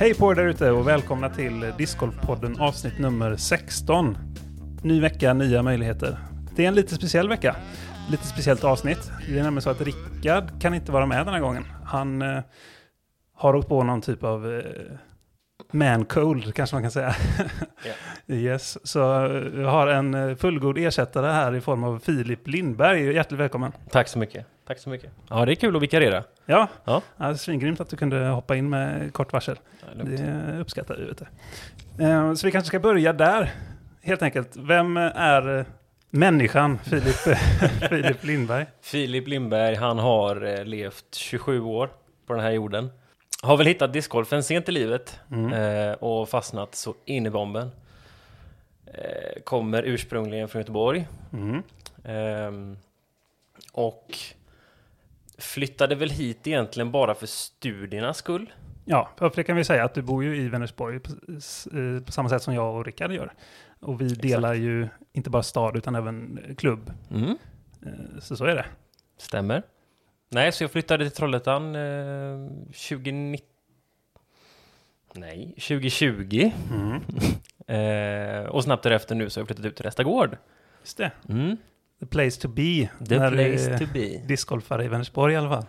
Hej 0.00 0.14
på 0.14 0.30
er 0.30 0.34
där 0.34 0.46
ute 0.46 0.70
och 0.70 0.88
välkomna 0.88 1.28
till 1.30 1.72
Discgolfpodden 1.78 2.60
avsnitt 2.60 2.98
nummer 2.98 3.36
16. 3.36 4.18
Ny 4.82 5.00
vecka, 5.00 5.34
nya 5.34 5.62
möjligheter. 5.62 6.18
Det 6.56 6.64
är 6.64 6.68
en 6.68 6.74
lite 6.74 6.94
speciell 6.94 7.28
vecka. 7.28 7.56
Lite 8.10 8.26
speciellt 8.26 8.64
avsnitt. 8.64 9.10
Det 9.28 9.38
är 9.38 9.42
nämligen 9.42 9.62
så 9.62 9.70
att 9.70 9.80
Rickard 9.80 10.60
kan 10.60 10.74
inte 10.74 10.92
vara 10.92 11.06
med 11.06 11.26
den 11.26 11.34
här 11.34 11.40
gången. 11.40 11.64
Han 11.84 12.22
eh, 12.22 12.42
har 13.34 13.56
åkt 13.56 13.68
på 13.68 13.82
någon 13.82 14.00
typ 14.00 14.24
av 14.24 14.52
eh, 14.52 14.62
man 15.70 16.04
cold 16.04 16.54
kanske 16.54 16.76
man 16.76 16.82
kan 16.82 16.90
säga. 16.90 17.14
yes, 18.26 18.86
så 18.86 19.24
eh, 19.24 19.30
vi 19.30 19.64
har 19.64 19.86
en 19.86 20.14
eh, 20.14 20.36
fullgod 20.36 20.78
ersättare 20.78 21.26
här 21.26 21.54
i 21.54 21.60
form 21.60 21.84
av 21.84 21.98
Filip 21.98 22.48
Lindberg. 22.48 23.14
Hjärtligt 23.14 23.40
välkommen. 23.40 23.72
Tack 23.90 24.08
så 24.08 24.18
mycket. 24.18 24.46
Tack 24.66 24.78
så 24.78 24.90
mycket. 24.90 25.10
Ja, 25.28 25.44
det 25.44 25.52
är 25.52 25.54
kul 25.54 25.76
att 25.76 25.82
vikariera. 25.82 26.24
Ja, 26.46 26.68
Ja. 26.84 27.02
ja 27.16 27.34
svingrymt 27.36 27.80
att 27.80 27.88
du 27.88 27.96
kunde 27.96 28.26
hoppa 28.26 28.56
in 28.56 28.70
med 28.70 29.12
kort 29.12 29.32
varsel. 29.32 29.58
Ja. 29.98 30.04
Det 30.04 30.58
uppskattar 30.60 30.96
vi. 31.98 32.04
Eh, 32.04 32.34
Så 32.34 32.46
vi 32.46 32.50
kanske 32.50 32.68
ska 32.68 32.78
börja 32.80 33.12
där, 33.12 33.50
helt 34.02 34.22
enkelt. 34.22 34.56
Vem 34.56 34.96
är 34.96 35.64
människan 36.10 36.78
Filip, 36.84 37.14
Filip 37.88 38.24
Lindberg? 38.24 38.66
Filip 38.82 39.28
Lindberg, 39.28 39.74
han 39.74 39.98
har 39.98 40.64
levt 40.64 41.14
27 41.14 41.60
år 41.60 41.90
på 42.26 42.32
den 42.32 42.42
här 42.42 42.50
jorden. 42.50 42.90
Har 43.42 43.56
väl 43.56 43.66
hittat 43.66 43.92
discgolfen 43.92 44.42
sent 44.42 44.68
i 44.68 44.72
livet 44.72 45.20
Mm. 45.30 45.52
eh, 45.52 45.92
och 45.92 46.28
fastnat 46.28 46.74
så 46.74 46.94
in 47.04 47.26
i 47.26 47.30
bomben. 47.30 47.70
Eh, 48.86 49.42
kommer 49.44 49.82
ursprungligen 49.82 50.48
från 50.48 50.60
Göteborg. 50.60 51.08
Mm. 51.32 51.62
Ehm, 52.04 52.76
och 53.72 54.18
flyttade 55.38 55.94
väl 55.94 56.10
hit 56.10 56.46
egentligen 56.46 56.90
bara 56.90 57.14
för 57.14 57.26
studiernas 57.26 58.16
skull. 58.16 58.52
Ja, 58.84 59.10
för 59.16 59.32
det 59.36 59.44
kan 59.44 59.56
vi 59.56 59.64
säga 59.64 59.84
att 59.84 59.94
du 59.94 60.02
bor 60.02 60.24
ju 60.24 60.36
i 60.36 60.48
Vänersborg 60.48 61.00
på, 61.00 61.10
eh, 61.12 62.02
på 62.06 62.12
samma 62.12 62.28
sätt 62.28 62.42
som 62.42 62.54
jag 62.54 62.74
och 62.76 62.84
Rickard 62.86 63.12
gör. 63.12 63.32
Och 63.80 64.00
vi 64.00 64.08
delar 64.08 64.54
ju 64.54 64.88
inte 65.12 65.30
bara 65.30 65.42
stad 65.42 65.76
utan 65.76 65.94
även 65.94 66.38
eh, 66.48 66.54
klubb. 66.54 66.92
Mm. 67.10 67.38
Eh, 67.86 68.20
Så 68.20 68.36
så 68.36 68.44
är 68.44 68.54
det. 68.54 68.66
Stämmer. 69.18 69.62
Nej, 70.32 70.52
så 70.52 70.64
jag 70.64 70.70
flyttade 70.70 71.04
till 71.04 71.16
Trollhättan 71.16 71.74
eh, 71.74 72.48
2019. 72.66 73.46
Nej, 75.14 75.54
2020. 75.54 76.52
Mm. 76.70 77.00
Eh, 77.66 78.44
och 78.44 78.64
snabbt 78.64 78.82
därefter 78.82 79.14
nu 79.14 79.30
så 79.30 79.38
har 79.38 79.42
jag 79.42 79.48
flyttat 79.48 79.64
ut 79.64 79.76
till 79.76 79.84
Rästagård. 79.84 80.36
Just 80.80 80.96
det. 80.96 81.12
Mm. 81.28 81.56
The 82.00 82.06
place 82.06 82.40
to 82.40 82.48
be. 82.48 82.88
The 83.08 83.18
när 83.18 83.30
place 83.30 83.78
to 83.78 83.84
be. 83.92 84.22
Discgolfare 84.26 84.84
i 84.84 84.88
Vänersborg 84.88 85.34
i 85.34 85.36
alla 85.36 85.48
fall. 85.48 85.64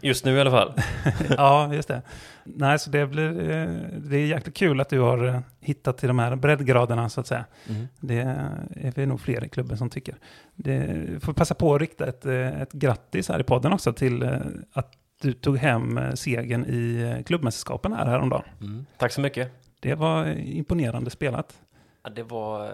Just 0.00 0.24
nu 0.24 0.36
i 0.36 0.40
alla 0.40 0.50
fall. 0.50 0.72
ja, 1.36 1.74
just 1.74 1.88
det. 1.88 2.02
Nej, 2.44 2.78
så 2.78 2.90
det 2.90 3.06
blir... 3.06 3.50
eh, 3.50 3.68
Det 3.96 4.16
är 4.16 4.26
jäkligt 4.26 4.56
kul 4.56 4.80
att 4.80 4.88
du 4.88 5.00
har 5.00 5.26
eh, 5.26 5.40
hittat 5.60 5.98
till 5.98 6.08
de 6.08 6.18
här 6.18 6.36
breddgraderna 6.36 7.08
så 7.08 7.20
att 7.20 7.26
säga. 7.26 7.44
Mm. 7.68 7.88
Det 8.00 8.18
är 8.20 8.92
vi 8.96 9.06
nog 9.06 9.20
fler 9.20 9.44
i 9.44 9.48
klubben 9.48 9.78
som 9.78 9.90
tycker. 9.90 10.14
Det 10.54 11.06
får 11.22 11.32
passa 11.32 11.54
på 11.54 11.74
att 11.74 11.80
rikta 11.80 12.06
ett, 12.06 12.26
eh, 12.26 12.60
ett 12.62 12.72
grattis 12.72 13.28
här 13.28 13.40
i 13.40 13.42
podden 13.42 13.72
också 13.72 13.92
till 13.92 14.38
att 14.72 14.92
du 15.22 15.32
tog 15.32 15.58
hem 15.58 16.00
segern 16.14 16.64
i 16.64 17.22
klubbmästerskapen 17.26 17.92
här 17.92 18.06
häromdagen. 18.06 18.44
Mm. 18.60 18.86
Tack 18.96 19.12
så 19.12 19.20
mycket. 19.20 19.52
Det 19.80 19.94
var 19.94 20.26
imponerande 20.38 21.10
spelat. 21.10 21.54
Ja, 22.02 22.10
det, 22.10 22.22
var, 22.22 22.70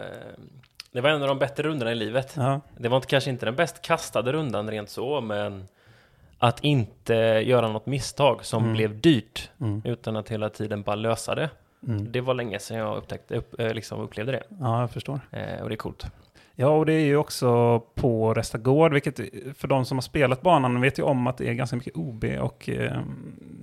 det 0.93 1.01
var 1.01 1.11
en 1.11 1.23
av 1.23 1.29
de 1.29 1.39
bättre 1.39 1.63
rundorna 1.63 1.93
i 1.93 1.95
livet. 1.95 2.35
Ja, 2.37 2.61
Det 2.79 2.89
var 2.89 2.97
inte, 2.97 3.09
kanske 3.09 3.31
inte 3.31 3.47
den 3.47 3.57
bäst 3.57 3.83
kastade 3.83 4.33
rundan 4.33 4.71
rent 4.71 4.91
så, 4.91 5.21
men 5.21 5.65
att 6.47 6.65
inte 6.65 7.15
göra 7.47 7.69
något 7.69 7.87
misstag 7.87 8.45
som 8.45 8.63
Mm. 8.63 8.75
blev 8.77 9.01
dyrt 9.01 9.51
mm, 9.61 9.83
utan 9.85 10.17
att 10.17 10.29
hela 10.29 10.49
tiden 10.51 10.83
bara 10.83 10.97
lösa 10.97 11.35
det. 11.35 11.51
mm. 11.87 12.13
Det 12.13 12.21
var 12.21 12.35
länge 12.35 12.59
sedan 12.59 12.77
jag 12.77 12.97
upptäckte, 12.97 13.37
upp, 13.37 13.61
eh, 13.61 13.75
liksom 13.75 14.01
upplevde 14.01 14.33
det. 14.33 14.43
ja 14.61 14.81
jag 14.81 14.91
förstår. 14.91 15.21
Eh, 15.31 15.63
och 15.63 15.69
det 15.69 15.75
är 15.75 15.77
coolt. 15.77 16.07
Ja, 16.57 16.69
och 16.69 16.87
det 16.87 16.93
är 16.93 17.05
ju 17.05 17.17
också 17.17 17.81
på 17.95 18.35
Restagård, 18.35 18.93
vilket 18.93 19.17
för 19.57 19.69
de 19.69 19.85
som 19.85 19.97
har 19.97 20.03
spelat 20.03 20.43
banan 20.43 20.81
vet 20.81 20.99
ju 20.99 21.03
om 21.03 21.27
att 21.27 21.37
det 21.39 21.49
är 21.49 21.55
ganska 21.55 21.77
mycket 21.77 21.97
OB 21.97 22.25
och 22.41 22.69
eh, 22.69 23.01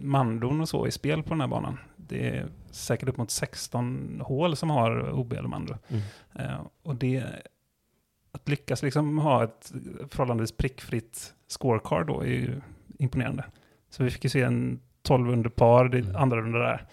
mandon 0.01 0.61
och 0.61 0.69
så 0.69 0.87
i 0.87 0.91
spel 0.91 1.23
på 1.23 1.29
den 1.29 1.41
här 1.41 1.47
banan. 1.47 1.77
Det 1.95 2.29
är 2.29 2.45
säkert 2.71 3.09
upp 3.09 3.17
mot 3.17 3.31
16 3.31 4.21
hål 4.25 4.55
som 4.55 4.69
har 4.69 5.11
OB 5.19 5.33
eller 5.33 5.47
mando. 5.49 5.75
Mm. 5.87 6.01
Eh, 6.39 6.61
och 6.83 6.95
det, 6.95 7.23
att 8.31 8.49
lyckas 8.49 8.83
liksom 8.83 9.17
ha 9.17 9.43
ett 9.43 9.71
förhållandevis 10.09 10.51
prickfritt 10.51 11.33
scorecard 11.51 12.07
då 12.07 12.22
är 12.22 12.25
ju 12.28 12.62
imponerande. 13.00 13.44
Så 13.89 14.03
vi 14.03 14.09
fick 14.09 14.23
ju 14.23 14.29
se 14.29 14.41
en 14.41 14.79
12 15.03 15.29
under 15.31 15.50
par, 15.50 15.85
det 15.85 15.97
Mm. 16.00 16.16
andra 16.16 16.41
under 16.41 16.59
där. 16.59 16.85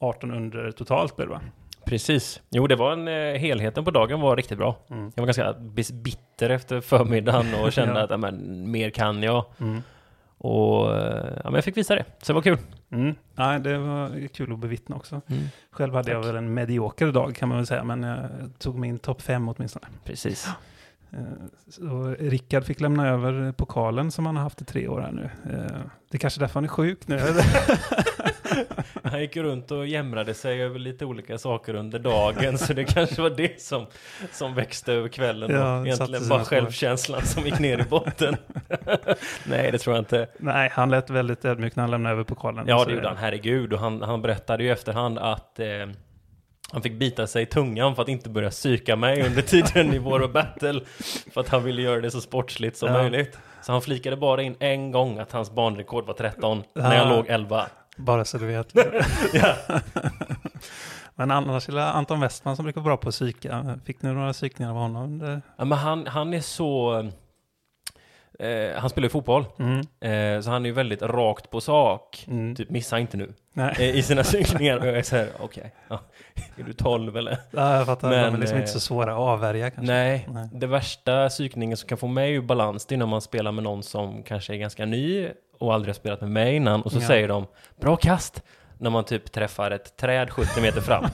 18 0.00 0.30
under 0.30 0.70
totalt 0.70 1.16
blev 1.16 1.28
det 1.28 1.34
va? 1.34 1.40
Precis. 1.86 2.40
Jo, 2.50 2.66
det 2.66 2.76
var 2.76 2.92
en, 2.92 3.08
eh, 3.08 3.38
helheten 3.40 3.84
på 3.84 3.90
dagen 3.90 4.20
var 4.20 4.36
riktigt 4.36 4.58
bra. 4.58 4.76
Mm. 4.90 5.12
Jag 5.14 5.22
var 5.22 5.26
ganska 5.26 5.54
bitter 5.92 6.50
efter 6.50 6.80
förmiddagen 6.80 7.54
och 7.64 7.72
kände 7.72 7.94
Ja. 7.94 8.04
att 8.04 8.10
ja, 8.10 8.16
men, 8.16 8.70
mer 8.70 8.90
kan 8.90 9.22
jag. 9.22 9.44
Mm. 9.60 9.82
Och 10.38 10.96
eh, 10.96 11.26
ja, 11.36 11.42
men 11.44 11.54
jag 11.54 11.64
fick 11.64 11.76
visa 11.76 11.94
det, 11.94 12.04
så 12.22 12.32
det 12.32 12.34
var 12.34 12.42
kul. 12.42 12.58
Mm. 12.90 13.14
Nej, 13.34 13.60
det 13.60 13.78
var 13.78 14.28
kul 14.28 14.52
att 14.52 14.58
bevittna 14.58 14.96
också. 14.96 15.20
Själv 15.70 15.94
hade 15.94 16.10
jag 16.10 16.22
Tack. 16.22 16.28
väl 16.28 16.36
en 16.36 16.54
medioker 16.54 17.12
dag 17.12 17.34
kan 17.34 17.48
man 17.48 17.58
väl 17.58 17.66
säga, 17.66 17.84
men 17.84 18.02
jag 18.02 18.28
tog 18.58 18.78
min 18.78 18.98
topp 18.98 19.22
fem 19.22 19.48
åtminstone. 19.48 19.86
Precis. 20.04 20.46
Eh, 20.46 20.52
Så 21.68 22.16
Rickard 22.18 22.64
fick 22.64 22.80
lämna 22.80 23.08
över 23.08 23.52
pokalen 23.52 24.10
som 24.10 24.26
han 24.26 24.36
har 24.36 24.42
haft 24.42 24.62
i 24.62 24.64
tre 24.64 24.88
år 24.88 25.00
här 25.00 25.12
nu. 25.12 25.30
Eh, 25.52 25.80
Det 26.10 26.16
är 26.16 26.18
kanske 26.18 26.40
därför 26.40 26.54
han 26.54 26.64
är 26.64 26.68
sjuk 26.68 27.08
nu. 27.08 27.20
Han 29.02 29.20
gick 29.20 29.36
runt 29.36 29.70
och 29.70 29.86
jämrade 29.86 30.34
sig 30.34 30.62
över 30.62 30.78
lite 30.78 31.04
olika 31.04 31.38
saker 31.38 31.74
under 31.74 31.98
dagen, 31.98 32.58
så 32.58 32.72
det 32.72 32.84
kanske 32.84 33.22
var 33.22 33.30
det 33.30 33.60
som, 33.62 33.86
som 34.32 34.54
växte 34.54 34.92
över 34.92 35.08
kvällen. 35.08 35.50
Ja, 35.50 35.78
och 35.80 35.86
egentligen 35.86 36.28
bara 36.28 36.44
självkänslan 36.44 37.22
som 37.22 37.44
gick 37.44 37.58
ner 37.58 37.78
i 37.78 37.82
botten. 37.84 38.36
Nej, 39.46 39.72
det 39.72 39.78
tror 39.78 39.96
jag 39.96 40.00
inte. 40.00 40.26
Nej, 40.38 40.70
han 40.72 40.90
lät 40.90 41.10
väldigt 41.10 41.44
ödmjuk 41.44 41.76
när 41.76 41.82
han 41.82 41.90
lämnade 41.90 42.12
över 42.12 42.24
pokalen. 42.24 42.64
Ja, 42.68 42.84
det 42.84 42.92
gjorde 42.94 43.08
han, 43.08 43.16
herregud. 43.16 43.72
Och 43.72 43.78
han, 43.78 44.02
han 44.02 44.22
berättade 44.22 44.64
ju 44.64 44.70
efterhand 44.72 45.18
att 45.18 45.58
eh, 45.58 45.66
han 46.72 46.82
fick 46.82 46.92
bita 46.92 47.26
sig 47.26 47.42
i 47.42 47.46
tungan 47.46 47.94
för 47.94 48.02
att 48.02 48.08
inte 48.08 48.28
börja 48.28 48.50
psyka 48.50 48.96
mig 48.96 49.26
under 49.26 49.42
tiden 49.42 49.94
i 49.94 49.98
vår 49.98 50.28
battle. 50.28 50.80
För 51.34 51.40
att 51.40 51.48
han 51.48 51.64
ville 51.64 51.82
göra 51.82 52.00
det 52.00 52.10
så 52.10 52.20
sportsligt 52.20 52.76
som 52.76 52.88
Ja. 52.88 52.94
möjligt. 53.02 53.38
Så 53.62 53.72
han 53.72 53.82
flikade 53.82 54.16
bara 54.16 54.42
in 54.42 54.56
en 54.60 54.90
gång 54.90 55.18
att 55.18 55.32
hans 55.32 55.50
banrekord 55.50 56.06
var 56.06 56.14
13, 56.14 56.62
när 56.74 56.96
jag 56.96 57.06
Ja. 57.06 57.16
låg 57.16 57.26
11. 57.28 57.66
Bara 57.96 58.24
så 58.24 58.38
du 58.38 58.46
vet. 58.46 58.72
Ja. 59.32 59.54
Men 61.14 61.30
annars 61.30 61.68
är 61.68 61.76
Anton 61.78 62.20
Westman 62.20 62.56
som 62.56 62.62
brukar 62.64 62.80
vara 62.80 62.88
bra 62.88 62.96
på 62.96 63.08
att 63.08 63.14
psyka. 63.14 63.78
Fick 63.84 64.02
ni 64.02 64.12
några 64.12 64.32
psykningar 64.32 64.70
av 64.70 64.76
honom? 64.76 65.40
Ja, 65.56 65.64
men 65.64 65.78
han, 65.78 66.06
han 66.06 66.34
är 66.34 66.40
så... 66.40 67.02
Eh, 68.38 68.80
han 68.80 68.90
spelar 68.90 69.06
ju 69.06 69.10
fotboll, 69.10 69.44
Mm. 69.58 69.78
eh, 70.00 70.40
så 70.42 70.50
han 70.50 70.64
är 70.64 70.68
ju 70.68 70.72
väldigt 70.74 71.02
rakt 71.02 71.50
på 71.50 71.60
sak. 71.60 72.24
Mm. 72.28 72.56
Typ, 72.56 72.70
missa 72.70 72.98
inte 72.98 73.16
nu. 73.16 73.32
Eh, 73.56 73.82
I 73.82 74.02
sina 74.02 74.24
synkningar. 74.34 74.78
Och 74.78 74.86
jag 74.86 74.98
är 74.98 75.02
såhär, 75.02 75.28
okej. 75.40 75.72
ja. 75.88 76.00
Är 76.58 76.62
du 76.62 76.72
12 76.72 77.16
eller? 77.16 77.38
ja, 77.50 77.76
jag 77.76 77.86
fattar. 77.86 78.08
Men, 78.10 78.24
de 78.24 78.34
är 78.34 78.38
liksom 78.38 78.56
eh, 78.56 78.60
inte 78.62 78.72
så 78.72 78.80
svåra 78.80 79.12
att 79.12 79.18
avvärja 79.18 79.70
kanske. 79.70 79.92
Nej, 79.92 80.28
Nej. 80.30 80.48
det 80.52 80.66
värsta 80.66 81.28
psykningen 81.28 81.76
som 81.76 81.88
kan 81.88 81.98
få 81.98 82.06
mig 82.06 82.32
ur 82.32 82.42
balans 82.42 82.86
det 82.86 82.94
är 82.94 82.96
när 82.96 83.06
man 83.06 83.20
spelar 83.20 83.52
med 83.52 83.64
någon 83.64 83.82
som 83.82 84.22
kanske 84.22 84.54
är 84.54 84.56
ganska 84.58 84.86
ny 84.86 85.28
och 85.58 85.74
aldrig 85.74 85.88
har 85.88 85.98
spelat 85.98 86.20
med 86.20 86.30
mig 86.30 86.54
innan 86.56 86.82
och 86.82 86.92
så 86.92 86.98
Ja. 87.00 87.06
säger 87.06 87.28
de 87.28 87.46
bra 87.80 87.96
kast 87.96 88.42
när 88.78 88.90
man 88.90 89.04
typ 89.04 89.32
träffar 89.32 89.70
ett 89.70 89.96
träd 89.96 90.30
70 90.30 90.60
meter 90.60 90.80
fram 90.80 91.04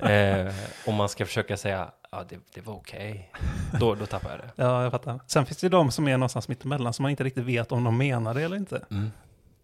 eh, 0.10 0.52
och 0.86 0.92
man 0.94 1.08
ska 1.08 1.26
försöka 1.26 1.56
säga 1.56 1.88
ja 2.10 2.24
det, 2.28 2.38
det 2.54 2.60
var 2.60 2.74
okej. 2.74 3.32
Då, 3.80 3.94
då 3.94 4.06
tappar 4.06 4.30
jag 4.30 4.38
det. 4.38 4.50
Ja, 4.62 4.82
jag 4.82 4.92
fattar. 4.92 5.20
Sen 5.26 5.46
finns 5.46 5.58
det 5.58 5.68
de 5.68 5.90
som 5.90 6.08
är 6.08 6.16
någonstans 6.16 6.48
mittemellan 6.48 6.92
som 6.92 7.02
man 7.02 7.10
inte 7.10 7.24
riktigt 7.24 7.44
vet 7.44 7.72
om 7.72 7.84
de 7.84 7.98
menar 7.98 8.34
det 8.34 8.42
eller 8.42 8.56
inte. 8.56 8.84
Mm. 8.90 9.10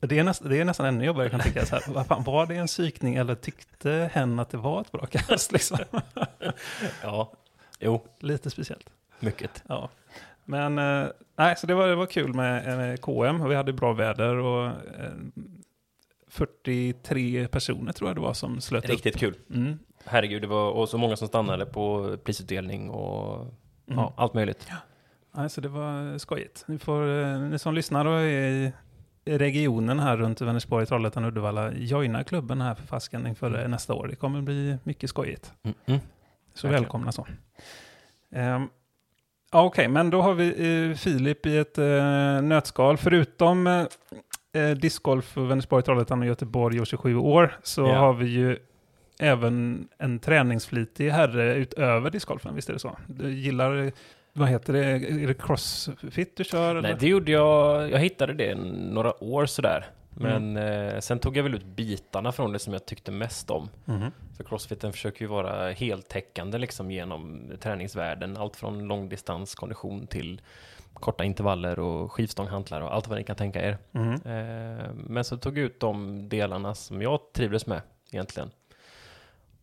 Det 0.00 0.18
är, 0.18 0.24
näst, 0.24 0.42
det 0.48 0.60
är 0.60 0.64
nästan 0.64 0.86
ännu 0.86 1.04
jobbigare 1.04 1.30
kan 1.30 1.38
jag 1.38 1.46
tycka. 1.46 1.66
Så 1.66 1.76
här, 1.76 2.04
fan, 2.04 2.24
var 2.24 2.46
det 2.46 2.56
en 2.56 2.66
psykning 2.66 3.14
eller 3.14 3.34
tyckte 3.34 4.10
hen 4.12 4.38
att 4.38 4.50
det 4.50 4.56
var 4.56 4.80
ett 4.80 4.92
bra 4.92 5.06
kast? 5.06 5.52
Liksom. 5.52 5.78
Ja, 7.02 7.32
jo, 7.80 8.04
Lite 8.20 8.50
speciellt. 8.50 8.90
mycket. 9.20 9.62
Ja. 9.68 9.88
Men 10.44 10.78
eh, 10.78 11.06
nej, 11.36 11.56
så 11.56 11.66
det 11.66 11.74
var, 11.74 11.88
det 11.88 11.94
var 11.94 12.06
kul 12.06 12.34
med, 12.34 12.76
med 12.78 13.00
KM 13.00 13.48
vi 13.48 13.54
hade 13.54 13.72
bra 13.72 13.92
väder 13.92 14.36
och 14.36 14.66
eh, 14.66 15.12
43 16.28 17.48
personer 17.48 17.92
tror 17.92 18.10
jag 18.10 18.16
det 18.16 18.20
var 18.20 18.34
som 18.34 18.60
slöt 18.60 18.88
Riktigt 18.88 19.16
kul. 19.16 19.30
upp. 19.30 19.50
Mm. 19.54 19.78
Herregud, 20.06 20.42
det 20.42 20.48
var 20.48 20.70
och 20.70 20.88
så 20.88 20.98
många 20.98 21.16
som 21.16 21.28
stannade 21.28 21.66
på 21.66 22.16
prisutdelning 22.24 22.90
och 22.90 23.46
Mm. 23.86 23.98
ja, 23.98 24.12
allt 24.16 24.34
möjligt. 24.34 24.68
Nej, 25.32 25.50
så 25.50 25.60
det 25.60 25.68
var 25.68 26.18
skojigt. 26.18 26.64
Ni, 26.68 26.78
får, 26.78 27.22
eh, 27.22 27.38
ni 27.38 27.58
som 27.58 27.74
lyssnar 27.74 28.04
och 28.04 28.20
är 28.20 28.72
i 29.24 29.38
regionen 29.38 29.98
här 30.00 30.16
runt 30.16 30.40
Vänersborg, 30.40 30.86
Trollhättan 30.86 31.24
och 31.24 31.28
Uddevalla, 31.28 31.72
joina 31.72 32.24
klubben 32.24 32.60
här 32.60 32.74
för 32.74 32.82
fasken 32.86 33.26
inför 33.26 33.62
eh, 33.62 33.68
nästa 33.68 33.94
år. 33.94 34.06
Det 34.08 34.16
kommer 34.16 34.40
bli 34.42 34.76
mycket 34.84 35.10
skojigt. 35.10 35.52
Mm, 35.62 35.74
mm. 35.86 36.00
Så 36.54 36.66
Verkligen. 36.66 36.82
välkomna 36.82 37.12
så. 37.12 37.26
Ja, 38.28 38.66
Okej, 39.52 39.88
men 39.88 40.10
då 40.10 40.22
har 40.22 40.34
vi 40.34 40.88
eh, 40.90 40.96
Filip 40.96 41.46
i 41.46 41.56
ett 41.58 41.78
eh, 41.78 42.42
nötskal. 42.42 42.96
Förutom 42.96 43.66
eh, 43.66 44.70
discgolf 44.76 45.24
för 45.24 45.40
Vänersborg, 45.40 45.82
Trollhättan 45.82 46.20
och 46.20 46.26
Göteborg 46.26 46.80
och 46.80 46.86
27 46.86 47.16
år 47.16 47.56
så 47.62 47.80
Ja. 47.80 47.98
har 47.98 48.12
vi 48.14 48.26
ju 48.26 48.58
även 49.18 49.88
en 49.98 50.18
träningsflitig 50.18 51.10
herre 51.10 51.54
utöver 51.54 52.10
discgolfen, 52.10 52.54
visst 52.54 52.68
är 52.68 52.72
det 52.72 52.78
så? 52.78 52.96
Du 53.06 53.32
gillar, 53.32 53.92
vad 54.32 54.48
heter 54.48 54.72
det, 54.72 54.84
är 54.84 55.26
det 55.26 55.34
crossfit 55.42 56.36
du 56.36 56.44
kör? 56.44 56.74
Nej, 56.74 56.90
eller? 56.90 57.00
det 57.00 57.06
gjorde 57.06 57.32
jag. 57.32 57.90
Jag 57.90 57.98
hittade 57.98 58.32
det 58.32 58.54
några 58.54 59.24
år 59.24 59.46
sådär. 59.46 59.86
Mm. 60.20 60.54
Men 60.54 60.66
eh, 60.66 61.00
sen 61.00 61.18
tog 61.18 61.36
jag 61.36 61.42
väl 61.42 61.54
ut 61.54 61.64
bitarna 61.64 62.32
från 62.32 62.52
det 62.52 62.58
som 62.58 62.72
jag 62.72 62.86
tyckte 62.86 63.12
mest 63.12 63.50
om. 63.50 63.68
Mhm. 63.84 64.10
För 64.36 64.44
crossfiten 64.44 64.92
försöker 64.92 65.20
ju 65.22 65.26
vara 65.26 65.70
heltäckande 65.70 66.58
liksom 66.58 66.90
genom 66.90 67.50
träningsvärlden. 67.60 68.36
Allt 68.36 68.56
från 68.56 68.84
långdistanskondition 68.84 70.06
till 70.06 70.40
korta 70.94 71.24
intervaller 71.24 71.78
och 71.78 72.12
skivstånghantlar 72.12 72.80
och 72.80 72.94
allt 72.94 73.08
vad 73.08 73.18
ni 73.18 73.24
kan 73.24 73.36
tänka 73.36 73.62
er. 73.62 73.78
Eh, 73.94 74.94
men 74.94 75.24
så 75.24 75.36
tog 75.36 75.58
jag 75.58 75.64
ut 75.64 75.80
de 75.80 76.28
delarna 76.28 76.74
som 76.74 77.02
jag 77.02 77.20
trivdes 77.32 77.66
med 77.66 77.80
egentligen. 78.10 78.50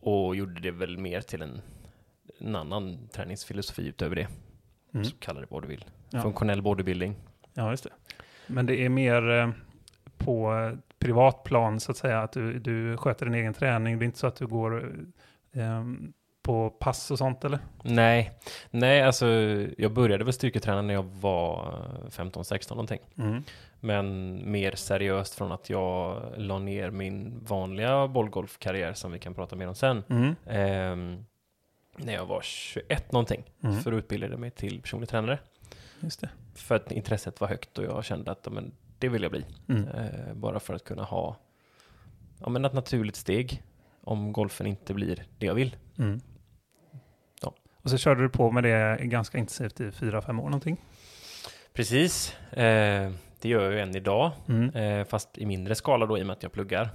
Och 0.02 0.36
gjorde 0.36 0.60
det 0.60 0.70
väl 0.70 0.98
mer 0.98 1.20
till 1.20 1.42
en, 1.42 1.60
en 2.38 2.56
annan 2.56 3.08
träningsfilosofi 3.08 3.86
utöver 3.88 4.16
det. 4.16 4.28
Mm. 4.94 5.04
Så 5.04 5.16
kalla 5.16 5.40
det 5.40 5.46
vad 5.50 5.62
du 5.62 5.68
vill. 5.68 5.84
Ja. 6.10 6.22
Funktionell 6.22 6.62
bodybuilding. 6.62 7.16
Ja, 7.54 7.70
just 7.70 7.84
det. 7.84 7.90
Men 8.46 8.66
det 8.66 8.84
är 8.84 8.88
mer 8.88 9.30
eh, 9.30 9.50
på 10.18 10.70
privat 10.98 11.44
plan 11.44 11.80
så 11.80 11.90
att 11.90 11.96
säga, 11.96 12.20
att 12.20 12.32
du, 12.32 12.58
du 12.58 12.96
sköter 12.96 13.26
din 13.26 13.34
egen 13.34 13.54
träning. 13.54 13.98
Det 13.98 14.04
är 14.04 14.06
inte 14.06 14.18
så 14.18 14.26
att 14.26 14.36
du 14.36 14.46
går 14.46 14.92
eh, 15.52 15.84
på 16.42 16.70
pass 16.70 17.10
och 17.10 17.18
sånt 17.18 17.44
eller? 17.44 17.58
Nej, 17.82 18.32
nej 18.70 19.02
alltså 19.02 19.26
jag 19.78 19.92
började 19.92 20.24
väl 20.24 20.32
styrketräna 20.32 20.82
när 20.82 20.94
jag 20.94 21.02
var 21.02 21.78
15-16 22.10 22.70
någonting. 22.70 23.00
Mm. 23.18 23.42
Men 23.80 24.38
mer 24.52 24.74
seriöst 24.74 25.34
från 25.34 25.52
att 25.52 25.70
jag 25.70 26.22
la 26.36 26.58
ner 26.58 26.90
min 26.90 27.44
vanliga 27.44 28.08
bollgolfkarriär 28.08 28.94
som 28.94 29.12
vi 29.12 29.18
kan 29.18 29.34
prata 29.34 29.56
mer 29.56 29.68
om 29.68 29.74
sen. 29.74 30.04
Mm. 30.08 30.34
Ehm, 30.46 31.24
när 31.96 32.12
jag 32.12 32.26
var 32.26 32.40
21 32.42 33.12
någonting. 33.12 33.44
Mm. 33.62 33.80
För 33.80 33.92
att 33.92 33.98
utbilda 33.98 34.36
mig 34.36 34.50
till 34.50 34.80
personlig 34.82 35.08
tränare. 35.08 35.38
Just 36.00 36.20
det. 36.20 36.28
För 36.54 36.74
att 36.74 36.92
intresset 36.92 37.40
var 37.40 37.48
högt 37.48 37.78
och 37.78 37.84
jag 37.84 38.04
kände 38.04 38.30
att 38.30 38.52
men, 38.52 38.72
det 38.98 39.08
vill 39.08 39.22
jag 39.22 39.30
bli. 39.30 39.44
Mm. 39.68 39.88
Eh, 39.88 40.34
bara 40.34 40.60
för 40.60 40.74
att 40.74 40.84
kunna 40.84 41.04
ha 41.04 41.36
ja, 42.40 42.48
men 42.48 42.64
ett 42.64 42.72
naturligt 42.72 43.16
steg 43.16 43.62
om 44.00 44.32
golfen 44.32 44.66
inte 44.66 44.94
blir 44.94 45.26
det 45.38 45.46
jag 45.46 45.54
vill. 45.54 45.76
Mm. 45.98 46.20
Och 47.82 47.90
så 47.90 47.98
körde 47.98 48.22
du 48.22 48.28
på 48.28 48.50
med 48.50 48.64
det 48.64 48.98
ganska 49.00 49.38
intensivt 49.38 49.80
i 49.80 49.90
fyra, 49.92 50.22
fem 50.22 50.40
år 50.40 50.44
någonting. 50.44 50.76
Precis, 51.72 52.36
eh, 52.50 53.10
det 53.40 53.48
gör 53.48 53.62
jag 53.62 53.72
ju 53.72 53.80
än 53.80 53.96
idag. 53.96 54.30
Mm. 54.48 54.70
Eh, 54.74 55.04
fast 55.06 55.38
i 55.38 55.46
mindre 55.46 55.74
skala 55.74 56.06
då 56.06 56.18
i 56.18 56.22
och 56.22 56.26
med 56.26 56.34
att 56.36 56.42
jag 56.42 56.52
pluggar. 56.52 56.90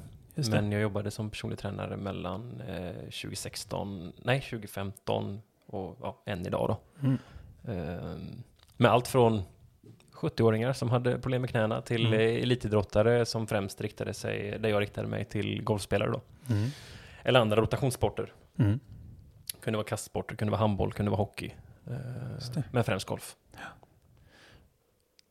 Men 0.52 0.72
jag 0.72 0.82
jobbade 0.82 1.12
som 1.12 1.30
personlig 1.30 1.60
tränare 1.60 1.98
mellan 1.98 2.62
eh, 2.68 2.92
2016, 2.96 4.14
nej 4.24 4.42
2015 4.42 5.42
och 5.66 5.98
ja, 6.02 6.22
än 6.26 6.46
idag 6.48 6.68
då. 6.68 7.08
Mm. 7.08 7.18
Eh, 7.68 8.16
med 8.78 8.92
allt 8.92 9.08
från 9.08 9.42
70-åringar 10.14 10.74
som 10.74 10.90
hade 10.90 11.20
problem 11.20 11.42
med 11.42 11.50
knäna 11.50 11.82
till 11.82 12.06
Mm. 12.06 12.20
eh, 12.20 12.44
elitidrottare 12.44 13.26
som 13.26 13.48
främst 13.48 13.82
riktade 13.82 14.14
sig, 14.14 14.60
där 14.60 14.70
jag 14.70 14.82
riktade 14.82 15.08
mig 15.08 15.26
till 15.26 15.64
golfspelare 15.64 16.12
då. 16.12 16.22
Mm. 16.50 16.70
Eller 17.24 17.40
andra 17.40 17.62
rotationssporter. 17.62 18.34
Mm. 18.60 18.80
Kunde 19.68 19.78
vara 19.78 19.88
kastsporter, 19.88 20.36
kunde 20.36 20.52
vara 20.52 20.60
handboll, 20.60 20.94
kunde 20.94 21.12
vara 21.12 21.18
hockey. 21.18 21.52
Eh, 21.88 21.94
det. 22.54 22.64
men 22.72 22.84
främst 22.84 23.08
golf. 23.08 23.36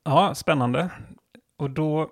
Ja, 0.04 0.34
spännande. 0.34 0.90
Och 1.56 1.70
då 1.70 2.10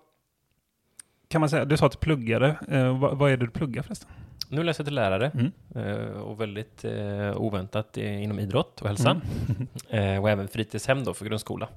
kan 1.28 1.40
man 1.40 1.50
säga, 1.50 1.64
du 1.64 1.76
sa 1.76 1.86
att 1.86 1.92
du 1.92 1.98
pluggade. 1.98 2.56
Eh, 2.68 2.98
vad, 2.98 3.18
vad 3.18 3.32
är 3.32 3.36
det 3.36 3.46
du 3.46 3.50
pluggar 3.50 3.82
förresten? 3.82 4.08
Nu 4.48 4.62
läser 4.62 4.80
jag 4.82 4.86
till 4.86 4.94
lärare 4.94 5.30
Mm. 5.34 5.52
eh, 5.74 6.06
och 6.20 6.40
väldigt 6.40 6.84
eh, 6.84 7.36
oväntat 7.36 7.96
inom 7.96 8.38
idrott 8.38 8.80
och 8.80 8.88
hälsa. 8.88 9.10
Mm. 9.10 9.66
Eh, 9.88 10.22
och 10.22 10.30
även 10.30 10.48
fritidshem 10.48 11.04
då 11.04 11.14
för 11.14 11.24
grundskola. 11.24 11.68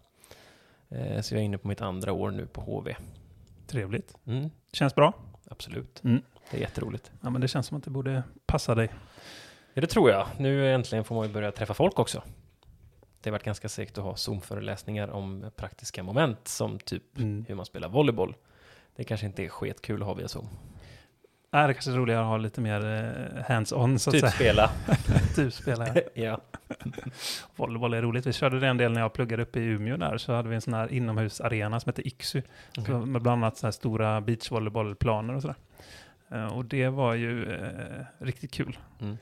Eh, 0.90 1.22
så 1.22 1.34
jag 1.36 1.42
är 1.42 1.46
inne 1.46 1.58
på 1.58 1.68
mitt 1.68 1.82
andra 1.82 2.12
år 2.14 2.32
nu 2.32 2.46
på 2.46 2.62
HV. 2.62 2.96
Trevligt. 3.68 4.14
Mm, 4.28 4.50
Känns 4.74 4.96
bra? 4.96 5.14
absolut. 5.50 6.04
Mm. 6.04 6.22
Det 6.52 6.58
är 6.58 6.62
jätteroligt. 6.62 7.12
Ja, 7.22 7.30
men 7.30 7.42
det 7.42 7.48
känns 7.48 7.68
som 7.68 7.78
att 7.78 7.84
det 7.84 7.90
borde 7.90 8.24
passa 8.46 8.76
dig. 8.76 8.90
Ja, 9.78 9.82
det 9.82 9.88
tror 9.88 10.10
jag. 10.12 10.28
Nu 10.38 10.74
äntligen 10.74 11.04
får 11.04 11.16
man 11.16 11.28
ju 11.28 11.34
börja 11.34 11.52
träffa 11.52 11.74
folk 11.74 12.00
också. 12.00 12.24
Det 13.22 13.30
har 13.30 13.32
varit 13.32 13.44
ganska 13.44 13.70
segt 13.70 13.98
att 13.98 14.04
ha 14.04 14.16
Zoom-föreläsningar 14.16 15.08
om 15.10 15.52
praktiska 15.56 16.04
moment 16.04 16.48
som 16.48 16.80
typ 16.80 17.18
Mm. 17.18 17.46
hur 17.48 17.56
man 17.56 17.66
spelar 17.66 17.90
volleyboll. 17.90 18.36
Det 18.96 19.04
kanske 19.04 19.26
inte 19.26 19.44
är 19.44 19.50
skitkul 19.50 20.02
att 20.02 20.08
ha 20.08 20.14
via 20.14 20.28
Zoom. 20.28 20.48
Är 21.52 21.68
det 21.68 21.74
kanske 21.74 21.92
är 21.92 21.96
roligare 21.96 22.22
att 22.22 22.28
ha 22.28 22.38
lite 22.38 22.62
mer 22.62 22.86
eh, 22.86 23.44
hands-on 23.56 24.00
så 24.00 24.10
att 24.10 24.14
Typ 24.14 24.22
säga. 24.22 24.32
spela. 24.32 24.72
Typ 25.36 25.54
spela. 25.54 25.88
ja. 26.14 26.42
Volleyboll 27.56 27.94
är 27.94 28.02
roligt. 28.02 28.26
Vi 28.26 28.34
körde 28.34 28.60
det 28.60 28.68
en 28.68 28.78
del 28.78 28.92
när 28.92 29.02
jag 29.02 29.14
pluggade 29.14 29.44
uppe 29.44 29.60
i 29.60 29.64
Umeå 29.64 29.98
där. 29.98 30.18
Så 30.18 30.34
hade 30.34 30.50
vi 30.50 30.56
en 30.56 30.62
sån 30.62 30.74
här 30.74 30.92
inomhusarena 30.94 31.80
som 31.80 31.90
hette 31.90 32.08
Iksu. 32.08 32.42
Okej. 32.78 32.96
med 32.96 33.22
bland 33.22 33.44
annat 33.44 33.58
så 33.58 33.68
här 33.68 33.72
stora 33.72 34.22
beachvolleybollplaner 34.22 35.34
och 35.36 35.42
sådär. 35.42 35.56
Eh, 36.32 36.58
och 36.58 36.66
det 36.66 36.90
var 36.90 37.14
ju 37.14 37.54
eh, 37.54 38.06
riktigt 38.18 38.52
kul. 38.54 38.78
Mm. 39.02 39.18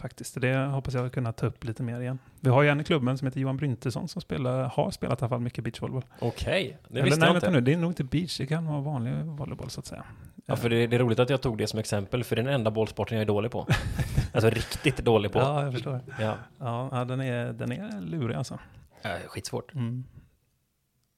Faktiskt. 0.00 0.40
Det 0.40 0.56
hoppas 0.56 0.94
jag 0.94 1.12
kunna 1.12 1.32
ta 1.32 1.46
upp 1.46 1.64
lite 1.64 1.82
mer 1.82 2.00
igen. 2.00 2.18
Vi 2.40 2.50
har 2.50 2.62
ju 2.62 2.68
en 2.68 2.80
i 2.80 2.84
klubben 2.84 3.18
som 3.18 3.26
heter 3.26 3.40
Johan 3.40 3.56
Bryntesson 3.56 4.08
som 4.08 4.22
spelar, 4.22 4.64
har 4.64 4.90
spelat 4.90 5.20
i 5.20 5.22
alla 5.22 5.28
fall 5.28 5.40
mycket 5.40 5.64
beachvolleyboll. 5.64 6.04
Okej, 6.18 6.78
det 6.88 6.94
Eller 6.94 7.04
visste 7.04 7.20
nej, 7.20 7.28
jag 7.28 7.36
inte. 7.36 7.50
nu, 7.50 7.60
det 7.60 7.72
är 7.72 7.76
nog 7.76 7.90
inte 7.90 8.04
beach, 8.04 8.38
det 8.38 8.46
kan 8.46 8.66
vara 8.66 8.80
vanlig 8.80 9.14
volleyboll 9.24 9.70
så 9.70 9.80
att 9.80 9.86
säga. 9.86 10.04
Ja, 10.46 10.56
för 10.56 10.70
det, 10.70 10.86
det 10.86 10.96
är 10.96 11.00
roligt 11.00 11.18
att 11.18 11.30
jag 11.30 11.40
tog 11.40 11.58
det 11.58 11.66
som 11.66 11.78
exempel, 11.78 12.24
för 12.24 12.36
det 12.36 12.42
är 12.42 12.44
den 12.44 12.54
enda 12.54 12.70
bollsporten 12.70 13.16
jag 13.18 13.22
är 13.22 13.26
dålig 13.26 13.50
på. 13.50 13.66
alltså 14.32 14.50
riktigt 14.50 14.96
dålig 14.96 15.32
på. 15.32 15.38
Ja, 15.38 15.64
jag 15.64 15.72
förstår. 15.72 16.00
Ja. 16.20 16.34
Ja, 16.58 17.04
den, 17.08 17.20
är, 17.20 17.52
den 17.52 17.72
är 17.72 18.00
lurig 18.00 18.36
alltså. 18.36 18.58
Äh, 19.02 19.10
skitsvårt. 19.28 19.74
Mm. 19.74 20.04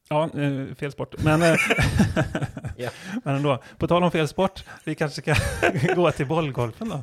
Ja, 0.08 0.30
eh, 0.40 0.74
fel 0.74 0.92
sport. 0.92 1.14
Men, 1.24 1.40
Ja. 2.76 2.90
men 3.24 3.36
ändå, 3.36 3.58
på 3.78 3.86
tal 3.88 4.02
om 4.02 4.10
fel 4.10 4.28
sport, 4.28 4.64
vi 4.84 4.94
kanske 4.94 5.22
ska 5.22 5.34
gå 5.94 6.10
till 6.10 6.26
bollgolfen 6.26 6.88
då. 6.88 7.02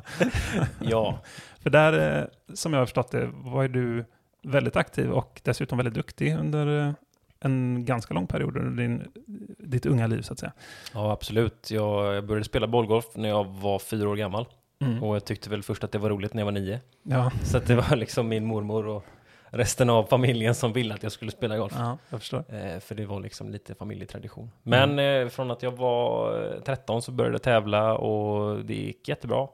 Ja, 0.80 1.18
För 1.62 1.70
där, 1.70 2.18
eh, 2.20 2.54
som 2.54 2.72
jag 2.72 2.80
har 2.80 2.86
förstått 2.86 3.10
det, 3.10 3.30
var 3.32 3.62
ju 3.62 3.68
du 3.68 4.04
väldigt 4.42 4.76
aktiv 4.76 5.10
och 5.10 5.40
dessutom 5.44 5.78
väldigt 5.78 5.94
duktig 5.94 6.36
under 6.36 6.88
eh, 6.88 6.92
en 7.40 7.84
ganska 7.84 8.14
lång 8.14 8.26
period 8.26 8.56
under 8.56 8.82
din, 8.82 9.12
ditt 9.58 9.86
unga 9.86 10.06
liv 10.06 10.22
så 10.22 10.32
att 10.32 10.38
säga. 10.38 10.52
ja 10.94 11.12
absolut. 11.12 11.70
Jag 11.70 12.14
jag 12.14 12.26
började 12.26 12.44
spela 12.44 12.66
bollgolf 12.66 13.06
när 13.14 13.28
jag 13.28 13.44
var 13.44 13.78
fyra 13.78 14.08
år 14.08 14.16
gammal. 14.16 14.46
Mm. 14.82 15.02
Och 15.02 15.16
jag 15.16 15.24
tyckte 15.24 15.50
väl 15.50 15.62
först 15.62 15.84
att 15.84 15.92
det 15.92 15.98
var 15.98 16.10
roligt 16.10 16.34
när 16.34 16.40
jag 16.40 16.44
var 16.44 16.52
nio. 16.52 16.80
Ja, 17.02 17.32
Så 17.44 17.56
att 17.56 17.66
det 17.66 17.74
var 17.74 17.96
liksom 17.96 18.28
min 18.28 18.44
mormor 18.44 18.86
och 18.86 19.04
resten 19.50 19.90
av 19.90 20.04
familjen 20.04 20.54
som 20.54 20.72
ville 20.72 20.94
att 20.94 21.02
jag 21.02 21.12
skulle 21.12 21.30
spela 21.30 21.58
golf. 21.58 21.72
ja, 21.76 21.98
jag 22.10 22.20
förstår. 22.20 22.44
Eh, 22.48 22.78
för 22.80 22.94
det 22.94 23.06
var 23.06 23.20
liksom 23.20 23.50
lite 23.50 23.74
familjetradition. 23.74 24.50
Men 24.62 24.98
eh, 24.98 25.28
från 25.28 25.50
att 25.50 25.62
jag 25.62 25.72
var 25.72 26.42
eh, 26.54 26.60
13 26.60 27.02
så 27.02 27.12
började 27.12 27.34
jag 27.34 27.42
tävla 27.42 27.94
och 27.94 28.64
det 28.64 28.74
gick 28.74 29.08
jättebra. 29.08 29.48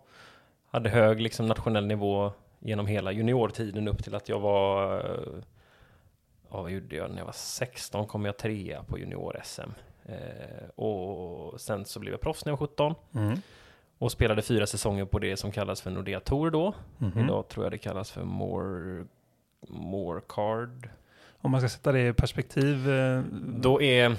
Hade 0.76 0.88
hög 0.90 1.20
liksom 1.20 1.46
nationell 1.46 1.86
nivå 1.86 2.32
genom 2.60 2.86
hela 2.86 3.12
juniortiden 3.12 3.88
upp 3.88 4.04
till 4.04 4.14
att 4.14 4.28
jag 4.28 4.40
var... 4.40 4.98
Eh, 4.98 5.42
ja, 6.50 6.62
vad 6.62 6.70
gjorde 6.70 6.96
jag? 6.96 7.10
När 7.10 7.18
jag 7.18 7.24
var 7.24 7.32
16 7.32 8.06
kom 8.06 8.24
jag 8.24 8.36
trea 8.36 8.82
på 8.82 8.98
junior-SM. 8.98 9.70
Eh, 10.04 10.68
och 10.74 11.60
sen 11.60 11.84
så 11.84 12.00
blev 12.00 12.12
jag 12.12 12.20
proffs 12.20 12.44
när 12.44 12.52
jag 12.52 12.56
var 12.56 12.66
17. 12.66 12.94
Mm. 13.14 13.38
Och 13.98 14.12
spelade 14.12 14.42
fyra 14.42 14.66
säsonger 14.66 15.04
på 15.04 15.18
det 15.18 15.36
som 15.36 15.52
kallas 15.52 15.80
för 15.80 15.90
Nordea 15.90 16.20
Tour 16.20 16.50
då. 16.50 16.74
Mhm. 16.98 17.24
Idag 17.24 17.48
tror 17.48 17.64
jag 17.64 17.72
det 17.72 17.78
kallas 17.78 18.10
för 18.10 18.24
More, 18.24 19.04
more 19.68 20.20
Card. 20.28 20.88
Om 21.30 21.50
man 21.50 21.60
ska 21.60 21.68
sätta 21.68 21.92
det 21.92 22.08
i 22.08 22.12
perspektiv. 22.12 22.90
eh, 22.90 23.22
Då 23.58 23.82
är 23.82 24.16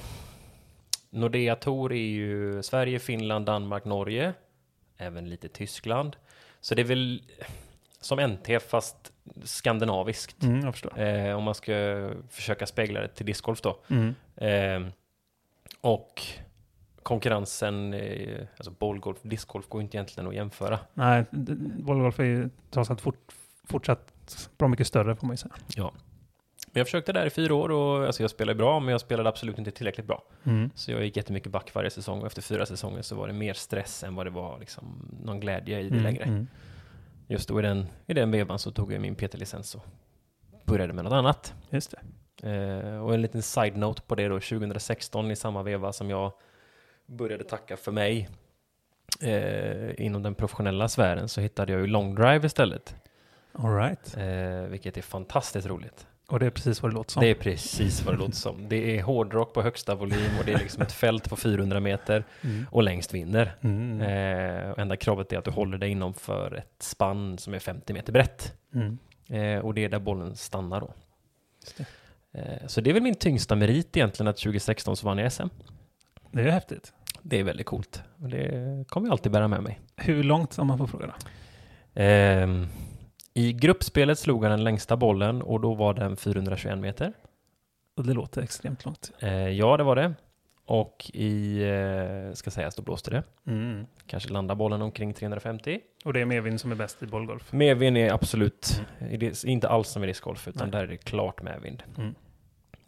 Nordea 1.09 1.55
Tour 1.55 1.91
är 1.91 1.95
ju 2.07 2.63
Sverige, 2.63 2.99
Finland, 2.99 3.45
Danmark, 3.45 3.85
Norge. 3.85 4.33
Även 4.97 5.29
lite 5.29 5.47
Tyskland. 5.49 6.15
Så 6.61 6.75
det 6.75 6.81
är 6.81 6.85
väl 6.85 7.21
som 7.99 8.19
NT 8.19 8.61
fast 8.69 9.11
skandinaviskt. 9.43 10.43
Mm. 10.43 10.73
Eh, 10.95 11.35
om 11.37 11.43
man 11.43 11.55
ska 11.55 12.09
försöka 12.29 12.65
spegla 12.65 13.01
det 13.01 13.07
till 13.07 13.25
discgolf 13.25 13.61
då. 13.61 13.79
Mm. 13.87 14.15
Eh, 14.35 14.91
och 15.81 16.21
konkurrensen, 17.03 17.93
eh, 17.93 18.47
alltså 18.57 18.71
bollgolf, 18.71 19.17
discgolf 19.21 19.67
går 19.67 19.81
inte 19.81 19.97
egentligen 19.97 20.29
att 20.29 20.35
jämföra. 20.35 20.79
Nej, 20.93 21.25
bollgolf 21.79 22.19
är 22.19 22.23
ju 22.23 22.49
trots 22.71 22.89
allt 22.89 23.01
fort, 23.01 23.31
fortsatt 23.63 24.13
bra 24.57 24.67
mycket 24.67 24.87
större 24.87 25.15
får 25.15 25.27
man 25.27 25.33
ju 25.33 25.37
säga. 25.37 25.53
Ja. 25.75 25.93
Men 26.77 26.79
jag 26.79 26.87
försökte 26.87 27.13
där 27.13 27.25
i 27.25 27.29
fyra 27.29 27.55
år 27.55 27.71
och 27.71 28.05
alltså 28.05 28.23
jag 28.23 28.29
spelade 28.29 28.57
bra, 28.57 28.79
men 28.79 28.91
jag 28.91 29.01
spelade 29.01 29.29
absolut 29.29 29.57
inte 29.57 29.71
tillräckligt 29.71 30.07
bra. 30.07 30.23
Mm. 30.43 30.69
Så 30.75 30.91
jag 30.91 31.03
gick 31.05 31.17
jättemycket 31.17 31.51
back 31.51 31.73
varje 31.73 31.89
säsong 31.89 32.19
och 32.19 32.25
efter 32.27 32.41
fyra 32.41 32.65
säsonger 32.65 33.01
så 33.01 33.15
var 33.15 33.27
det 33.27 33.33
mer 33.33 33.53
stress 33.53 34.03
än 34.03 34.15
vad 34.15 34.25
det 34.25 34.29
var 34.29 34.59
liksom 34.59 35.09
någon 35.23 35.39
glädje 35.39 35.79
i 35.79 35.83
det 35.83 35.89
Mm, 35.89 36.03
längre. 36.03 36.23
mm. 36.23 36.47
Just 37.27 37.49
då 37.49 37.59
i 37.59 37.63
den, 37.63 37.87
i 38.07 38.13
den 38.13 38.31
vevan 38.31 38.59
så 38.59 38.71
tog 38.71 38.93
jag 38.93 39.01
min 39.01 39.15
PT-licens 39.15 39.75
och 39.75 39.85
började 40.65 40.93
med 40.93 41.03
något 41.03 41.13
annat. 41.13 41.53
Just 41.69 41.93
det. 42.41 42.49
Eh, 42.51 43.03
och 43.03 43.13
en 43.13 43.21
liten 43.21 43.41
side-note 43.41 44.01
på 44.07 44.15
det 44.15 44.27
då, 44.27 44.39
2016 44.39 45.31
i 45.31 45.35
samma 45.35 45.63
veva 45.63 45.93
som 45.93 46.09
jag 46.09 46.31
började 47.05 47.43
tacka 47.43 47.77
för 47.77 47.91
mig 47.91 48.29
eh, 49.21 50.05
inom 50.05 50.23
den 50.23 50.35
professionella 50.35 50.87
sfären 50.87 51.29
så 51.29 51.41
hittade 51.41 51.71
jag 51.71 51.81
ju 51.81 51.87
long 51.87 52.15
drive 52.15 52.45
istället. 52.47 52.95
All 53.53 53.75
right. 53.77 54.17
Eh, 54.17 54.69
vilket 54.69 54.97
är 54.97 55.01
fantastiskt 55.01 55.67
roligt. 55.67 56.07
Och 56.29 56.39
det 56.39 56.45
är 56.45 56.49
precis 56.49 56.81
vad 56.81 56.91
det 56.91 56.95
låter 56.95 57.11
som. 57.11 57.21
Det 57.21 57.27
är 57.27 57.35
precis 57.35 58.05
vad 58.05 58.13
det 58.13 58.17
låter 58.19 58.33
som. 58.35 58.69
Det 58.69 58.97
är 58.97 59.03
hårdrock 59.03 59.53
på 59.53 59.61
högsta 59.61 59.95
volym 59.95 60.31
och 60.39 60.45
det 60.45 60.53
är 60.53 60.57
liksom 60.59 60.81
ett 60.81 60.91
fält 60.91 61.29
på 61.29 61.35
400 61.35 61.79
meter 61.79 62.23
Mm. 62.43 62.65
och 62.71 62.83
längst 62.83 63.13
vinner. 63.13 63.55
Mm. 63.61 64.01
Eh, 64.01 64.69
och 64.71 64.79
enda 64.79 64.97
kravet 64.97 65.33
är 65.33 65.37
att 65.37 65.45
du 65.45 65.51
håller 65.51 65.77
dig 65.77 65.89
inom 65.89 66.13
för 66.13 66.53
ett 66.55 66.75
spann 66.83 67.37
som 67.37 67.53
är 67.53 67.59
50 67.59 67.93
meter 67.93 68.13
brett. 68.13 68.53
Mm. 68.73 68.97
Eh, 69.29 69.65
och 69.65 69.73
det 69.73 69.83
är 69.85 69.89
där 69.89 69.99
bollen 69.99 70.35
stannar 70.35 70.79
då. 70.81 70.93
Det. 71.77 71.85
Eh, 72.39 72.67
så 72.67 72.81
det 72.81 72.89
är 72.89 72.93
väl 72.93 73.03
min 73.03 73.15
tyngsta 73.15 73.55
merit 73.55 73.97
egentligen 73.97 74.27
att 74.27 74.37
2016 74.37 74.97
så 74.97 75.05
vann 75.05 75.17
jag 75.17 75.31
SM. 75.33 75.47
Det 76.31 76.41
är 76.41 76.49
häftigt. 76.51 76.93
Det 77.21 77.39
är 77.39 77.43
väldigt 77.43 77.65
coolt. 77.65 78.01
Och 78.21 78.29
det 78.29 78.85
kommer 78.89 79.07
jag 79.07 79.11
alltid 79.11 79.31
bära 79.31 79.47
med 79.47 79.63
mig. 79.63 79.79
Hur 79.95 80.23
långt, 80.23 80.57
om 80.59 80.67
man 80.67 80.77
får 80.77 80.87
fråga 80.87 81.07
då? 81.07 81.13
I 83.37 83.53
gruppspelet 83.53 84.19
slog 84.19 84.43
han 84.43 84.51
den 84.51 84.63
längsta 84.63 84.97
bollen 84.97 85.41
och 85.41 85.59
då 85.61 85.73
var 85.73 85.93
den 85.93 86.17
421 86.17 86.77
meter. 86.79 87.13
Och 87.95 88.03
det 88.05 88.13
låter 88.13 88.41
extremt 88.41 88.85
långt. 88.85 89.11
Eh, 89.19 89.31
ja, 89.49 89.77
det 89.77 89.83
var 89.83 89.95
det. 89.95 90.13
Och 90.65 91.11
i, 91.13 91.61
eh, 91.63 92.33
ska 92.33 92.51
sägas, 92.51 92.75
då 92.75 92.81
blåste 92.81 93.11
det. 93.11 93.23
Mm. 93.47 93.85
Kanske 94.07 94.29
landar 94.29 94.55
bollen 94.55 94.81
omkring 94.81 95.13
350. 95.13 95.79
Och 96.05 96.13
det 96.13 96.21
är 96.21 96.25
medvind 96.25 96.61
som 96.61 96.71
är 96.71 96.75
bäst 96.75 97.03
i 97.03 97.07
bollgolf. 97.07 97.53
Medvind 97.53 97.97
är 97.97 98.11
absolut 98.13 98.81
det- 98.99 99.43
inte 99.43 99.69
alls 99.69 99.89
som 99.89 100.03
i 100.03 100.07
discgolf, 100.07 100.47
utan 100.47 100.69
Nej. 100.69 100.71
där 100.71 100.83
är 100.83 100.87
det 100.87 100.97
klart 100.97 101.41
medvind. 101.41 101.83
Mm. 101.97 102.15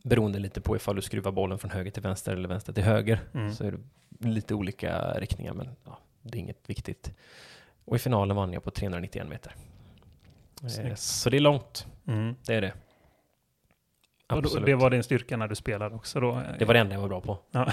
Beroende 0.03 0.39
lite 0.39 0.61
på 0.61 0.75
ifall 0.75 0.95
du 0.95 1.01
skruvar 1.01 1.31
bollen 1.31 1.59
från 1.59 1.71
höger 1.71 1.91
till 1.91 2.03
vänster 2.03 2.33
eller 2.33 2.49
vänster 2.49 2.73
till 2.73 2.83
höger. 2.83 3.19
Mm. 3.33 3.53
Så 3.53 3.63
är 3.63 3.71
det 4.09 4.27
lite 4.29 4.53
olika 4.53 5.11
riktningar, 5.19 5.53
men 5.53 5.69
ja, 5.85 5.99
det 6.21 6.37
är 6.37 6.39
inget 6.39 6.69
viktigt. 6.69 7.11
Och 7.85 7.95
i 7.95 7.99
finalen 7.99 8.35
vann 8.35 8.53
jag 8.53 8.63
på 8.63 8.71
391 8.71 9.27
meter. 9.29 9.55
Eh, 10.63 10.67
Snyggt. 10.69 10.99
så 10.99 11.29
det 11.29 11.37
är 11.37 11.41
långt, 11.41 11.87
Mm. 12.07 12.35
det 12.45 12.53
är 12.55 12.61
det. 12.61 12.73
Och 14.31 14.37
Absolut. 14.37 14.65
det 14.65 14.75
var 14.75 14.89
din 14.89 15.03
styrka 15.03 15.37
när 15.37 15.47
du 15.47 15.55
spelade 15.55 15.95
också 15.95 16.19
då? 16.19 16.41
det 16.59 16.65
var 16.65 16.73
det 16.73 16.79
enda 16.79 16.93
jag 16.95 17.01
var 17.01 17.07
bra 17.07 17.21
på. 17.21 17.37
Ja. 17.51 17.71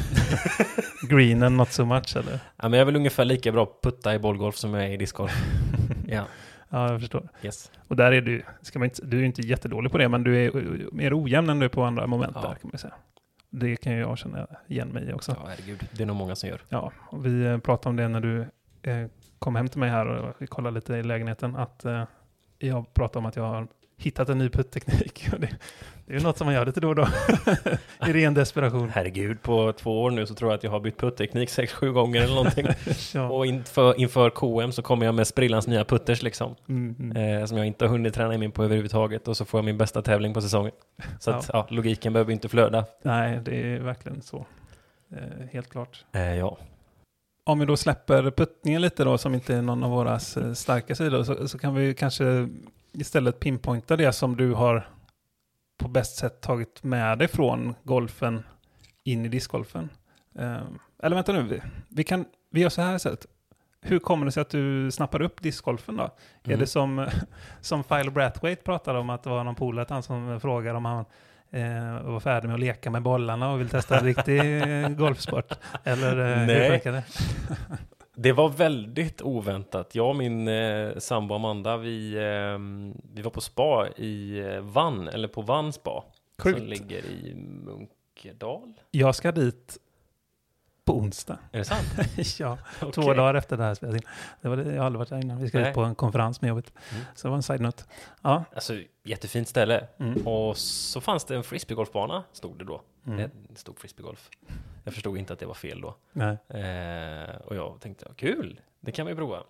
Greenen 1.08 1.56
not 1.56 1.72
so 1.72 1.84
much 1.84 2.16
eller? 2.16 2.32
Ja, 2.32 2.40
men 2.68 2.72
jag 2.72 2.80
är 2.80 2.84
väl 2.84 2.96
ungefär 2.96 3.24
lika 3.24 3.52
bra 3.52 3.66
på 3.66 3.78
putta 3.82 4.14
i 4.14 4.18
bollgolf 4.18 4.56
som 4.56 4.74
jag 4.74 4.84
är 4.84 4.88
i 4.90 4.96
discgolf. 4.96 5.32
ja, 6.08 6.24
Ja, 6.70 6.90
jag 6.90 7.00
förstår. 7.00 7.28
yes. 7.42 7.70
Och 7.88 7.96
där 7.96 8.12
är 8.12 8.20
du, 8.20 8.42
ska 8.62 8.78
man 8.78 8.86
inte, 8.86 9.04
du 9.06 9.18
är 9.20 9.24
inte 9.24 9.42
jättedålig 9.42 9.92
på 9.92 9.98
det, 9.98 10.08
men 10.08 10.24
du 10.24 10.44
är 10.44 10.50
mer 10.92 11.22
ojämn 11.22 11.50
än 11.50 11.58
du 11.58 11.64
är 11.64 11.70
på 11.70 11.82
andra 11.84 12.06
moment 12.06 12.32
Ja. 12.34 12.40
där 12.40 12.54
kan 12.54 12.70
man 12.72 12.78
säga. 12.78 12.94
Det 13.50 13.76
kan 13.76 13.92
ju 13.92 13.98
jag 13.98 14.18
känna 14.18 14.46
igen 14.68 14.88
mig 14.88 15.08
i 15.08 15.12
också. 15.12 15.32
Ja, 15.42 15.48
herregud. 15.48 15.88
Det 15.92 16.02
är 16.02 16.06
nog 16.06 16.16
många 16.16 16.36
som 16.36 16.48
gör. 16.48 16.60
Ja, 16.68 16.92
och 17.10 17.26
vi 17.26 17.44
eh, 17.46 17.58
pratade 17.58 17.88
om 17.88 17.96
det 17.96 18.08
när 18.08 18.20
du 18.20 18.40
eh, 18.82 19.06
kom 19.38 19.56
hem 19.56 19.68
till 19.68 19.80
mig 19.80 19.90
här 19.90 20.06
och 20.06 20.34
vi 20.38 20.46
kollade 20.46 20.74
lite 20.74 20.94
i 20.94 21.02
lägenheten, 21.02 21.56
att 21.56 21.84
eh, 21.84 22.04
jag 22.58 22.94
pratade 22.94 23.18
om 23.18 23.26
att 23.26 23.36
jag 23.36 23.42
har 23.42 23.66
hittat 23.98 24.28
en 24.28 24.38
ny 24.38 24.48
puttteknik. 24.48 25.28
Och 25.32 25.40
Det, 25.40 25.56
det 26.06 26.14
är 26.14 26.18
ju 26.18 26.22
något 26.24 26.38
som 26.38 26.44
man 26.44 26.54
gör 26.54 26.66
lite 26.66 26.80
då 26.80 26.88
och 26.88 26.94
då, 26.94 27.08
i 28.06 28.12
ren 28.12 28.34
desperation. 28.34 28.88
Herregud, 28.88 29.42
på 29.42 29.72
två 29.72 30.02
år 30.02 30.10
nu 30.10 30.26
så 30.26 30.34
tror 30.34 30.50
jag 30.50 30.58
att 30.58 30.64
jag 30.64 30.70
har 30.70 30.80
bytt 30.80 30.98
putteknik 30.98 31.50
sex, 31.50 31.72
sju 31.72 31.92
gånger 31.92 32.22
eller 32.22 32.34
någonting. 32.34 32.66
Ja. 33.14 33.28
Och 33.28 33.46
inför, 33.46 34.00
inför 34.00 34.30
KM 34.30 34.72
så 34.72 34.82
kommer 34.82 35.06
jag 35.06 35.14
med 35.14 35.26
sprillans 35.26 35.66
nya 35.66 35.84
putters 35.84 36.22
liksom. 36.22 36.54
Mm, 36.68 36.96
mm. 36.98 37.40
Eh, 37.40 37.46
som 37.46 37.58
jag 37.58 37.66
inte 37.66 37.84
har 37.84 37.90
hunnit 37.90 38.14
träna 38.14 38.34
in 38.34 38.52
på 38.52 38.64
överhuvudtaget. 38.64 39.28
Och 39.28 39.36
så 39.36 39.44
får 39.44 39.58
jag 39.58 39.64
min 39.64 39.78
bästa 39.78 40.02
tävling 40.02 40.34
på 40.34 40.42
säsongen. 40.42 40.72
Så 41.20 41.30
att, 41.30 41.50
ja, 41.52 41.66
logiken 41.70 42.12
behöver 42.12 42.32
inte 42.32 42.48
flöda. 42.48 42.84
Nej, 43.02 43.40
det 43.44 43.74
är 43.74 43.78
verkligen 43.78 44.22
så. 44.22 44.46
Eh, 45.12 45.46
helt 45.52 45.70
klart. 45.70 46.04
Eh, 46.12 46.34
ja. 46.34 46.58
Om 47.48 47.58
vi 47.58 47.66
då 47.66 47.76
släpper 47.76 48.30
puttningen 48.30 48.82
lite 48.82 49.04
då, 49.04 49.18
som 49.18 49.34
inte 49.34 49.54
är 49.54 49.62
någon 49.62 49.84
av 49.84 49.90
våra 49.90 50.18
starka 50.54 50.94
sidor, 50.94 51.22
så, 51.24 51.48
så 51.48 51.58
kan 51.58 51.74
vi 51.74 51.94
kanske 51.94 52.48
istället 52.92 53.40
pinpointa 53.40 53.96
det 53.96 54.12
som 54.12 54.36
du 54.36 54.52
har 54.52 54.88
på 55.78 55.88
bäst 55.88 56.16
sätt 56.16 56.40
tagit 56.40 56.82
med 56.82 57.18
dig 57.18 57.28
från 57.28 57.74
golfen 57.82 58.42
in 59.04 59.26
i 59.26 59.28
discgolfen. 59.28 59.90
Eh, 60.38 60.58
eller 61.02 61.16
vänta 61.16 61.32
nu, 61.32 61.42
vi, 61.42 61.62
vi, 61.88 62.04
kan, 62.04 62.24
vi 62.50 62.60
gör 62.60 62.68
så 62.68 62.82
här 62.82 62.96
istället. 62.96 63.26
Hur 63.80 63.98
kommer 63.98 64.26
det 64.26 64.32
sig 64.32 64.40
att 64.40 64.50
du 64.50 64.90
snappar 64.90 65.22
upp 65.22 65.42
discgolfen 65.42 65.96
då? 65.96 66.02
Är 66.02 66.10
Mm. 66.44 66.60
det 66.60 66.66
som, 66.66 67.08
som 67.60 67.84
Phil 67.84 68.10
Brathwaite 68.10 68.62
pratade 68.62 68.98
om, 68.98 69.10
att 69.10 69.22
det 69.22 69.30
var 69.30 69.44
någon 69.44 69.54
polare 69.54 70.02
som 70.02 70.40
frågade 70.40 70.76
om 70.76 70.84
han 70.84 71.04
eh, 71.50 72.02
var 72.02 72.20
färdig 72.20 72.48
med 72.48 72.54
att 72.54 72.60
leka 72.60 72.90
med 72.90 73.02
bollarna 73.02 73.52
och 73.52 73.60
vill 73.60 73.68
testa 73.68 73.98
en 73.98 74.04
riktig 74.14 74.38
eh, 74.62 74.88
golfsport? 74.88 75.52
Eller 75.84 76.18
eh, 76.18 76.38
hur 76.38 76.46
Nej. 76.46 76.70
funkar 76.70 76.92
det? 76.92 77.04
Det 78.18 78.32
var 78.32 78.48
väldigt 78.48 79.22
oväntat. 79.22 79.94
Jag 79.94 80.08
och 80.08 80.16
min 80.16 80.48
eh, 80.48 80.96
sambo 80.98 81.34
Amanda, 81.34 81.76
vi, 81.76 82.14
eh, 82.14 82.58
vi 83.14 83.22
var 83.22 83.30
på 83.30 83.40
spa 83.40 83.88
i 83.96 84.38
eh, 84.38 84.60
Vann, 84.60 85.08
eller 85.08 85.28
på 85.28 85.42
Vann 85.42 85.72
spa. 85.72 86.04
Som 86.42 86.52
Sjukt. 86.52 86.66
ligger 86.66 86.98
i 86.98 87.34
Munkedal. 87.34 88.72
Jag 88.90 89.14
ska 89.14 89.32
dit 89.32 89.78
på 90.86 90.96
onsdag. 90.96 91.38
Är 91.52 91.58
det 91.58 91.64
sant? 91.64 91.86
ja, 92.38 92.58
två 92.80 92.86
Okej. 92.86 93.14
dagar 93.14 93.34
efter 93.34 93.56
det 93.56 93.62
här 93.62 93.74
spelet 93.74 93.94
in. 93.94 94.08
Det 94.40 94.48
var 94.48 94.56
det, 94.56 94.72
jag 94.72 94.78
har 94.78 94.86
aldrig 94.86 94.98
varit 94.98 95.08
där 95.08 95.20
innan. 95.20 95.38
Vi 95.40 95.48
ska 95.48 95.58
Nej. 95.58 95.68
ut 95.68 95.74
på 95.74 95.82
en 95.82 95.94
konferens 95.94 96.40
med 96.40 96.48
jobbet. 96.48 96.72
Mm. 96.90 97.04
Så 97.14 97.26
det 97.26 97.30
var 97.30 97.36
en 97.36 97.42
side-note. 97.42 97.84
Ja. 98.22 98.44
Alltså, 98.54 98.80
jättefint 99.02 99.48
ställe. 99.48 99.86
Mm. 99.98 100.26
Och 100.26 100.56
så 100.56 101.00
fanns 101.00 101.24
det 101.24 101.36
en 101.36 101.44
frisbeegolfbana, 101.44 102.24
stod 102.32 102.58
det 102.58 102.64
då. 102.64 102.82
Mm. 103.06 103.30
Det 103.48 103.58
stod 103.58 103.78
frisbeegolf. 103.78 104.30
Jag 104.84 104.94
förstod 104.94 105.18
inte 105.18 105.32
att 105.32 105.38
det 105.38 105.46
var 105.46 105.54
fel 105.54 105.80
då. 105.80 105.96
Nej. 106.12 106.36
Eh, 106.48 107.36
och 107.36 107.56
jag 107.56 107.80
tänkte, 107.80 108.06
kul, 108.16 108.60
det 108.80 108.92
kan 108.92 109.06
vi 109.06 109.14
prova. 109.14 109.42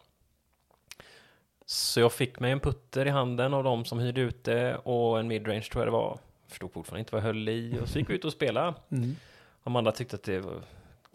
Så 1.66 2.00
jag 2.00 2.12
fick 2.12 2.40
mig 2.40 2.52
en 2.52 2.60
putter 2.60 3.06
i 3.06 3.10
handen 3.10 3.54
av 3.54 3.64
de 3.64 3.84
som 3.84 3.98
hyrde 3.98 4.20
ut 4.20 4.44
det 4.44 4.76
och 4.76 5.20
en 5.20 5.28
midrange 5.28 5.62
tror 5.72 5.84
jag 5.84 5.86
det 5.86 5.96
var. 5.96 6.18
Förstod 6.48 6.72
fortfarande 6.72 7.00
inte 7.00 7.12
vad 7.12 7.22
jag 7.22 7.26
höll 7.26 7.48
i 7.48 7.78
och 7.82 7.88
så 7.88 7.98
gick 7.98 8.10
vi 8.10 8.14
ut 8.14 8.24
och 8.24 8.32
spelade. 8.32 8.74
Mm. 8.88 9.16
Amanda 9.62 9.92
tyckte 9.92 10.16
att 10.16 10.22
det 10.22 10.40
var 10.40 10.54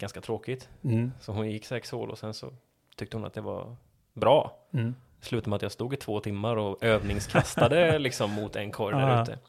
ganska 0.01 0.21
tråkigt. 0.21 0.69
Mm. 0.83 1.11
Så 1.19 1.31
hon 1.31 1.51
gick 1.51 1.65
sex 1.65 1.91
hål 1.91 2.11
och 2.11 2.17
sen 2.17 2.33
så 2.33 2.53
tyckte 2.95 3.17
hon 3.17 3.25
att 3.25 3.33
det 3.33 3.41
var 3.41 3.75
bra. 4.13 4.57
Mm. 4.73 4.95
Slutade 5.21 5.49
med 5.49 5.55
att 5.55 5.61
jag 5.61 5.71
stod 5.71 5.93
i 5.93 5.97
två 5.97 6.19
timmar 6.19 6.55
och 6.55 6.83
övningskastade 6.83 7.99
liksom 7.99 8.31
mot 8.31 8.55
en 8.55 8.71
korg 8.71 8.95
där 8.95 9.21
ute. 9.21 9.39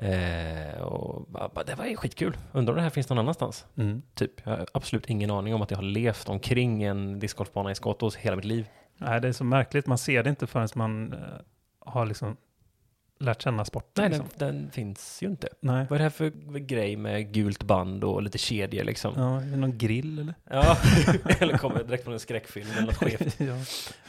Eh, 0.00 0.82
och 0.82 1.26
bara, 1.28 1.48
bara, 1.48 1.64
det 1.64 1.74
var 1.74 1.84
ju 1.84 1.96
skitkul. 1.96 2.36
Undrar 2.52 2.72
om 2.72 2.76
det 2.76 2.82
här 2.82 2.90
finns 2.90 3.08
någon 3.08 3.18
annanstans. 3.18 3.66
Mm. 3.76 4.02
Typ. 4.14 4.32
Jag 4.44 4.56
har 4.56 4.66
absolut 4.72 5.10
ingen 5.10 5.30
aning 5.30 5.54
om 5.54 5.62
att 5.62 5.70
jag 5.70 5.78
har 5.78 5.82
levt 5.82 6.28
omkring 6.28 6.82
en 6.82 7.18
discgolfbana 7.18 7.70
i 7.70 7.74
Skottås 7.74 8.16
hela 8.16 8.36
mitt 8.36 8.44
liv. 8.44 8.68
Nej, 8.96 9.20
det 9.20 9.28
är 9.28 9.32
så 9.32 9.44
märkligt. 9.44 9.86
Man 9.86 9.98
ser 9.98 10.22
det 10.22 10.30
inte 10.30 10.46
förrän 10.46 10.68
man 10.74 11.12
eh, 11.12 11.18
har 11.78 12.06
liksom 12.06 12.36
lärt 13.20 13.42
känna 13.42 13.64
sporten. 13.64 14.02
Nej, 14.02 14.10
liksom. 14.10 14.28
den, 14.36 14.62
den 14.62 14.70
finns 14.70 15.22
ju 15.22 15.26
inte. 15.26 15.48
Nej. 15.60 15.86
Vad 15.90 15.96
är 15.96 15.98
det 15.98 16.02
här 16.02 16.10
för 16.10 16.58
grej 16.58 16.96
med 16.96 17.32
gult 17.32 17.62
band 17.62 18.04
och 18.04 18.22
lite 18.22 18.38
kedjor 18.38 18.84
liksom? 18.84 19.14
Ja, 19.16 19.40
är 19.40 19.46
det 19.46 19.56
någon 19.56 19.78
grill 19.78 20.18
eller? 20.18 20.34
Ja, 20.50 20.76
eller 21.40 21.58
kommer 21.58 21.84
direkt 21.84 22.04
från 22.04 22.14
en 22.14 22.20
skräckfilm 22.20 22.68
eller 22.70 22.86
något 22.86 22.96
skevt. 22.96 23.40
ja. 23.40 23.56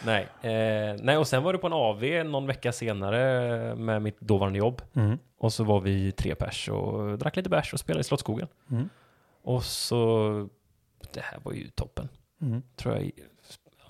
Nej. 0.06 0.28
Eh, 0.42 0.96
nej, 1.02 1.18
och 1.18 1.28
sen 1.28 1.44
var 1.44 1.54
det 1.54 1.60
på 1.60 1.68
en 1.68 1.74
AV 1.74 2.04
någon 2.26 2.48
vecka 2.48 2.72
senare 2.72 3.76
med 3.76 4.02
mitt 4.02 4.22
dåvarande 4.22 4.60
jobb. 4.60 4.82
Mm. 4.94 5.18
Och 5.38 5.54
så 5.54 5.64
var 5.64 5.82
vi 5.82 6.12
tre 6.12 6.36
pers 6.36 6.70
och 6.70 7.18
drack 7.18 7.36
lite 7.36 7.50
bärs 7.50 7.74
och 7.74 7.80
spelade 7.80 8.02
i 8.02 8.04
Slottsskogen. 8.04 8.48
Mm. 8.72 8.90
Och 9.44 9.64
så, 9.64 10.50
det 11.14 11.22
här 11.22 11.40
var 11.44 11.54
ju 11.54 11.68
toppen. 11.70 12.10
Mm. 12.42 12.62
Tror 12.76 12.96
jag, 12.96 13.12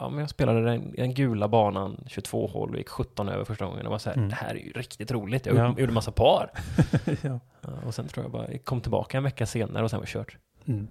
ja 0.02 0.10
men 0.10 0.20
jag 0.20 0.30
spelade 0.30 0.62
den, 0.66 0.94
den 0.98 1.14
gula 1.14 1.48
banan 1.48 2.04
22 2.08 2.48
hål 2.48 2.70
och 2.72 2.78
gick 2.78 2.90
17 2.90 3.30
över 3.30 3.46
första 3.46 3.66
gången. 3.66 3.86
Och 3.86 3.92
var 3.92 4.00
så 4.00 4.10
här, 4.10 4.18
Mm. 4.18 4.30
det 4.30 4.36
här 4.36 4.50
är 4.50 4.60
ju 4.60 4.72
riktigt 4.72 5.12
roligt. 5.12 5.46
Jag 5.46 5.56
Ja. 5.56 5.76
gjorde, 5.78 5.92
massa 5.94 6.12
par. 6.12 6.50
ja. 7.22 7.40
Och 7.86 7.94
sen 7.96 8.08
tror 8.08 8.26
jag 8.26 8.32
bara, 8.32 8.52
jag 8.52 8.66
kom 8.66 8.82
tillbaka 8.82 9.18
en 9.18 9.24
vecka 9.24 9.46
senare 9.46 9.84
och 9.84 9.90
sen 9.90 10.00
var 10.00 10.06
det 10.06 10.12
kört. 10.12 10.38
Mm. 10.66 10.88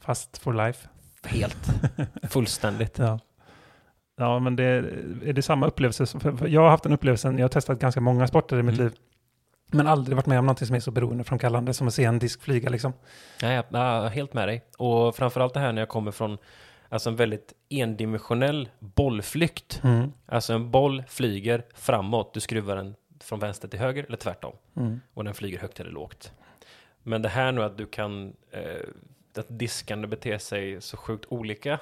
Fast 0.00 0.38
for 0.38 0.54
life. 0.54 0.88
Helt. 1.24 1.68
Fullständigt. 2.22 2.98
Ja. 2.98 3.18
Ja, 4.16 4.38
men 4.38 4.56
det, 4.56 4.64
är 5.24 5.32
det 5.32 5.42
samma 5.42 5.66
upplevelse? 5.66 6.06
Som, 6.06 6.38
jag 6.48 6.60
har 6.60 6.68
haft 6.70 6.82
den 6.82 6.92
upplevelsen, 6.92 7.38
jag 7.38 7.44
har 7.44 7.48
testat 7.48 7.78
ganska 7.78 8.00
många 8.00 8.26
sporter 8.26 8.58
i 8.58 8.62
mitt 8.62 8.74
Mm. 8.74 8.84
liv, 8.86 8.96
men 9.72 9.86
aldrig 9.86 10.16
varit 10.16 10.26
med 10.26 10.38
om 10.38 10.46
något 10.46 10.66
som 10.66 10.76
är 10.76 10.80
så 10.80 10.90
beroendeframkallande 10.90 11.74
som 11.74 11.86
att 11.88 11.94
se 11.94 12.04
en 12.04 12.18
disk 12.18 12.42
flyga 12.42 12.70
liksom. 12.70 12.92
Ja, 13.42 13.48
jag 13.52 13.64
jag 13.70 13.82
är 14.04 14.08
helt 14.08 14.34
med 14.34 14.48
dig. 14.48 14.64
Och 14.78 15.16
framförallt 15.16 15.54
det 15.54 15.60
här 15.60 15.72
när 15.72 15.82
jag 15.82 15.88
kommer 15.88 16.10
från 16.10 16.38
alltså 16.88 17.10
en 17.10 17.16
väldigt 17.16 17.52
endimensionell 17.68 18.68
bollflykt. 18.78 19.80
Mm. 19.84 20.12
Alltså 20.26 20.52
en 20.52 20.70
boll 20.70 21.02
flyger 21.08 21.64
framåt, 21.74 22.34
du 22.34 22.40
skruvar 22.40 22.76
den 22.76 22.94
från 23.20 23.38
vänster 23.38 23.68
till 23.68 23.78
höger 23.78 24.04
eller 24.04 24.16
tvärtom. 24.16 24.56
Mm. 24.76 25.00
och 25.14 25.24
den 25.24 25.34
flyger 25.34 25.58
högt 25.58 25.80
eller 25.80 25.90
lågt. 25.90 26.32
Men 27.02 27.22
det 27.22 27.28
här 27.28 27.52
nu 27.52 27.62
att 27.62 27.78
du 27.78 27.86
kan, 27.86 28.36
eh, 28.50 28.60
att 29.36 29.46
diskande 29.48 30.08
beter 30.08 30.38
sig 30.38 30.80
så 30.80 30.96
sjukt 30.96 31.26
olika 31.28 31.78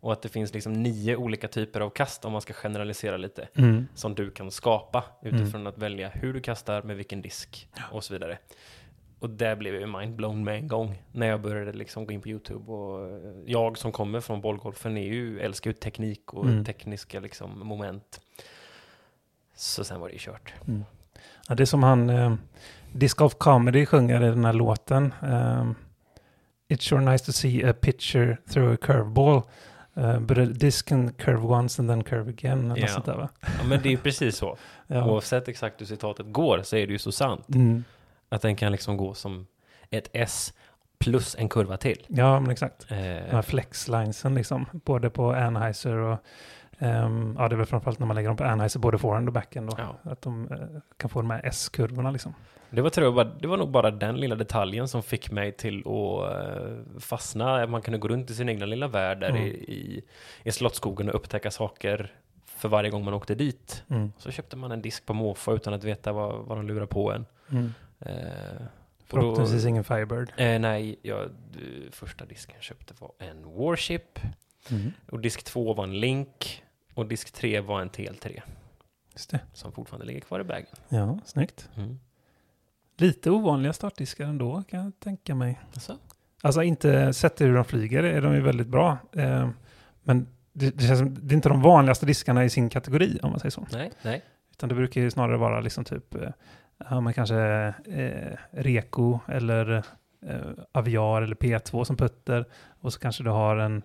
Och 0.00 0.12
att 0.12 0.22
det 0.22 0.28
finns 0.28 0.54
liksom 0.54 0.72
nio 0.72 1.16
olika 1.16 1.48
typer 1.48 1.80
av 1.80 1.90
kast 1.90 2.24
om 2.24 2.32
man 2.32 2.40
ska 2.40 2.52
generalisera 2.52 3.16
lite. 3.16 3.48
Mm. 3.54 3.86
Som 3.94 4.14
du 4.14 4.30
kan 4.30 4.50
skapa 4.50 5.04
utifrån 5.22 5.66
att 5.66 5.78
välja 5.78 6.08
hur 6.08 6.32
du 6.34 6.40
kastar, 6.40 6.82
med 6.82 6.96
vilken 6.96 7.22
disk 7.22 7.68
och 7.90 8.04
så 8.04 8.14
vidare. 8.14 8.38
Och 9.24 9.30
där 9.30 9.56
blev 9.56 9.74
jag 9.74 9.88
mindblown 10.00 10.44
med 10.44 10.54
en 10.56 10.68
gång 10.68 11.02
när 11.12 11.26
jag 11.26 11.40
började 11.40 11.72
liksom 11.72 12.06
gå 12.06 12.12
in 12.12 12.20
på 12.20 12.28
YouTube. 12.28 12.72
Och 12.72 13.08
eh, 13.10 13.16
jag 13.46 13.78
som 13.78 13.92
kommer 13.92 14.20
från 14.20 14.40
bollgolfen 14.40 14.96
är 14.96 15.02
ju, 15.12 15.40
älskar 15.40 15.70
ju 15.70 15.74
teknik 15.74 16.34
och 16.34 16.44
Mm. 16.44 16.64
tekniska 16.64 17.20
liksom 17.20 17.66
moment. 17.68 18.20
Så 19.56 19.84
sen 19.84 20.00
var 20.00 20.08
det 20.08 20.12
ju 20.12 20.18
kört. 20.18 20.54
Ja, 21.48 21.54
det 21.54 21.62
är 21.62 21.66
som 21.66 21.82
han, 21.82 22.10
eh, 22.10 22.34
Disc 22.92 23.14
Golf 23.14 23.34
Comedy 23.38 23.86
sjunger 23.86 24.22
i 24.24 24.28
den 24.28 24.44
här 24.44 24.52
låten. 24.52 25.14
ehm, 25.22 25.74
It's 26.68 26.80
sure 26.88 27.00
nice 27.12 27.24
to 27.26 27.32
see 27.32 27.64
a 27.70 27.72
pitcher 27.80 28.40
throw 28.52 28.72
a 28.72 28.76
curveball. 28.82 29.42
Uh, 29.98 30.20
but 30.20 30.38
a 30.38 30.44
disc 30.44 30.88
can 30.88 31.12
curve 31.12 31.42
once 31.42 31.82
and 31.82 31.90
then 31.90 32.04
curve 32.04 32.30
again. 32.30 32.70
Eller 32.70 32.80
något 32.80 32.90
sånt 32.90 33.04
där, 33.06 33.14
va? 33.16 33.28
Ja, 33.40 33.48
men 33.68 33.82
det 33.82 33.88
är 33.88 33.90
ju 33.90 33.96
precis 33.96 34.36
så. 34.36 34.56
Ja. 34.86 35.10
Oavsett 35.10 35.48
exakt 35.48 35.80
hur 35.80 35.86
citatet 35.86 36.26
går 36.32 36.60
så 36.64 36.76
är 36.76 36.86
det 36.86 36.92
ju 36.92 36.98
så 36.98 37.12
sant. 37.12 37.48
Mm. 37.54 37.84
Att 38.34 38.42
den 38.42 38.56
kan 38.56 38.72
liksom 38.72 38.96
gå 38.96 39.14
som 39.14 39.46
ett 39.90 40.08
S 40.12 40.52
plus 40.98 41.36
en 41.38 41.48
kurva 41.48 41.76
till. 41.76 42.06
ja, 42.08 42.40
men 42.40 42.50
exakt. 42.50 42.90
Eh, 42.90 42.96
De 42.98 43.04
här 43.30 43.42
flexlinesen 43.42 44.34
liksom, 44.34 44.66
både 44.72 45.10
på 45.10 45.32
Anheuser 45.32 45.96
och 45.96 46.18
ehm, 46.78 47.36
ja, 47.38 47.48
det 47.48 47.54
är 47.54 47.56
väl 47.56 47.66
framförallt 47.66 47.98
när 47.98 48.06
man 48.06 48.14
lägger 48.16 48.28
dem 48.28 48.36
på 48.36 48.44
Anheuser, 48.44 48.80
både 48.80 48.98
forehand 48.98 49.28
och 49.28 49.32
backhand 49.32 49.68
då, 49.70 49.76
Ja. 49.78 50.10
att 50.10 50.22
de 50.22 50.48
eh, 50.52 50.58
kan 50.96 51.10
få 51.10 51.20
de 51.20 51.30
här 51.30 51.40
S-kurvorna 51.44 52.10
liksom. 52.10 52.34
Det 52.70 52.82
var, 52.82 52.90
tror 52.90 53.04
jag, 53.06 53.14
bara, 53.14 53.24
det 53.40 53.46
var 53.48 53.56
nog 53.56 53.70
bara 53.70 53.90
den 53.90 54.16
lilla 54.16 54.34
detaljen 54.34 54.88
som 54.88 55.02
fick 55.02 55.30
mig 55.30 55.52
till 55.52 55.78
att 55.78 56.32
eh, 56.32 57.00
fastna. 57.00 57.66
Man 57.66 57.82
kunde 57.82 57.98
gå 57.98 58.08
runt 58.08 58.30
i 58.30 58.34
sin 58.34 58.48
egna 58.48 58.66
lilla 58.66 58.88
värld 58.88 59.20
där 59.20 59.28
Mm. 59.30 59.42
i, 59.42 59.46
i, 59.48 60.04
i 60.42 60.52
Slottsskogen 60.52 61.08
och 61.08 61.14
upptäcka 61.14 61.50
saker 61.50 62.12
för 62.46 62.68
varje 62.68 62.90
gång 62.90 63.04
man 63.04 63.14
åkte 63.14 63.34
dit. 63.34 63.84
Mm. 63.90 64.12
Så 64.18 64.30
köpte 64.30 64.56
man 64.56 64.72
en 64.72 64.82
disk 64.82 65.06
på 65.06 65.14
måfå 65.14 65.54
utan 65.54 65.74
att 65.74 65.84
veta 65.84 66.12
vad, 66.12 66.44
vad 66.44 66.58
de 66.58 66.66
lurar 66.66 66.86
på 66.86 67.12
en. 67.12 67.26
Mm. 67.50 67.74
Eh, 68.00 68.12
Förhoppningsvis 69.06 69.62
då, 69.62 69.68
ingen 69.68 69.84
Firebird. 69.84 70.32
eh, 70.36 70.58
nej, 70.58 70.96
jag, 71.02 71.30
du, 71.50 71.88
första 71.92 72.24
disken 72.24 72.54
jag 72.54 72.62
köpte 72.64 72.94
var 72.98 73.12
en 73.18 73.54
Warship. 73.56 74.18
Mm. 74.70 74.92
Och 75.10 75.20
disk 75.20 75.44
två 75.44 75.74
var 75.74 75.84
en 75.84 76.00
Link. 76.00 76.62
Och 76.94 77.06
disk 77.06 77.32
tre 77.32 77.60
var 77.60 77.80
en 77.80 77.90
TL3. 77.90 78.40
Just 79.12 79.30
det. 79.30 79.40
Som 79.52 79.72
fortfarande 79.72 80.06
ligger 80.06 80.20
kvar 80.20 80.40
i 80.40 80.44
bagen. 80.44 80.66
Ja, 80.88 81.18
snyggt. 81.24 81.68
Mm. 81.76 81.98
Lite 82.96 83.30
ovanliga 83.30 83.72
startdiskar 83.72 84.24
ändå 84.24 84.62
kan 84.68 84.84
jag 84.84 85.00
tänka 85.00 85.34
mig. 85.34 85.60
Alltså? 85.74 85.98
Alltså 86.42 86.62
inte 86.62 87.12
sett 87.12 87.36
till 87.36 87.46
hur 87.46 87.54
de 87.54 87.64
flyger 87.64 88.02
är 88.02 88.22
de 88.22 88.34
ju 88.34 88.40
väldigt 88.40 88.66
bra. 88.66 88.98
Eh, 89.12 89.48
men 90.02 90.26
det, 90.52 90.70
det, 90.70 90.86
känns 90.86 90.98
som, 90.98 91.14
det 91.28 91.32
är 91.32 91.36
inte 91.36 91.48
de 91.48 91.62
vanligaste 91.62 92.06
diskarna 92.06 92.44
i 92.44 92.50
sin 92.50 92.68
kategori 92.68 93.18
om 93.22 93.30
man 93.30 93.40
säger 93.40 93.50
så. 93.50 93.66
Nej, 93.72 93.90
nej. 94.02 94.22
Utan 94.50 94.68
det 94.68 94.74
brukar 94.74 95.00
ju 95.00 95.10
snarare 95.10 95.36
vara 95.36 95.60
liksom 95.60 95.84
typ, 95.84 96.14
eh, 96.14 96.28
ja 96.90 97.00
men 97.00 97.12
kanske 97.14 97.36
eh, 97.86 98.36
Reko 98.52 99.18
eller 99.28 99.82
eh, 100.26 100.40
Aviar 100.72 101.22
eller 101.22 101.36
P2 101.36 101.84
som 101.84 101.96
putter. 101.96 102.44
Och 102.80 102.92
så 102.92 102.98
kanske 102.98 103.24
du 103.24 103.30
har 103.30 103.56
en 103.56 103.82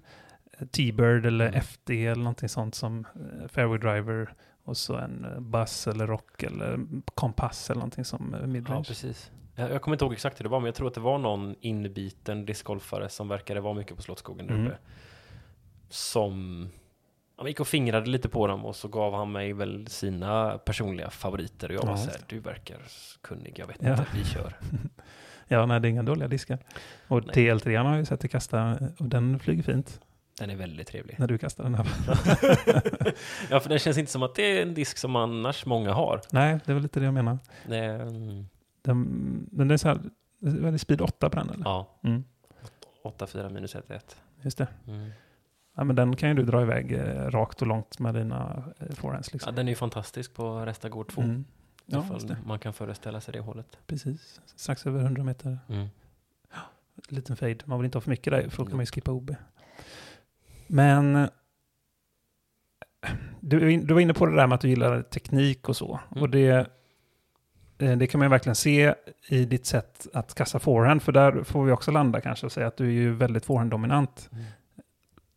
eh, 0.60 0.68
T-Bird 0.68 1.25
eller 1.25 1.48
Mm. 1.48 1.60
FD 1.62 1.89
eller 2.06 2.24
någonting 2.24 2.50
sånt 2.50 2.75
som 2.75 3.06
eh, 3.15 3.48
Fairway 3.48 3.77
Driver. 3.77 4.34
Och 4.63 4.77
så 4.77 4.96
en 4.98 5.25
eh, 5.25 5.39
Buzz 5.39 5.88
eller 5.88 6.08
Rock 6.08 6.44
eller 6.44 6.79
Kompass 7.15 7.70
eller 7.70 7.79
någonting 7.79 8.06
som 8.06 8.34
eh, 8.34 8.39
Ja, 8.41 8.48
midrange. 8.48 8.84
precis. 8.88 9.32
Jag, 9.56 9.72
jag 9.72 9.82
kommer 9.82 9.96
inte 9.96 10.06
ihåg 10.06 10.13
exakt 10.13 10.39
hur 10.39 10.43
det 10.43 10.50
var, 10.50 10.60
men 10.60 10.65
jag 10.65 10.76
tror 10.76 10.88
att 10.88 10.93
det 10.93 11.00
var 11.02 11.17
någon 11.17 11.56
inbiten 11.62 12.45
discgolfare 12.45 13.10
som 13.10 13.28
verkade 13.28 13.60
vara 13.62 13.74
mycket 13.74 13.95
på 13.95 14.02
Slottsskogen 14.02 14.47
där 14.47 14.54
Mm. 14.56 14.67
uppe. 14.67 14.78
Som 15.89 16.67
han 17.39 17.47
gick 17.47 17.60
och 17.60 17.67
fingrade 17.67 18.10
lite 18.10 18.30
på 18.30 18.47
dem 18.47 18.65
och 18.65 18.75
så 18.75 18.88
gav 18.88 19.13
han 19.13 19.32
mig 19.32 19.54
väl 19.54 19.88
sina 19.88 20.58
personliga 20.58 21.10
favoriter. 21.10 21.69
Och 21.69 21.75
jag 21.75 21.84
Ja, 21.84 21.86
var 21.88 21.93
just 21.93 22.04
så 22.06 22.12
här, 22.12 22.21
du 22.28 22.39
verkar 22.39 22.78
kunnig, 23.21 23.54
jag 23.60 23.67
vet 23.67 23.78
Ja. 23.80 23.89
inte, 23.91 24.06
vi 24.13 24.23
kör. 24.25 24.54
Ja, 25.52 25.65
nej 25.65 25.80
det 25.80 25.88
är 25.88 25.89
inga 25.89 26.04
dåliga 26.04 26.28
diskar. 26.28 26.60
Och 27.08 27.25
Nej. 27.25 27.36
TL3 27.36 27.78
har 27.84 27.89
jag 27.89 27.97
ju 27.97 28.06
sett 28.06 28.19
dig 28.19 28.30
kasta 28.30 28.78
och 28.99 29.06
den 29.06 29.39
flyger 29.39 29.63
fint 29.63 30.02
Den 30.39 30.49
är 30.49 30.56
väldigt 30.56 30.88
trevlig. 30.88 31.15
när 31.19 31.28
du 31.28 31.38
kastar 31.38 31.63
den 31.63 31.75
här. 31.75 31.86
ja, 33.49 33.60
för 33.60 33.69
den 33.69 33.80
känns 33.80 33.97
inte 33.97 34.12
som 34.12 34.23
att 34.23 34.36
det 34.36 34.58
är 34.58 34.62
en 34.62 34.73
disk 34.73 34.97
som 34.97 35.15
annars 35.15 35.65
många 35.65 35.93
har. 35.93 36.21
nej, 36.32 36.60
det 36.65 36.71
är 36.71 36.73
väl 36.73 36.84
lite 36.84 36.99
det 36.99 37.06
jag 37.06 37.13
menar. 37.13 37.38
Mm, 37.67 38.45
Den, 38.82 38.99
men 39.52 39.67
det 39.67 39.73
är 39.75 39.78
så 39.78 39.88
här, 39.88 39.99
det 40.39 40.47
är 40.49 40.54
väl 40.62 40.80
speed 40.80 41.02
8 41.02 41.30
på 41.30 41.36
den 41.39 41.49
eller? 41.49 41.63
ja, 41.65 41.99
Mm, 42.04 42.23
8-4 43.04 43.49
minus 43.49 43.75
1-1. 43.75 43.99
just 44.41 44.58
det. 44.58 44.67
Mm. 44.88 45.10
Ja, 45.80 45.86
men 45.86 45.96
den 45.96 46.15
kan 46.15 46.30
ju 46.30 46.36
du 46.36 46.44
dra 46.44 46.62
iväg 46.62 46.92
eh, 46.92 47.30
rakt 47.30 47.62
och 47.62 47.68
långt 47.68 48.00
med 48.00 48.13
dina 48.13 48.63
eh, 48.80 48.96
forehands 48.96 49.30
Ja, 49.32 49.34
liksom. 49.34 49.56
den 49.56 49.68
är 49.68 49.72
ju 49.72 49.76
fantastisk 49.76 50.34
på 50.34 50.65
Restagård 50.65 51.12
2. 51.12 51.22
Mm. 51.22 51.46
Ja, 51.86 52.06
man 52.46 52.60
kan 52.60 52.74
föreställa 52.74 53.22
sig 53.22 53.32
det 53.32 53.39
hålet. 53.39 53.78
Precis. 53.88 54.42
Strax 54.56 54.88
över 54.88 55.00
100 55.00 55.24
meter. 55.24 55.60
Mm. 55.70 55.88
Liten 57.10 57.36
fade. 57.36 57.58
Man 57.65 57.80
vill 57.80 57.86
inte 57.86 57.98
ha 57.98 58.02
för 58.02 58.10
mycket 58.10 58.34
där, 58.34 58.50
för 58.50 58.58
då 58.58 58.65
kan 58.65 58.76
man 58.76 58.82
ju 58.82 58.86
skippa 58.86 59.12
OB. 59.12 59.36
Men 60.68 61.30
du, 63.39 63.78
du 63.78 63.94
var 63.94 64.02
inne 64.02 64.13
på 64.13 64.26
det 64.26 64.36
där 64.36 64.48
med 64.48 64.56
att 64.56 64.62
du 64.62 64.70
gillar 64.70 65.02
teknik 65.02 65.70
och 65.70 65.78
så. 65.78 66.00
Mm. 66.12 66.24
Och 66.24 66.30
det, 66.30 66.70
eh, 67.78 67.98
det 67.98 68.08
kan 68.08 68.20
man 68.20 68.26
ju 68.26 68.30
verkligen 68.30 68.56
se 68.56 68.96
i 69.28 69.46
ditt 69.46 69.65
sätt 69.65 70.08
att 70.13 70.34
kasta 70.34 70.60
forehand. 70.60 71.02
För 71.02 71.12
där 71.12 71.44
får 71.44 71.65
vi 71.65 71.72
också 71.72 71.92
landa 71.92 72.22
kanske 72.22 72.46
och 72.46 72.52
säga 72.52 72.68
att 72.68 72.78
du 72.78 72.88
är 72.88 72.92
ju 72.92 73.13
väldigt 73.13 73.46
forehand-dominant. 73.46 74.30
Mm. 74.32 74.46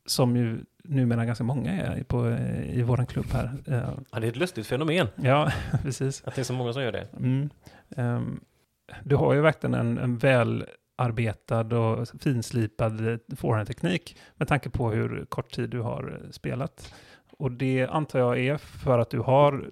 Som 0.06 0.36
ju 0.36 0.58
numera 0.84 1.24
ganska 1.24 1.44
många 1.44 1.72
är 1.72 2.02
på, 2.02 2.30
i 2.66 2.82
våran 2.82 3.06
klubb 3.06 3.26
här. 3.32 3.50
Eh, 3.66 3.90
Ja, 4.12 4.20
det 4.20 4.26
är 4.26 4.30
ett 4.30 4.36
lustigt 4.36 4.66
fenomen 4.66 5.06
Ja, 5.16 5.52
precis. 5.82 6.22
att 6.24 6.34
det 6.34 6.42
är 6.42 6.44
så 6.44 6.52
många 6.52 6.72
som 6.72 6.82
gör 6.82 6.92
det. 6.92 7.06
Mm. 7.16 7.50
Ehm, 7.96 8.40
du 9.04 9.16
har 9.16 9.34
ju 9.34 9.40
verkligen 9.40 9.74
en, 9.74 9.98
en 9.98 10.18
välarbetad 10.18 11.76
och 11.78 12.08
finslipad 12.20 13.08
eh, 13.08 13.18
forehandteknik 13.36 14.16
med 14.36 14.48
tanke 14.48 14.70
på 14.70 14.90
hur 14.90 15.24
kort 15.28 15.50
tid 15.50 15.70
du 15.70 15.80
har 15.80 16.20
eh, 16.24 16.30
spelat. 16.30 16.94
Och 17.38 17.52
det 17.52 17.86
antar 17.86 18.18
jag 18.18 18.38
är 18.38 18.56
för 18.56 18.98
att 18.98 19.10
du 19.10 19.18
har 19.20 19.70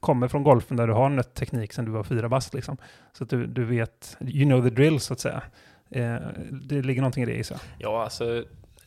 kommer 0.00 0.28
från 0.28 0.42
golfen 0.42 0.76
där 0.76 0.86
du 0.86 0.92
har 0.92 1.08
nött 1.08 1.34
teknik 1.34 1.72
sedan 1.72 1.84
du 1.84 1.90
var 1.90 2.02
fyra 2.02 2.28
bast 2.28 2.54
liksom. 2.54 2.76
Så 3.12 3.24
att 3.24 3.30
du, 3.30 3.46
du 3.46 3.64
vet, 3.64 4.16
you 4.20 4.44
know 4.44 4.62
the 4.62 4.70
drill 4.74 5.00
så 5.00 5.12
att 5.12 5.20
säga. 5.20 5.42
Eh, 5.90 6.16
det 6.50 6.82
ligger 6.82 7.00
någonting 7.02 7.22
i 7.22 7.26
det 7.26 7.32
gissar. 7.32 7.60
Ja, 7.78 8.02
alltså... 8.04 8.44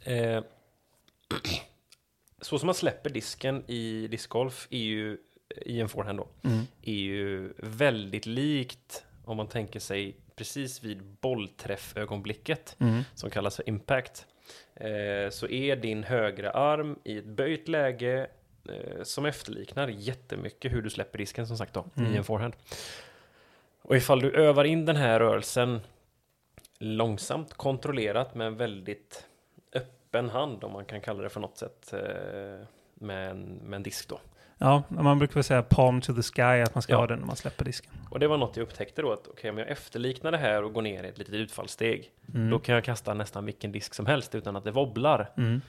Eh, 0.08 0.44
så 2.42 2.60
som 2.60 2.66
man 2.68 2.76
släpper 2.76 3.10
disken 3.10 3.64
i 3.68 4.08
discgolf 4.08 4.68
är 4.70 4.78
ju, 4.78 5.18
i 5.66 5.80
en 5.82 5.90
forehand 5.90 6.20
då, 6.20 6.28
är 6.82 6.94
ju 6.94 7.54
väldigt 7.58 8.26
likt 8.26 9.06
om 9.26 9.38
man 9.38 9.48
tänker 9.48 9.80
sig 9.80 10.16
precis 10.36 10.84
vid 10.84 11.04
bollträffögonblicket 11.04 12.76
Mm. 12.80 13.04
som 13.16 13.30
kallas 13.30 13.56
för 13.56 13.70
impact. 13.70 14.26
Eh, 14.76 15.30
så 15.30 15.48
är 15.48 15.76
din 15.76 16.04
högra 16.04 16.52
arm 16.52 17.00
i 17.04 17.18
ett 17.18 17.26
böjt 17.26 17.68
läge 17.68 18.28
eh, 18.70 19.04
som 19.04 19.26
efterliknar 19.26 19.88
jättemycket 19.88 20.72
hur 20.72 20.82
du 20.82 20.90
släpper 20.90 21.18
disken 21.18 21.48
som 21.48 21.58
sagt 21.58 21.74
då 21.74 21.86
Mm. 21.98 22.14
i 22.14 22.18
en 22.18 22.24
forehand. 22.24 22.54
Och 23.82 23.96
ifall 23.98 24.20
du 24.22 24.32
övar 24.32 24.64
in 24.64 24.86
den 24.86 24.96
här 24.96 25.20
rörelsen 25.20 25.80
långsamt, 26.80 27.54
kontrollerat 27.54 28.36
med 28.36 28.48
en 28.48 28.58
väldigt 28.58 29.27
öppen 30.18 30.30
hand 30.30 30.64
om 30.64 30.72
man 30.72 30.86
kan 30.86 31.02
kalla 31.02 31.24
det 31.24 31.30
för 31.30 31.40
något 31.40 31.58
sätt 31.58 31.94
eh, 31.94 32.00
med, 32.94 33.30
en, 33.32 33.44
med 33.44 33.78
en 33.78 33.84
disk 33.84 34.10
då. 34.10 34.20
Ja, 34.58 34.84
man 34.90 35.20
brukar 35.20 35.34
väl 35.34 35.44
säga 35.44 35.62
palm 35.64 36.02
to 36.02 36.14
the 36.14 36.22
sky, 36.22 36.42
att 36.42 36.76
man 36.76 36.82
ska 36.82 36.94
Ja. 36.94 36.98
ha 37.00 37.08
den 37.08 37.20
när 37.20 37.26
man 37.28 37.36
släpper 37.36 37.66
disken. 37.66 37.92
Och 38.10 38.20
det 38.20 38.28
var 38.28 38.38
något 38.38 38.58
jag 38.58 38.64
upptäckte 38.64 39.02
då 39.02 39.14
att 39.14 39.28
okej, 39.28 39.50
om 39.50 39.58
jag 39.58 39.68
efterliknar 39.70 40.32
det 40.32 40.38
här 40.38 40.64
och 40.64 40.74
går 40.74 40.82
ner 40.82 41.04
i 41.04 41.08
ett 41.08 41.18
litet 41.18 41.34
utfallssteg, 41.34 42.12
Mm. 42.34 42.50
då 42.50 42.60
kan 42.60 42.76
jag 42.76 42.84
kasta 42.84 43.14
nästan 43.14 43.46
vilken 43.46 43.72
disk 43.72 43.94
som 43.94 44.06
helst 44.06 44.36
utan 44.36 44.56
att 44.56 44.64
det 44.64 44.72
wobblar. 44.72 45.32
Mm. 45.38 45.62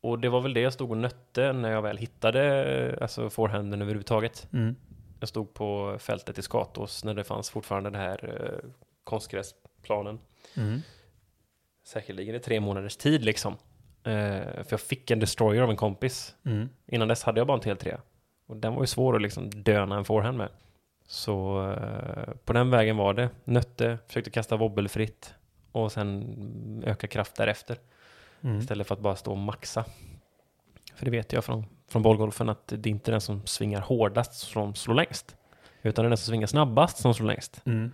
Och 0.00 0.18
det 0.18 0.28
var 0.28 0.40
väl 0.40 0.54
det 0.54 0.60
jag 0.60 0.72
stod 0.72 0.90
och 0.90 0.96
nötte 0.96 1.52
när 1.52 1.70
jag 1.70 1.82
väl 1.82 1.96
hittade 1.96 2.64
eh, 2.64 3.02
alltså 3.02 3.30
forehanden 3.30 3.82
överhuvudtaget. 3.82 4.48
Mm. 4.52 4.76
Jag 5.20 5.28
stod 5.28 5.54
på 5.54 5.96
fältet 5.98 6.38
i 6.38 6.42
Skatås 6.42 7.04
när 7.04 7.14
det 7.14 7.24
fanns 7.24 7.50
fortfarande 7.50 7.90
det 7.90 7.98
här 7.98 8.34
eh, 8.44 8.68
konstgräsplanen. 9.04 10.18
Mm. 10.56 10.80
Säkerligen 11.86 12.34
i 12.34 12.40
tre 12.40 12.60
månaders 12.60 12.96
tid 12.96 13.24
liksom. 13.24 13.52
Eh, 14.04 14.42
för 14.42 14.66
jag 14.70 14.80
fick 14.80 15.10
en 15.10 15.18
destroyer 15.18 15.62
av 15.62 15.70
en 15.70 15.76
kompis. 15.76 16.34
Mm. 16.44 16.68
Innan 16.86 17.08
dess 17.08 17.22
hade 17.22 17.40
jag 17.40 17.46
bara 17.46 17.56
en 17.56 17.62
TL3. 17.62 17.98
Och 18.46 18.56
den 18.56 18.74
var 18.74 18.82
ju 18.82 18.86
svår 18.86 19.16
att 19.16 19.22
liksom 19.22 19.50
döna 19.50 19.96
en 19.96 20.04
forehand 20.04 20.38
med. 20.38 20.48
Så 21.06 21.62
eh, 21.70 22.34
på 22.44 22.52
den 22.52 22.70
vägen 22.70 22.96
var 22.96 23.14
det. 23.14 23.30
Nötte, 23.44 23.98
försökte 24.06 24.30
kasta 24.30 24.56
wobbelfritt. 24.56 25.34
Och 25.72 25.92
sen 25.92 26.82
öka 26.86 27.06
kraft 27.06 27.36
därefter. 27.36 27.78
Mm. 28.40 28.58
Istället 28.58 28.86
för 28.86 28.94
att 28.94 29.00
bara 29.00 29.16
stå 29.16 29.30
och 29.30 29.38
maxa. 29.38 29.84
För 30.94 31.04
det 31.04 31.10
vet 31.10 31.32
jag 31.32 31.44
från, 31.44 31.64
från 31.88 32.02
bollgolfen 32.02 32.48
att 32.48 32.68
det 32.68 32.88
är 32.88 32.90
inte 32.90 33.10
den 33.10 33.20
som 33.20 33.46
svingar 33.46 33.80
hårdast 33.80 34.32
som 34.32 34.74
slår 34.74 34.94
längst. 34.94 35.36
Utan 35.82 36.04
det 36.04 36.06
är 36.06 36.10
den 36.10 36.18
som 36.18 36.30
svingar 36.30 36.46
snabbast 36.46 36.96
som 36.96 37.14
slår 37.14 37.26
längst. 37.26 37.62
Mm. 37.64 37.92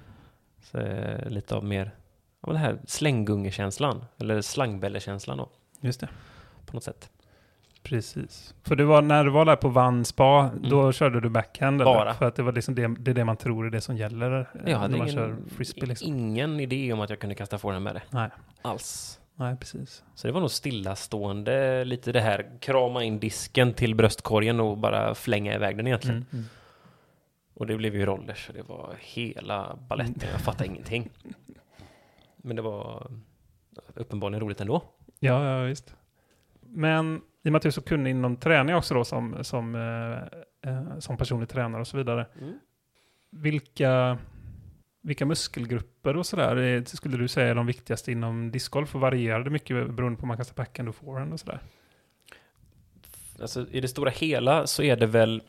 Så 0.63 0.79
eh, 0.79 1.29
lite 1.29 1.57
av 1.57 1.65
mer, 1.65 1.91
ja 2.47 2.53
det 2.53 2.59
här 2.59 2.79
slänggungekänslan. 2.87 4.05
Eller 4.19 4.41
slangbällekänslan 4.41 5.39
då. 5.39 5.49
Just 5.81 6.01
det. 6.01 6.09
på 6.67 6.77
något 6.77 6.85
sätt. 6.85 7.11
Precis. 7.83 8.55
För 8.63 8.77
du 8.77 8.85
var, 8.85 9.03
när 9.03 9.25
du 9.25 9.31
var 9.31 9.45
där 9.45 9.57
på 9.57 9.69
Vann 9.69 10.05
Spa, 10.05 10.51
då 10.63 10.93
körde 10.93 11.21
du 11.21 11.29
backhand? 11.29 11.81
eller? 11.81 11.91
Mm. 11.91 12.05
Bara. 12.05 12.15
För 12.15 12.27
att 12.27 12.35
det 12.35 12.43
var 12.43 12.53
liksom 12.53 12.75
det, 12.75 12.95
det 12.99 13.11
är 13.11 13.15
det 13.15 13.25
man 13.25 13.37
tror 13.37 13.67
är 13.67 13.71
det 13.71 13.81
som 13.81 13.97
gäller 13.97 14.41
eh, 14.41 14.71
Jag 14.71 14.79
hade 14.79 14.93
när 14.93 14.99
man 14.99 15.09
ingen, 15.09 15.21
kör 15.21 15.37
frisbee 15.57 15.87
liksom. 15.87 16.09
ingen 16.09 16.61
idé 16.61 16.93
om 16.93 17.01
att 17.01 17.11
jag 17.11 17.19
kunde 17.19 17.35
kasta 17.35 17.59
forehand 17.59 17.85
med 17.85 17.95
det. 17.95 18.03
Nej. 18.11 18.31
Alls. 18.63 19.21
Nej, 19.35 19.57
precis. 19.57 20.03
Så 20.15 20.27
det 20.27 20.33
var 20.33 20.41
nog 20.41 20.51
stillastående, 20.51 21.85
lite 21.85 22.13
det 22.13 22.21
här 22.21 22.51
krama 22.61 23.05
in 23.05 23.19
disken 23.19 23.75
till 23.75 23.95
bröstkorgen 23.95 24.61
och 24.61 24.79
bara 24.79 25.15
flänga 25.15 25.55
iväg 25.55 25.77
den 25.77 25.87
egentligen. 25.87 26.17
Mm. 26.17 26.27
Mm. 26.33 26.45
Och 27.55 27.67
det 27.67 27.77
blev 27.77 27.95
ju 27.95 28.07
roller, 28.07 28.35
så 28.35 28.53
det 28.53 28.63
var 28.63 28.95
hela 29.01 29.77
balletten. 29.89 30.29
Jag 30.33 30.41
fattade 30.41 30.67
ingenting. 30.67 31.11
Men 32.43 32.57
det 32.57 32.63
var 32.63 33.11
uppenbarligen 33.95 34.41
roligt 34.41 34.61
ändå. 34.61 34.83
Ja, 35.19 35.45
ja, 35.45 35.65
visst. 35.65 35.97
Men 36.61 37.17
i 37.17 37.49
och 37.49 37.53
med 37.53 37.57
att 37.57 37.63
du 37.63 37.69
är 37.69 37.71
så 37.71 37.83
kunnig 37.83 38.11
inom 38.11 38.37
träning 38.37 38.75
också 38.75 38.95
då 38.95 39.05
som, 39.05 39.45
som, 39.45 39.75
eh, 39.75 40.73
eh, 40.73 40.99
som 40.99 41.17
personlig 41.17 41.49
tränare 41.49 41.81
och 41.81 41.87
så 41.87 41.97
vidare. 41.97 42.27
Vilka, 43.31 44.19
vilka 45.03 45.27
muskelgrupper 45.27 46.17
och 46.17 46.27
sådär 46.27 46.57
eh, 46.57 46.85
skulle 46.85 47.17
du 47.17 47.29
säga 47.29 47.49
är 47.49 47.55
de 47.55 47.67
viktigaste 47.67 48.13
inom 48.13 48.51
discgolf? 48.51 48.95
Och 48.95 49.01
varierar 49.01 49.45
det 49.45 49.51
mycket 49.51 49.91
beroende 49.91 50.19
på 50.19 50.23
om 50.23 50.29
man 50.29 50.37
kastar 50.37 50.55
backhand 50.55 50.89
och 50.89 50.95
forehand 50.95 51.33
och 51.33 51.41
sådär? 51.41 51.61
Alltså, 53.41 53.67
I 53.71 53.81
det 53.81 53.89
stora 53.89 54.11
hela 54.11 54.67
så 54.67 54.83
är 54.83 54.97
det 54.97 55.07
väl 55.07 55.43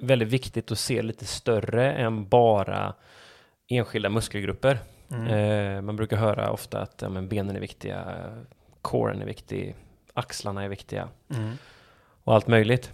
väldigt 0.00 0.28
viktigt 0.28 0.72
att 0.72 0.78
se 0.78 1.02
lite 1.02 1.24
större 1.24 1.92
än 1.92 2.28
bara 2.28 2.94
enskilda 3.68 4.08
muskelgrupper. 4.10 4.78
Mm. 5.10 5.26
Eh, 5.26 5.82
man 5.82 5.96
brukar 5.96 6.16
höra 6.16 6.50
ofta 6.50 6.80
att 6.80 6.98
ja, 7.02 7.08
men 7.08 7.28
benen 7.28 7.56
är 7.56 7.60
viktiga, 7.60 8.30
coren 8.82 9.22
är 9.22 9.26
viktig, 9.26 9.74
axlarna 10.14 10.64
är 10.64 10.68
viktiga 10.68 11.08
Mm. 11.30 11.52
och 12.24 12.34
allt 12.34 12.46
möjligt. 12.46 12.92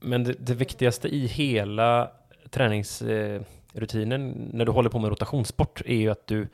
Men 0.00 0.24
det, 0.24 0.34
det 0.38 0.54
viktigaste 0.54 1.08
i 1.08 1.26
hela 1.26 2.10
träningsrutinen 2.50 4.50
när 4.52 4.64
du 4.64 4.72
håller 4.72 4.90
på 4.90 4.98
med 4.98 5.08
rotationssport 5.08 5.82
är 5.86 5.96
ju 5.96 6.10
att 6.10 6.26
du 6.26 6.48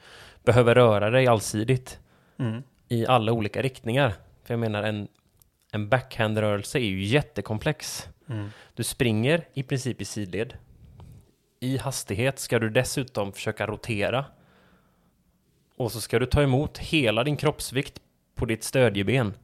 behöver 0.45 0.75
röra 0.75 1.11
dig 1.11 1.27
allsidigt 1.27 1.99
Mm. 2.39 2.63
i 2.89 3.07
alla 3.07 3.33
olika 3.33 3.63
riktningar. 3.63 4.15
För 4.45 4.55
jag 4.55 4.59
menar, 4.59 4.83
en, 4.83 5.09
en 5.73 5.89
backhandrörelse 5.89 6.79
är 6.79 6.83
ju 6.85 7.05
jättekomplex. 7.05 8.09
Mm. 8.29 8.49
Du 8.75 8.83
springer 8.85 9.45
i 9.55 9.63
princip 9.63 10.01
i 10.01 10.05
sidled. 10.05 10.55
I 11.61 11.77
hastighet 11.77 12.39
ska 12.39 12.59
du 12.59 12.71
dessutom 12.71 13.33
försöka 13.33 13.67
rotera. 13.67 14.25
Och 15.77 15.93
så 15.93 16.01
ska 16.01 16.19
du 16.19 16.27
ta 16.27 16.43
emot 16.43 16.79
hela 16.79 17.25
din 17.25 17.37
kroppsvikt 17.37 18.01
på 18.35 18.47
ditt 18.47 18.65
stödjeben. 18.65 19.35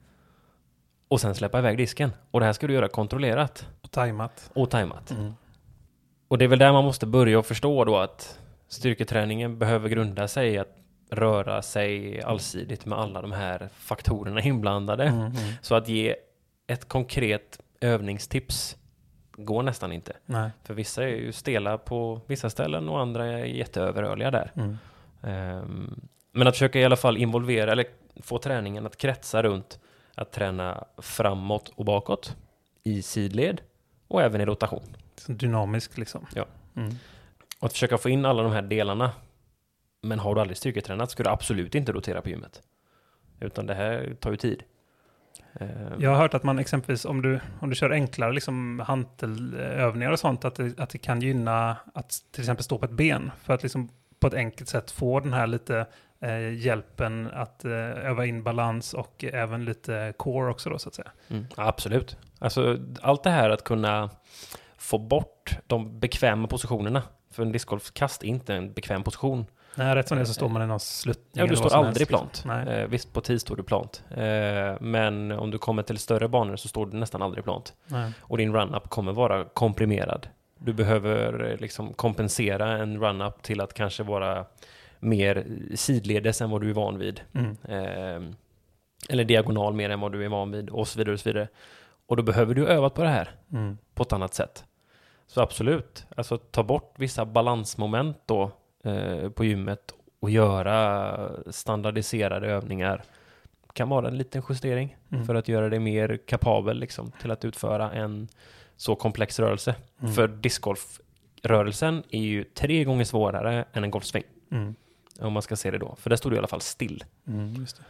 Och 1.08 1.20
sen 1.20 1.34
släppa 1.34 1.58
iväg 1.58 1.76
disken. 1.76 2.12
Och 2.30 2.40
det 2.40 2.46
här 2.46 2.52
ska 2.52 2.66
du 2.66 2.74
göra 2.74 2.88
kontrollerat 2.88 3.66
Och 3.80 3.90
tajmat. 3.90 4.50
och 4.54 4.70
tajmat. 4.70 5.10
Mm. 5.10 5.32
Och 6.28 6.38
det 6.38 6.44
är 6.44 6.48
väl 6.48 6.58
där 6.58 6.72
man 6.72 6.84
måste 6.84 7.06
börja 7.06 7.38
och 7.38 7.46
förstå 7.46 7.84
då 7.84 7.98
att 7.98 8.38
styrketräningen 8.68 9.58
behöver 9.58 9.88
grunda 9.88 10.28
sig 10.28 10.54
i 10.54 10.58
att 10.58 10.76
röra 11.10 11.62
sig 11.62 12.22
allsidigt 12.22 12.86
med 12.86 12.98
alla 12.98 13.22
de 13.22 13.32
här 13.32 13.68
faktorerna 13.74 14.40
inblandade. 14.40 15.04
Mm. 15.04 15.20
Mm. 15.20 15.36
Så 15.62 15.74
att 15.74 15.88
ge 15.88 16.16
ett 16.66 16.88
konkret 16.88 17.60
övningstips 17.80 18.76
går 19.42 19.62
nästan 19.62 19.92
inte. 19.92 20.16
Nej. 20.26 20.50
För 20.64 20.74
vissa 20.74 21.02
är 21.02 21.08
ju 21.08 21.32
stela 21.32 21.78
på 21.78 22.20
vissa 22.26 22.50
ställen 22.50 22.88
och 22.88 23.00
andra 23.00 23.26
är 23.26 23.44
jätteöverrörliga 23.44 24.30
där. 24.30 24.52
Mm. 24.54 24.78
Ehm, 25.22 26.00
men 26.32 26.46
att 26.46 26.54
försöka 26.54 26.80
i 26.80 26.84
alla 26.84 26.96
fall 26.96 27.16
involvera 27.16 27.72
eller 27.72 27.86
få 28.22 28.38
träningen 28.38 28.86
att 28.86 28.96
kretsa 28.96 29.42
runt 29.42 29.78
att 30.14 30.32
träna 30.32 30.84
framåt 30.98 31.72
och 31.76 31.84
bakåt 31.84 32.36
i 32.84 33.02
sidled 33.02 33.60
och 34.08 34.22
även 34.22 34.40
i 34.40 34.44
rotation. 34.44 34.96
Så 35.16 35.32
dynamisk 35.32 35.98
liksom. 35.98 36.26
Ja. 36.34 36.46
Mm. 36.76 36.94
Och 37.58 37.66
att 37.66 37.72
försöka 37.72 37.98
få 37.98 38.08
in 38.08 38.24
alla 38.24 38.42
de 38.42 38.52
här 38.52 38.62
delarna. 38.62 39.12
Men 40.02 40.18
har 40.18 40.34
du 40.34 40.40
aldrig 40.40 40.56
styrketränat 40.56 41.10
ska 41.10 41.22
du 41.22 41.30
absolut 41.30 41.74
inte 41.74 41.92
rotera 41.92 42.22
på 42.22 42.28
gymmet. 42.28 42.62
Utan 43.40 43.66
det 43.66 43.74
här 43.74 44.16
tar 44.20 44.30
ju 44.30 44.36
tid. 44.36 44.62
Ehm, 45.60 46.00
Jag 46.00 46.10
har 46.10 46.16
hört 46.16 46.34
att 46.34 46.42
man 46.42 46.58
exempelvis 46.58 47.04
om 47.04 47.22
du, 47.22 47.40
om 47.60 47.70
du 47.70 47.76
kör 47.76 47.90
enklare 47.90 48.32
liksom 48.32 48.82
hantelövningar 48.86 50.12
och 50.12 50.18
sånt, 50.18 50.44
att 50.44 50.54
det, 50.54 50.80
att 50.80 50.90
det 50.90 50.98
kan 50.98 51.20
gynna 51.20 51.76
att 51.94 52.10
till 52.32 52.42
exempel 52.42 52.64
stå 52.64 52.78
på 52.78 52.84
ett 52.84 52.90
ben. 52.90 53.30
För 53.42 53.54
att 53.54 53.62
liksom 53.62 53.88
på 54.20 54.26
ett 54.26 54.34
enkelt 54.34 54.68
sätt 54.68 54.90
få 54.90 55.20
den 55.20 55.32
här 55.32 55.46
lite 55.46 55.86
eh, 56.20 56.54
hjälpen 56.54 57.30
att 57.32 57.64
eh, 57.64 57.70
öva 57.72 58.26
in 58.26 58.42
balans 58.42 58.94
och 58.94 59.24
även 59.24 59.64
lite 59.64 60.12
core 60.16 60.50
också 60.50 60.70
då 60.70 60.78
så 60.78 60.88
att 60.88 60.94
säga. 60.94 61.10
Mm, 61.28 61.46
absolut. 61.56 62.16
Alltså 62.38 62.78
allt 63.02 63.22
det 63.22 63.30
här 63.30 63.50
att 63.50 63.64
kunna 63.64 64.10
få 64.76 64.98
bort 64.98 65.58
de 65.66 66.00
bekväma 66.00 66.48
positionerna. 66.48 67.02
För 67.30 67.42
en 67.42 67.52
discgolfkast 67.52 68.22
är 68.22 68.26
inte 68.26 68.54
en 68.54 68.72
bekväm 68.72 69.02
position. 69.02 69.46
Nej, 69.74 69.94
rätt 69.94 70.08
som 70.08 70.18
det 70.18 70.26
så 70.26 70.34
står 70.34 70.48
man 70.48 70.62
i 70.62 70.66
någon 70.66 70.80
sluttning. 70.80 71.44
Ja, 71.44 71.46
du 71.46 71.56
står 71.56 71.74
aldrig 71.74 71.96
helst, 71.96 72.08
plant. 72.08 72.32
liksom. 72.32 72.50
Nej. 72.50 72.80
Eh, 72.80 72.86
visst, 72.86 73.12
på 73.12 73.20
tid 73.20 73.40
står 73.40 73.56
du 73.56 73.62
plant. 73.62 74.04
Eh, 74.10 74.74
men 74.80 75.32
om 75.32 75.50
du 75.50 75.58
kommer 75.58 75.82
till 75.82 75.98
större 75.98 76.28
banor 76.28 76.56
så 76.56 76.68
står 76.68 76.86
du 76.86 76.96
nästan 76.96 77.22
aldrig 77.22 77.44
plant. 77.44 77.74
Nej. 77.86 78.12
Och 78.20 78.38
din 78.38 78.52
run-up 78.54 78.88
kommer 78.88 79.12
vara 79.12 79.44
komprimerad. 79.44 80.28
Du 80.58 80.72
behöver 80.72 81.50
eh, 81.50 81.56
liksom 81.56 81.92
kompensera 81.94 82.72
en 82.78 83.00
run-up 83.00 83.42
till 83.42 83.60
att 83.60 83.74
kanske 83.74 84.02
vara 84.02 84.44
mer 85.00 85.46
sidledes 85.74 86.40
än 86.40 86.50
vad 86.50 86.60
du 86.60 86.70
är 86.70 86.74
van 86.74 86.98
vid. 86.98 87.20
Mm. 87.34 87.56
Eh, 87.64 88.34
eller 89.08 89.24
diagonal 89.24 89.72
mer 89.74 89.90
än 89.90 90.00
vad 90.00 90.12
du 90.12 90.24
är 90.24 90.28
van 90.28 90.50
vid 90.50 90.70
och 90.70 90.88
så 90.88 90.98
vidare 90.98 91.12
och 91.14 91.20
så 91.20 91.28
vidare. 91.28 91.48
Och 92.06 92.16
då 92.16 92.22
behöver 92.22 92.54
du 92.54 92.66
öva 92.66 92.90
på 92.90 93.02
det 93.02 93.08
här 93.08 93.30
Mm. 93.52 93.78
på 93.94 94.02
ett 94.02 94.12
annat 94.12 94.34
sätt. 94.34 94.64
Så 95.26 95.40
absolut, 95.40 96.06
alltså 96.16 96.38
ta 96.38 96.62
bort 96.62 96.94
vissa 96.98 97.24
balansmoment 97.24 98.16
då 98.26 98.50
eh, 98.84 99.30
på 99.30 99.44
gymmet 99.44 99.92
och 100.20 100.30
göra 100.30 101.30
standardiserade 101.52 102.46
övningar. 102.46 103.02
Kan 103.72 103.88
vara 103.88 104.08
en 104.08 104.18
liten 104.18 104.42
justering 104.48 104.96
Mm. 105.12 105.24
för 105.26 105.34
att 105.34 105.48
göra 105.48 105.68
dig 105.68 105.78
mer 105.78 106.18
kapabel 106.26 106.78
liksom, 106.78 107.12
till 107.20 107.30
att 107.30 107.44
utföra 107.44 107.92
en 107.92 108.28
så 108.76 108.94
komplex 108.96 109.38
rörelse. 109.38 109.74
Mm. 110.00 110.12
För 110.14 110.28
discgolfrörelsen 110.28 112.02
är 112.10 112.20
ju 112.20 112.44
tre 112.44 112.84
gånger 112.84 113.04
svårare 113.04 113.64
än 113.72 113.84
en 113.84 113.90
golfsving. 113.90 114.24
Mm. 114.50 114.74
Om 115.20 115.32
man 115.32 115.42
ska 115.42 115.56
se 115.56 115.70
det 115.70 115.78
då. 115.78 115.96
För 115.98 116.10
där 116.10 116.16
står 116.16 116.30
du 116.30 116.36
i 116.36 116.38
alla 116.38 116.48
fall 116.48 116.60
still. 116.60 117.04
Mm, 117.26 117.54
just 117.54 117.76
det. 117.76 117.82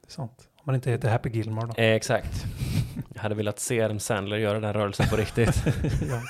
det 0.00 0.08
är 0.08 0.12
sant. 0.12 0.48
Om 0.56 0.62
man 0.64 0.74
inte 0.74 0.90
heter 0.90 1.08
Happy 1.10 1.30
Gilmore 1.30 1.66
då. 1.66 1.82
Eh, 1.82 1.92
exakt. 1.94 2.44
Jag 3.14 3.22
hade 3.22 3.34
velat 3.34 3.58
se 3.60 3.82
Adam 3.82 3.98
Sandler 3.98 4.36
göra 4.36 4.60
den 4.60 4.72
rörelsen 4.72 5.06
på 5.10 5.16
riktigt. 5.16 5.64
ja. 6.08 6.22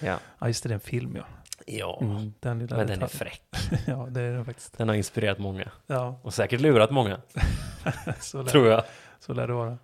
Ja. 0.00 0.18
ja, 0.38 0.46
just 0.46 0.62
det, 0.62 0.68
det 0.68 0.72
är 0.72 0.74
en 0.74 0.80
film 0.80 1.16
ja. 1.16 1.24
Ja, 1.66 1.98
Mm, 2.02 2.32
den 2.40 2.58
men 2.58 2.86
den 2.86 3.02
är 3.02 3.06
fräck. 3.06 3.42
ja, 3.86 4.06
det 4.10 4.20
är 4.20 4.32
den 4.32 4.44
faktiskt. 4.44 4.78
Den 4.78 4.88
har 4.88 4.94
inspirerat 4.94 5.38
många. 5.38 5.70
Ja, 5.86 6.20
Och 6.22 6.34
säkert 6.34 6.60
lurat 6.60 6.90
många, 6.90 7.20
så 8.20 8.42
lär, 8.42 8.50
tror 8.50 8.66
jag. 8.68 8.84
så 9.20 9.34
lär 9.34 9.46
det 9.46 9.52
vara. 9.54 9.78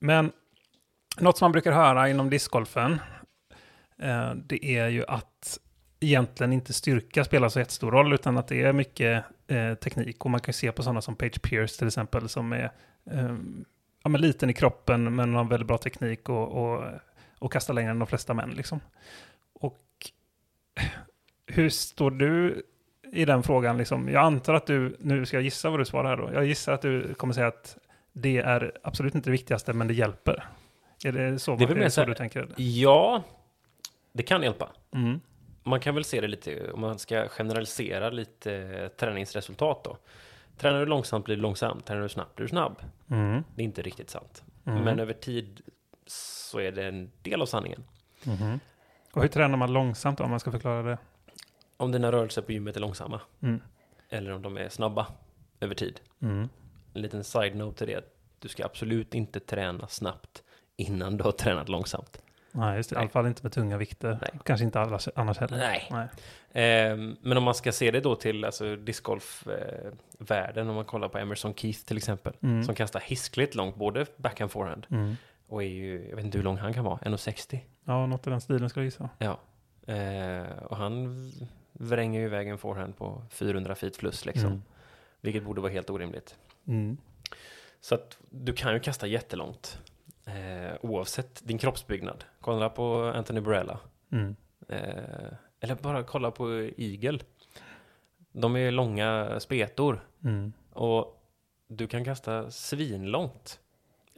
Men 0.00 0.32
något 1.18 1.38
som 1.38 1.44
man 1.44 1.52
brukar 1.52 1.72
höra 1.72 2.08
inom 2.08 2.30
discgolfen, 2.30 3.00
eh, 3.98 4.32
det 4.34 4.64
är 4.64 4.88
ju 4.88 5.04
att 5.08 5.58
egentligen 6.00 6.52
inte 6.52 6.72
styrka 6.72 7.24
spelar 7.24 7.48
så 7.48 7.58
jättestor 7.58 7.90
roll, 7.90 8.12
utan 8.12 8.38
att 8.38 8.48
det 8.48 8.62
är 8.62 8.72
mycket 8.72 9.24
eh, 9.46 9.74
teknik. 9.74 10.24
Och 10.24 10.30
man 10.30 10.40
kan 10.40 10.48
ju 10.48 10.52
se 10.52 10.72
på 10.72 10.82
sådana 10.82 11.02
som 11.02 11.16
Page 11.16 11.42
Pierce 11.42 11.78
till 11.78 11.86
exempel, 11.86 12.28
som 12.28 12.52
är 12.52 12.70
eh, 13.10 13.34
ja, 14.02 14.08
men 14.08 14.20
liten 14.20 14.50
i 14.50 14.52
kroppen, 14.54 15.14
men 15.14 15.34
har 15.34 15.44
väldigt 15.44 15.66
bra 15.66 15.78
teknik 15.78 16.28
och, 16.28 16.48
och, 16.48 16.84
och 17.38 17.52
kastar 17.52 17.74
längre 17.74 17.90
än 17.90 17.98
de 17.98 18.06
flesta 18.06 18.34
män. 18.34 18.50
Liksom. 18.50 18.80
Hur 21.46 21.68
står 21.68 22.10
du 22.10 22.62
i 23.12 23.24
den 23.24 23.42
frågan? 23.42 23.76
Liksom? 23.78 24.08
Jag 24.08 24.24
antar 24.24 24.54
att 24.54 24.66
du, 24.66 24.96
nu 25.00 25.26
ska 25.26 25.36
jag 25.36 25.44
gissa 25.44 25.70
vad 25.70 25.80
du 25.80 25.84
svarar 25.84 26.08
här 26.08 26.16
då, 26.16 26.30
jag 26.34 26.46
gissar 26.46 26.72
att 26.72 26.82
du 26.82 27.14
kommer 27.14 27.34
säga 27.34 27.46
att 27.46 27.78
det 28.12 28.38
är 28.38 28.78
absolut 28.82 29.14
inte 29.14 29.28
det 29.28 29.32
viktigaste, 29.32 29.72
men 29.72 29.86
det 29.88 29.94
hjälper. 29.94 30.44
Är 31.04 31.12
det 31.12 31.38
så, 31.38 31.56
Det 31.56 31.64
är 31.64 31.68
väl 31.68 31.76
är 31.76 31.80
det 31.80 31.90
så 31.90 32.00
här- 32.00 32.08
du 32.08 32.14
tänker? 32.14 32.48
Ja, 32.56 33.22
det 34.12 34.22
kan 34.22 34.42
hjälpa. 34.42 34.68
Mm. 34.94 35.20
Man 35.62 35.80
kan 35.80 35.94
väl 35.94 36.04
se 36.04 36.20
det 36.20 36.28
lite, 36.28 36.70
om 36.72 36.80
man 36.80 36.98
ska 36.98 37.28
generalisera 37.28 38.10
lite 38.10 38.54
eh, 38.54 38.88
träningsresultat 38.88 39.84
då. 39.84 39.96
Tränar 40.58 40.80
du 40.80 40.86
långsamt 40.86 41.24
blir 41.24 41.36
du 41.36 41.42
långsam, 41.42 41.80
tränar 41.80 42.02
du 42.02 42.08
snabbt 42.08 42.36
blir 42.36 42.44
du 42.44 42.48
snabb. 42.48 42.76
Mm. 43.10 43.44
Det 43.56 43.62
är 43.62 43.64
inte 43.64 43.82
riktigt 43.82 44.10
sant. 44.10 44.44
Mm. 44.66 44.82
Men 44.84 45.00
över 45.00 45.12
tid 45.12 45.60
så 46.06 46.60
är 46.60 46.72
det 46.72 46.84
en 46.86 47.10
del 47.22 47.42
av 47.42 47.46
sanningen. 47.46 47.84
Och 49.12 49.22
hur 49.22 49.28
tränar 49.28 49.56
man 49.56 49.72
långsamt 49.72 50.18
då, 50.18 50.24
om 50.24 50.30
man 50.30 50.40
ska 50.40 50.50
förklara 50.50 50.82
det? 50.82 50.98
Om 51.76 51.92
dina 51.92 52.12
rörelser 52.12 52.42
på 52.42 52.52
gymmet 52.52 52.76
är 52.76 52.80
långsamma, 52.80 53.20
Mm. 53.42 53.60
eller 54.08 54.32
om 54.32 54.42
de 54.42 54.56
är 54.56 54.68
snabba 54.68 55.06
över 55.60 55.74
tid. 55.74 56.00
Mm. 56.22 56.48
En 56.94 57.02
liten 57.02 57.24
side-note 57.24 57.78
till 57.78 57.86
det, 57.86 57.94
att 57.94 58.14
du 58.38 58.48
ska 58.48 58.64
absolut 58.64 59.14
inte 59.14 59.40
träna 59.40 59.88
snabbt 59.88 60.42
innan 60.76 61.16
du 61.16 61.24
har 61.24 61.32
tränat 61.32 61.68
långsamt. 61.68 62.22
Nej, 62.52 62.76
just 62.76 62.90
det. 62.90 62.96
I 62.96 62.98
alla 62.98 63.08
fall 63.08 63.26
inte 63.26 63.42
med 63.42 63.52
tunga 63.52 63.76
vikter. 63.76 64.18
Nej. 64.20 64.40
Kanske 64.44 64.64
inte 64.64 64.80
alla, 64.80 64.98
annars 65.14 65.38
heller. 65.38 65.56
Nej. 65.58 65.88
Nej. 65.90 66.08
Ehm, 66.52 67.16
men 67.20 67.36
om 67.36 67.44
man 67.44 67.54
ska 67.54 67.72
se 67.72 67.90
det 67.90 68.00
då 68.00 68.14
till 68.16 68.44
alltså, 68.44 68.76
discgolf-världen, 68.76 70.68
om 70.68 70.74
man 70.74 70.84
kollar 70.84 71.08
på 71.08 71.18
Emerson 71.18 71.54
Keith 71.54 71.80
till 71.84 71.96
exempel, 71.96 72.32
Mm. 72.42 72.64
som 72.64 72.74
kastar 72.74 73.00
hiskligt 73.00 73.54
långt, 73.54 73.76
både 73.76 74.06
backhand 74.16 74.48
och 74.48 74.52
forehand, 74.52 74.86
Mm. 74.90 75.16
och 75.48 75.62
är 75.62 75.66
ju, 75.66 76.06
jag 76.08 76.16
vet 76.16 76.24
inte 76.24 76.38
hur 76.38 76.44
lång 76.44 76.56
han 76.58 76.74
kan 76.74 76.84
vara, 76.84 76.98
1,60. 76.98 77.60
Ja, 77.90 78.06
något 78.06 78.26
i 78.26 78.30
den 78.30 78.40
stilen 78.40 78.70
skulle 78.70 78.84
jag 78.84 78.86
gissa. 78.86 79.08
Ja. 79.18 79.38
Eh, 79.94 80.56
och 80.62 80.76
han 80.76 81.30
vränger 81.72 82.20
ju 82.20 82.26
iväg 82.26 82.48
en 82.48 82.58
forehand 82.58 82.96
på 82.96 83.22
400 83.30 83.74
feet 83.74 83.98
plus 83.98 84.24
liksom, 84.26 84.46
Mm. 84.46 84.62
vilket 85.20 85.44
borde 85.44 85.60
vara 85.60 85.72
helt 85.72 85.90
orimligt. 85.90 86.36
Mm. 86.66 86.96
Så 87.80 87.94
att 87.94 88.18
du 88.30 88.52
kan 88.52 88.72
ju 88.74 88.80
kasta 88.80 89.06
jättelångt, 89.06 89.78
eh, 90.26 90.76
oavsett 90.82 91.40
din 91.46 91.58
kroppsbyggnad. 91.58 92.24
Kolla 92.40 92.68
på 92.70 93.12
Anthony 93.16 93.40
Barella. 93.40 93.78
Mm. 94.12 94.36
Eh, 94.68 95.32
eller 95.60 95.74
bara 95.74 96.02
kolla 96.02 96.30
på 96.30 96.70
Eagle. 96.76 97.18
De 98.32 98.56
är 98.56 98.70
långa 98.70 99.40
spetor 99.40 100.00
Mm. 100.24 100.52
och 100.72 101.22
du 101.68 101.86
kan 101.86 102.04
kasta 102.04 102.50
svinlångt. 102.50 103.60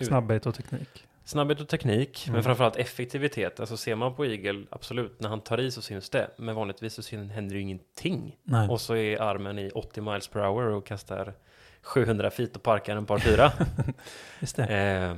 Snabbhet 0.00 0.46
och 0.46 0.54
teknik. 0.54 1.06
Snabbhet 1.24 1.60
och 1.60 1.68
teknik, 1.68 2.24
Mm. 2.26 2.34
men 2.34 2.42
framförallt 2.44 2.76
effektivitet. 2.76 3.60
Alltså 3.60 3.76
ser 3.76 3.94
man 3.94 4.14
på 4.14 4.26
Eagle, 4.26 4.64
absolut, 4.70 5.20
när 5.20 5.28
han 5.28 5.40
tar 5.40 5.60
i 5.60 5.70
så 5.70 5.82
syns 5.82 6.10
det. 6.10 6.30
Men 6.36 6.54
vanligtvis 6.54 7.06
så 7.06 7.16
händer 7.16 7.54
ju 7.54 7.60
ingenting. 7.60 8.36
Nej. 8.42 8.68
Och 8.68 8.80
så 8.80 8.96
är 8.96 9.20
armen 9.22 9.58
i 9.58 9.70
80 9.70 10.00
miles 10.00 10.28
per 10.28 10.40
hour 10.40 10.62
och 10.66 10.86
kastar 10.86 11.34
700 11.82 12.30
feet 12.30 12.56
och 12.56 12.62
parkar 12.62 12.96
en 12.96 13.06
par 13.06 13.18
fyra. 13.18 13.52
Just 14.40 14.56
det. 14.56 14.64
eh, 14.64 15.16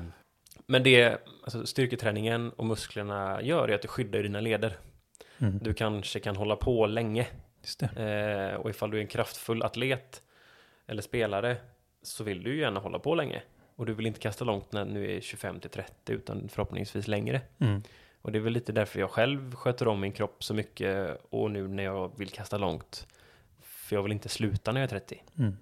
men 0.67 0.83
det 0.83 1.19
alltså 1.45 1.67
styrketräningen 1.67 2.51
och 2.51 2.67
musklerna 2.67 3.43
gör 3.43 3.69
är 3.69 3.75
att 3.75 3.83
du 3.83 3.89
skyddar 3.89 4.23
dina 4.23 4.41
leder. 4.41 4.77
Mm. 5.39 5.59
Du 5.63 5.75
kanske 5.75 6.21
kan 6.21 6.37
hålla 6.37 6.57
på 6.57 6.87
länge. 6.87 7.27
Just 7.63 7.81
det. 7.95 8.51
Eh, 8.53 8.61
och 8.61 8.71
ifall 8.71 8.91
du 8.91 8.97
är 8.97 9.01
en 9.01 9.07
kraftfull 9.09 9.63
atlet 9.63 10.23
eller 10.87 11.03
spelare 11.03 11.57
så 12.03 12.25
vill 12.25 12.43
du 12.43 12.55
ju 12.55 12.61
gärna 12.61 12.81
hålla 12.81 12.99
på 12.99 13.15
länge. 13.15 13.43
Och 13.77 13.87
du 13.87 13.95
vill 13.95 14.07
inte 14.07 14.21
kasta 14.21 14.45
långt 14.45 14.73
när 14.73 14.85
du 14.85 15.17
är 15.17 15.21
25 15.21 15.61
till 15.61 15.71
30 15.71 16.13
utan 16.13 16.49
förhoppningsvis 16.49 17.09
längre. 17.09 17.41
Mm. 17.59 17.83
Och 18.23 18.33
det 18.33 18.39
är 18.39 18.41
väl 18.41 18.53
lite 18.53 18.73
därför 18.73 19.01
jag 19.01 19.11
själv 19.11 19.55
sköter 19.55 19.89
om 19.89 20.01
min 20.01 20.13
kropp 20.13 20.45
så 20.45 20.55
mycket 20.55 21.21
och 21.31 21.51
nu 21.51 21.69
när 21.69 21.83
jag 21.83 22.19
vill 22.19 22.29
kasta 22.31 22.59
långt. 22.59 23.07
För 23.63 23.97
jag 23.97 24.03
vill 24.03 24.13
inte 24.13 24.29
sluta 24.29 24.73
när 24.73 24.81
jag 24.81 24.85
är 24.87 25.01
30. 25.01 25.23
Mm. 25.39 25.57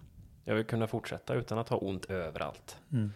Jag 0.45 0.55
vill 0.55 0.65
kunna 0.65 0.87
fortsätta 0.87 1.35
utan 1.35 1.59
att 1.59 1.69
ha 1.69 1.77
ont 1.77 2.05
överallt. 2.11 2.77
Mm. 2.93 3.13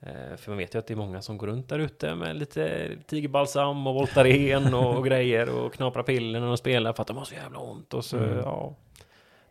Eh, 0.00 0.36
för 0.36 0.50
man 0.50 0.58
vet 0.58 0.74
ju 0.74 0.78
att 0.78 0.86
det 0.86 0.94
är 0.94 0.96
många 0.96 1.22
som 1.22 1.38
går 1.38 1.46
runt 1.46 1.68
där 1.68 1.78
ute 1.78 2.14
med 2.14 2.36
lite 2.36 2.88
tigerbalsam 3.06 3.86
och 3.86 3.94
Voltaren 3.94 4.74
och, 4.74 4.96
och 4.96 5.04
grejer 5.06 5.48
och 5.48 5.72
knaprar 5.74 6.02
piller 6.02 6.40
när 6.40 6.46
de 6.46 6.56
spelar 6.56 6.92
för 6.92 7.02
att 7.02 7.08
de 7.08 7.16
har 7.16 7.24
så 7.24 7.34
jävla 7.34 7.58
ont. 7.58 7.94
Och 7.94 8.04
så, 8.04 8.16
Mm. 8.16 8.38
ja. 8.38 8.74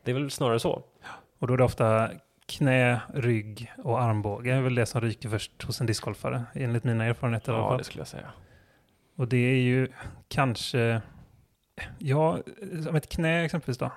Det 0.03 0.11
är 0.11 0.15
väl 0.15 0.31
snarare 0.31 0.59
så. 0.59 0.83
Och 1.39 1.47
då 1.47 1.53
är 1.53 1.57
det 1.57 1.63
ofta 1.63 2.09
knä, 2.49 3.01
rygg 3.13 3.71
och 3.77 4.01
armbåge 4.01 4.53
är 4.53 4.61
väl 4.61 4.75
det 4.75 4.85
som 4.85 5.01
ryker 5.01 5.29
först 5.29 5.63
hos 5.63 5.81
en 5.81 5.87
discgolfare, 5.87 6.43
enligt 6.53 6.83
mina 6.83 7.05
erfarenheter 7.05 7.51
i 7.51 7.55
alla 7.55 7.63
Ja, 7.63 7.69
fall. 7.69 7.77
det 7.77 7.83
skulle 7.83 7.99
jag 8.01 8.07
säga. 8.07 8.31
Och 9.15 9.27
det 9.27 9.37
är 9.37 9.55
ju 9.61 9.87
kanske, 10.27 11.01
ja, 11.97 12.39
som 12.85 12.95
ett 12.95 13.09
knä 13.09 13.45
exempelvis 13.45 13.77
då. 13.77 13.91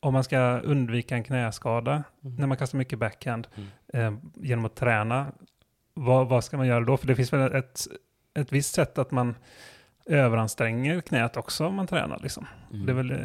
Om 0.00 0.12
man 0.12 0.24
ska 0.24 0.38
undvika 0.60 1.14
en 1.16 1.24
knäskada 1.24 2.02
när 2.20 2.46
man 2.46 2.56
kastar 2.56 2.78
mycket 2.78 2.98
backhand 2.98 3.46
Mm. 3.92 4.14
eh, 4.14 4.20
genom 4.34 4.64
att 4.64 4.74
träna, 4.74 5.32
vad, 5.94 6.28
vad 6.28 6.44
ska 6.44 6.56
man 6.56 6.66
göra 6.66 6.80
då? 6.84 6.96
För 6.96 7.06
det 7.06 7.16
finns 7.16 7.32
väl 7.32 7.54
ett, 7.54 7.80
ett 8.34 8.52
visst 8.52 8.74
sätt 8.74 8.98
att 8.98 9.10
man 9.10 9.34
överanstränger 10.06 11.00
knät 11.00 11.36
också 11.36 11.66
om 11.66 11.74
man 11.74 11.86
tränar. 11.86 12.18
Liksom. 12.22 12.46
Mm. 12.72 12.86
Det, 12.86 12.92
är 12.92 12.96
väl, 12.96 13.10
eh, 13.10 13.18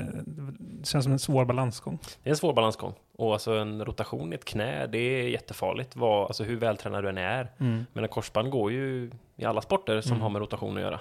det 0.60 0.88
känns 0.88 1.04
som 1.04 1.14
en 1.14 1.20
svår 1.20 1.46
balansgång. 1.46 2.00
Det 2.24 2.30
är 2.30 2.32
en 2.32 2.38
svår 2.38 2.54
balansgång. 2.54 2.94
Och 3.18 3.34
alltså 3.34 3.52
en 3.52 3.86
rotation 3.86 4.32
i 4.34 4.36
ett 4.36 4.46
knä, 4.46 4.88
det 4.88 4.98
är 4.98 5.28
jättefarligt. 5.30 5.96
Vad, 5.96 6.28
alltså 6.28 6.44
hur 6.44 6.56
vältränad 6.58 7.04
du 7.04 7.10
än 7.10 7.18
är. 7.18 7.52
Men 7.94 8.04
en 8.04 8.08
korsband 8.08 8.50
går 8.52 8.72
ju 8.72 9.12
i 9.36 9.46
alla 9.46 9.62
sporter 9.62 10.02
som 10.02 10.12
Mm. 10.12 10.22
har 10.22 10.30
med 10.30 10.40
rotation 10.40 10.76
att 10.78 10.82
göra. 10.84 11.00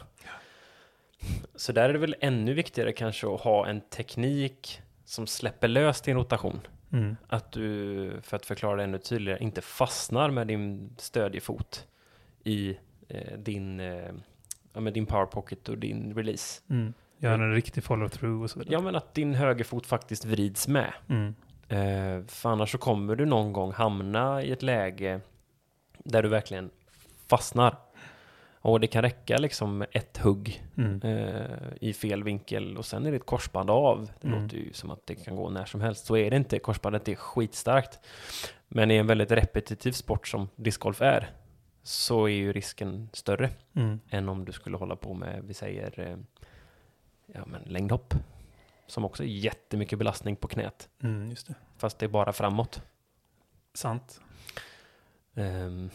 Så 1.55 1.72
där 1.72 1.88
är 1.88 1.92
det 1.92 1.98
väl 1.98 2.16
ännu 2.20 2.55
viktigare 2.55 2.92
kanske 2.92 3.35
att 3.35 3.40
ha 3.40 3.66
en 3.66 3.81
teknik 3.81 4.81
som 5.05 5.27
släpper 5.27 5.68
lös 5.68 6.00
din 6.00 6.16
rotation. 6.16 6.61
Mm. 6.92 7.16
Att 7.29 7.53
du, 7.53 8.11
för 8.22 8.37
att 8.37 8.46
förklara 8.46 8.77
det 8.77 8.83
ännu 8.83 8.98
tydligare, 8.98 9.38
inte 9.42 9.61
fastnar 9.61 10.31
med 10.31 10.46
din 10.46 10.94
stödjefot 10.98 11.87
i 12.44 12.77
eh, 13.09 13.38
din, 13.38 13.81
eh, 13.81 14.12
ja, 14.72 14.81
med 14.81 14.92
din 14.92 15.07
power 15.07 15.27
pocket 15.27 15.68
och 15.68 15.79
din 15.79 16.14
release. 16.14 16.62
Mm. 16.70 16.94
Gör 17.18 17.33
en 17.38 17.55
riktig 17.55 17.83
follow-through 17.85 18.42
och 18.42 18.50
så 18.50 18.59
vidare. 18.59 18.72
Ja, 18.74 18.81
men 18.81 18.94
att 18.96 19.14
din 19.14 19.35
högerfot 19.35 19.87
faktiskt 19.87 20.24
vrids 20.24 20.68
med. 20.68 20.92
Mm. 21.09 21.35
Eh, 21.74 22.24
för 22.26 22.48
annars 22.48 22.72
så 22.72 22.78
kommer 22.78 23.16
du 23.16 23.24
någon 23.26 23.52
gång 23.52 23.72
hamna 23.72 24.42
i 24.42 24.52
ett 24.52 24.62
läge 24.62 25.20
där 25.98 26.22
du 26.22 26.28
verkligen 26.28 26.70
fastnar. 27.26 27.76
Och 28.60 28.80
det 28.80 28.87
kan 28.87 29.02
räcka 29.02 29.37
liksom 29.38 29.84
ett 29.92 30.16
hugg 30.18 30.64
Mm. 30.76 31.00
eh, 31.02 31.44
i 31.80 31.92
fel 31.92 32.22
vinkel 32.24 32.76
och 32.78 32.84
sen 32.84 33.06
är 33.06 33.10
det 33.10 33.16
ett 33.16 33.26
korsband 33.26 33.70
av. 33.70 34.10
Det 34.20 34.28
Mm. 34.28 34.42
låter 34.42 34.56
ju 34.56 34.72
som 34.72 34.90
att 34.90 35.06
det 35.06 35.14
kan 35.14 35.37
gå 35.37 35.50
när 35.50 35.64
som 35.64 35.80
helst. 35.80 36.06
Så 36.06 36.16
är 36.16 36.30
det 36.30 36.37
inte. 36.37 36.58
Korsbandet 36.58 37.08
är 37.08 37.14
skitstarkt. 37.14 37.98
Men 38.68 38.90
i 38.90 38.96
en 38.96 39.06
väldigt 39.06 39.30
repetitiv 39.30 39.92
sport 39.92 40.28
som 40.28 40.48
discgolf 40.56 41.00
är 41.02 41.30
så 41.82 42.24
är 42.24 42.32
ju 42.32 42.52
risken 42.52 43.08
större 43.12 43.50
Mm. 43.76 44.00
än 44.10 44.28
om 44.28 44.44
du 44.44 44.52
skulle 44.52 44.76
hålla 44.76 44.96
på 44.96 45.14
med, 45.14 45.40
vi 45.44 45.54
säger, 45.54 46.00
eh, 46.00 46.16
ja 47.26 47.40
men 47.46 47.62
längdhopp. 47.62 48.14
Som 48.87 49.05
också 49.05 49.23
är 49.23 49.27
jättemycket 49.27 49.99
belastning 49.99 50.37
på 50.37 50.49
knät. 50.49 50.88
Mm, 51.03 51.31
just 51.31 51.47
det. 51.47 51.55
Fast 51.77 51.99
det 51.99 52.07
är 52.07 52.09
bara 52.09 52.33
framåt. 52.33 52.83
Sant. 53.75 54.20
Ehm, 55.35 55.90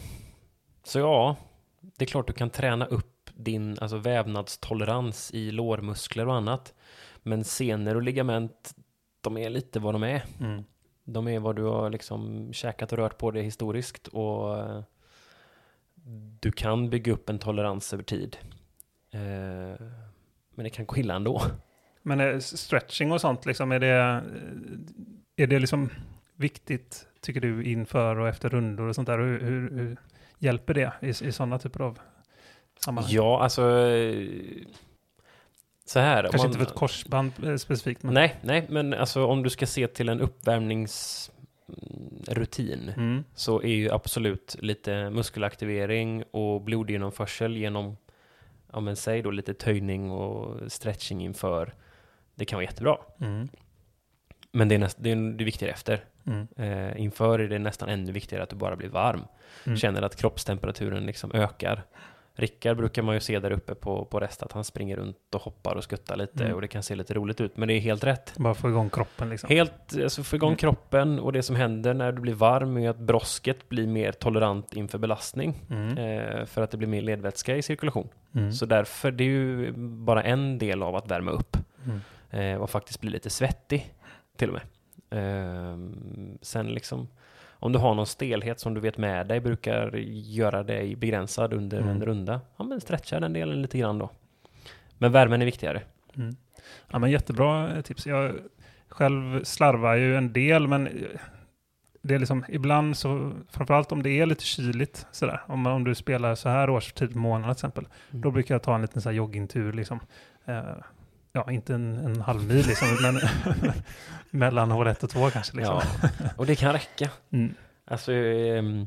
så 0.82 0.98
ja, 0.98 1.36
det 1.80 2.04
är 2.04 2.06
klart 2.06 2.26
du 2.26 2.32
kan 2.32 2.50
träna 2.50 2.86
upp 2.86 3.30
din 3.34 3.78
alltså 3.80 3.96
vävnadstolerans 3.96 5.30
i 5.34 5.50
lårmuskler 5.50 6.28
och 6.28 6.34
annat. 6.34 6.74
Men 7.22 7.44
senor 7.44 7.94
och 7.94 8.02
ligament, 8.02 8.74
de 9.20 9.36
är 9.36 9.50
lite 9.50 9.80
vad 9.80 9.94
de 9.94 10.02
är. 10.02 10.24
Mm. 10.40 10.64
De 11.04 11.28
är 11.28 11.40
vad 11.40 11.56
du 11.56 11.62
har 11.62 11.90
liksom 11.90 12.52
käkat 12.52 12.92
och 12.92 12.98
rört 12.98 13.18
på 13.18 13.30
det 13.30 13.42
historiskt 13.42 14.08
och 14.08 14.58
eh, 14.58 14.82
du 16.40 16.52
kan 16.52 16.90
bygga 16.90 17.12
upp 17.12 17.30
en 17.30 17.38
tolerans 17.38 17.94
över 17.94 18.04
tid. 18.04 18.36
Eh, 19.10 19.86
men 20.54 20.64
det 20.64 20.70
kan 20.70 20.86
gå 20.86 20.96
illa 20.96 21.14
ändå. 21.14 21.42
Men 22.02 22.42
stretching 22.42 23.12
och 23.12 23.20
sånt, 23.20 23.46
liksom, 23.46 23.72
är, 23.72 23.80
det, 23.80 23.88
eh, 23.88 24.20
är 25.36 25.46
det 25.46 25.58
liksom 25.58 25.90
viktigt, 26.36 27.06
tycker 27.20 27.40
du, 27.40 27.64
inför 27.64 28.18
och 28.18 28.28
efter 28.28 28.48
rundor 28.48 28.86
och 28.88 28.94
sånt 28.94 29.06
där? 29.06 29.18
Hur, 29.18 29.40
hur, 29.40 29.70
hur 29.70 29.96
hjälper 30.38 30.74
det 30.74 30.92
i, 31.00 31.08
i 31.08 31.32
sådana 31.32 31.58
typer 31.58 31.80
av 31.80 31.98
sammanhang? 32.80 33.12
Ja, 33.12 33.42
alltså 33.42 33.62
så 35.84 36.00
här. 36.00 36.22
Kanske 36.22 36.38
man- 36.38 36.46
inte 36.46 36.58
för 36.58 36.66
ett 36.66 36.74
korsband 36.74 37.32
eh, 37.44 37.56
specifikt, 37.56 38.02
men... 38.02 38.14
Nej, 38.14 38.36
nej, 38.42 38.66
men 38.68 38.94
alltså 38.94 39.26
om 39.26 39.42
du 39.42 39.50
ska 39.50 39.66
se 39.66 39.86
till 39.86 40.08
en 40.08 40.20
uppvärmningsrutin 40.20 42.92
Mm. 42.96 43.24
så 43.34 43.62
är 43.62 43.74
ju 43.74 43.90
absolut 43.90 44.56
lite 44.60 45.10
muskelaktivering 45.10 46.24
och 46.30 46.60
blodgenomförsel 46.60 47.56
genom, 47.56 47.96
ja 48.72 48.80
men 48.80 48.96
säg 48.96 49.22
då 49.22 49.30
lite 49.30 49.54
töjning 49.54 50.10
och 50.10 50.72
stretching 50.72 51.24
inför. 51.24 51.74
Det 52.40 52.44
kan 52.44 52.56
vara 52.56 52.64
jättebra. 52.64 52.96
Mm. 53.20 53.48
Men 54.52 54.68
det 54.68 54.74
är, 54.74 54.78
näst, 54.78 54.96
det 55.00 55.10
är 55.10 55.16
det 55.16 55.42
är 55.42 55.44
viktigare 55.44 55.72
efter. 55.72 56.04
Mm. 56.26 56.46
Eh, 56.56 57.00
inför 57.00 57.38
är 57.38 57.48
det 57.48 57.58
nästan 57.58 57.88
ännu 57.88 58.12
viktigare 58.12 58.42
att 58.42 58.50
du 58.50 58.56
bara 58.56 58.76
blir 58.76 58.88
varm. 58.88 59.24
Mm. 59.66 59.76
Känner 59.78 60.02
att 60.02 60.16
kroppstemperaturen 60.16 61.06
liksom 61.06 61.32
ökar. 61.34 61.82
Rickard 62.34 62.76
brukar 62.76 63.02
man 63.02 63.14
ju 63.14 63.20
se 63.20 63.38
där 63.38 63.50
uppe 63.50 63.74
på, 63.74 64.04
på 64.04 64.20
rest 64.20 64.42
att 64.42 64.52
han 64.52 64.64
springer 64.64 64.96
runt 64.96 65.34
och 65.34 65.42
hoppar 65.42 65.74
och 65.74 65.84
skuttar 65.84 66.16
lite 66.16 66.44
Mm. 66.44 66.54
och 66.54 66.60
det 66.60 66.68
kan 66.68 66.82
se 66.82 66.94
lite 66.94 67.14
roligt 67.14 67.40
ut. 67.40 67.56
Men 67.56 67.68
det 67.68 67.74
är 67.74 67.80
helt 67.80 68.04
rätt. 68.04 68.34
Bara 68.36 68.54
få 68.54 68.68
igång 68.68 68.90
kroppen 68.90 69.28
liksom. 69.30 69.48
Helt, 69.48 69.96
alltså 70.02 70.22
få 70.22 70.36
igång 70.36 70.48
Mm. 70.48 70.56
kroppen 70.56 71.18
och 71.20 71.32
det 71.32 71.42
som 71.42 71.56
händer 71.56 71.94
när 71.94 72.12
du 72.12 72.20
blir 72.20 72.34
varm 72.34 72.76
är 72.76 72.90
att 72.90 72.98
brosket 72.98 73.68
blir 73.68 73.86
mer 73.86 74.12
tolerant 74.12 74.72
inför 74.74 74.98
belastning. 74.98 75.54
Mm. 75.70 75.98
Eh, 75.98 76.44
för 76.46 76.62
att 76.62 76.70
det 76.70 76.76
blir 76.76 76.88
mer 76.88 77.02
ledvätska 77.02 77.56
i 77.56 77.62
cirkulation. 77.62 78.08
Mm. 78.34 78.52
Så 78.52 78.66
därför, 78.66 79.10
det 79.10 79.24
är 79.24 79.28
ju 79.28 79.72
bara 79.76 80.22
en 80.22 80.58
del 80.58 80.82
av 80.82 80.96
att 80.96 81.10
värma 81.10 81.30
upp. 81.30 81.56
Eh, 82.30 82.54
och 82.54 82.70
faktiskt 82.70 83.00
bli 83.00 83.10
lite 83.10 83.30
svettig 83.30 83.94
till 84.36 84.48
och 84.48 84.54
med. 84.54 84.62
Ehm, 85.10 86.38
sen 86.42 86.66
liksom, 86.66 87.08
om 87.50 87.72
du 87.72 87.78
har 87.78 87.94
någon 87.94 88.06
stelhet 88.06 88.60
som 88.60 88.74
du 88.74 88.80
vet 88.80 88.98
med 88.98 89.26
dig 89.26 89.40
brukar 89.40 89.96
göra 89.96 90.62
dig 90.62 90.96
begränsad 90.96 91.52
under 91.52 91.78
Mm. 91.78 91.88
en 91.90 92.02
runda. 92.02 92.40
Ja 92.56 92.64
men 92.64 92.80
stretcha 92.80 93.20
den 93.20 93.32
delen 93.32 93.62
lite 93.62 93.78
grann 93.78 93.98
då. 93.98 94.10
Men 94.98 95.12
värmen 95.12 95.40
är 95.42 95.46
viktigare. 95.46 95.82
Mm. 96.16 96.36
Ja, 96.90 96.98
men 96.98 97.10
jättebra 97.10 97.76
eh, 97.76 97.80
tips. 97.82 98.06
Jag 98.06 98.32
själv 98.88 99.44
slarvar 99.44 99.94
ju 99.94 100.16
en 100.16 100.32
del, 100.32 100.68
men 100.68 100.86
eh, 100.86 100.92
det 102.02 102.14
är 102.14 102.18
liksom 102.18 102.44
ibland 102.48 102.96
så, 102.96 103.32
framförallt 103.50 103.92
om 103.92 104.02
det 104.02 104.10
är 104.10 104.26
lite 104.26 104.44
kyligt 104.44 105.06
sådär, 105.12 105.40
om, 105.46 105.66
om 105.66 105.84
du 105.84 105.94
spelar 105.94 106.34
så 106.34 106.48
här 106.48 106.70
årstid 106.70 107.12
på 107.12 107.18
månaden 107.18 107.54
till 107.54 107.58
exempel, 107.58 107.86
Mm. 108.10 108.20
då 108.22 108.30
brukar 108.30 108.54
jag 108.54 108.62
ta 108.62 108.74
en 108.74 108.82
liten 108.82 109.02
så 109.02 109.08
här 109.08 109.16
joggingtur 109.16 109.72
liksom. 109.72 110.00
Eh, 110.44 110.62
ja, 111.32 111.50
inte 111.50 111.74
en, 111.74 111.98
en 111.98 112.20
halv 112.20 112.48
mil 112.48 112.66
liksom, 112.66 112.88
men 113.02 113.20
mellan 114.30 114.70
hål 114.70 114.86
ett 114.86 115.02
och 115.02 115.10
två 115.10 115.30
kanske 115.30 115.56
liksom. 115.56 115.80
Ja, 116.02 116.08
och 116.36 116.46
det 116.46 116.56
kan 116.56 116.72
räcka. 116.72 117.10
Mm. 117.30 117.54
Alltså, 117.84 118.12
ehm, 118.12 118.86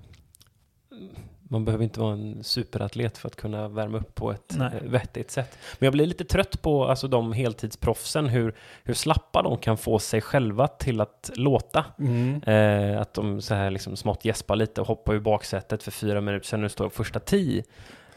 man 1.54 1.66
behöver 1.66 1.84
inte 1.84 2.00
vara 2.00 2.14
en 2.14 2.44
superatlet 2.44 3.18
för 3.18 3.28
att 3.28 3.36
kunna 3.36 3.68
värma 3.68 3.98
upp 3.98 4.16
på 4.16 4.32
ett 4.32 4.56
Nej. 4.58 4.72
eh, 4.82 4.90
vettigt 4.90 5.32
sätt. 5.32 5.58
Men 5.80 5.86
jag 5.86 5.94
blir 5.94 6.06
lite 6.06 6.26
trött 6.26 6.62
på 6.62 6.86
alltså, 6.86 7.08
de 7.08 7.34
heltidsproffsen, 7.34 8.28
hur, 8.28 8.56
hur 8.84 8.94
slappa 8.94 9.42
de 9.42 9.58
kan 9.58 9.78
få 9.78 10.00
sig 10.00 10.22
själva 10.22 10.68
till 10.68 11.02
att 11.02 11.32
låta. 11.36 11.86
Mm. 12.00 12.44
Eh, 12.44 13.02
att 13.02 13.14
de 13.14 13.42
så 13.42 13.54
här 13.54 13.72
liksom 13.72 13.96
smått 13.96 14.26
gäspar 14.26 14.56
lite 14.56 14.82
och 14.82 14.88
hoppar 14.88 15.14
ur 15.14 15.20
baksätet 15.20 15.84
för 15.84 15.92
fyra 15.92 16.22
minuter 16.22 16.48
sedan, 16.48 16.62
nu 16.62 16.70
står 16.70 16.90
första 16.90 17.20
tio. 17.20 17.64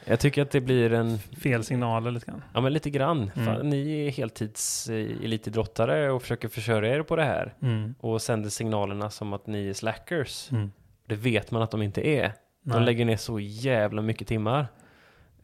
Jag 0.09 0.21
tycker 0.21 0.43
att 0.43 0.51
det 0.51 0.61
blir 0.61 0.93
en, 0.93 1.19
Fel 1.19 1.65
signaler 1.65 2.11
lite 2.11 2.27
grann. 2.27 2.43
ja 2.55 2.61
men 2.61 2.73
lite 2.73 2.91
grann. 2.91 3.31
Mm. 3.35 3.47
Fan, 3.47 3.69
ni 3.71 4.07
är 4.07 4.11
heltids 4.11 4.89
eh, 4.89 5.25
elitidrottare 5.25 6.11
och 6.11 6.23
försöker 6.23 6.49
försörja 6.49 6.95
er 6.95 7.03
på 7.03 7.17
det 7.17 7.25
här. 7.25 7.55
Mm. 7.63 7.95
Och 8.01 8.23
sänder 8.23 8.51
signalerna 8.51 9.11
som 9.11 9.33
att 9.33 9.47
ni 9.47 9.69
är 9.69 9.73
slackers. 9.73 10.53
Mm. 10.53 10.73
Det 11.07 11.15
vet 11.15 11.51
man 11.51 11.63
att 11.63 11.71
de 11.71 11.83
inte 11.83 12.09
är. 12.09 12.33
De 12.63 12.77
Nej. 12.77 12.85
lägger 12.85 13.05
ner 13.05 13.17
så 13.17 13.41
jävla 13.41 14.03
mycket 14.03 14.29
timmar. 14.29 14.67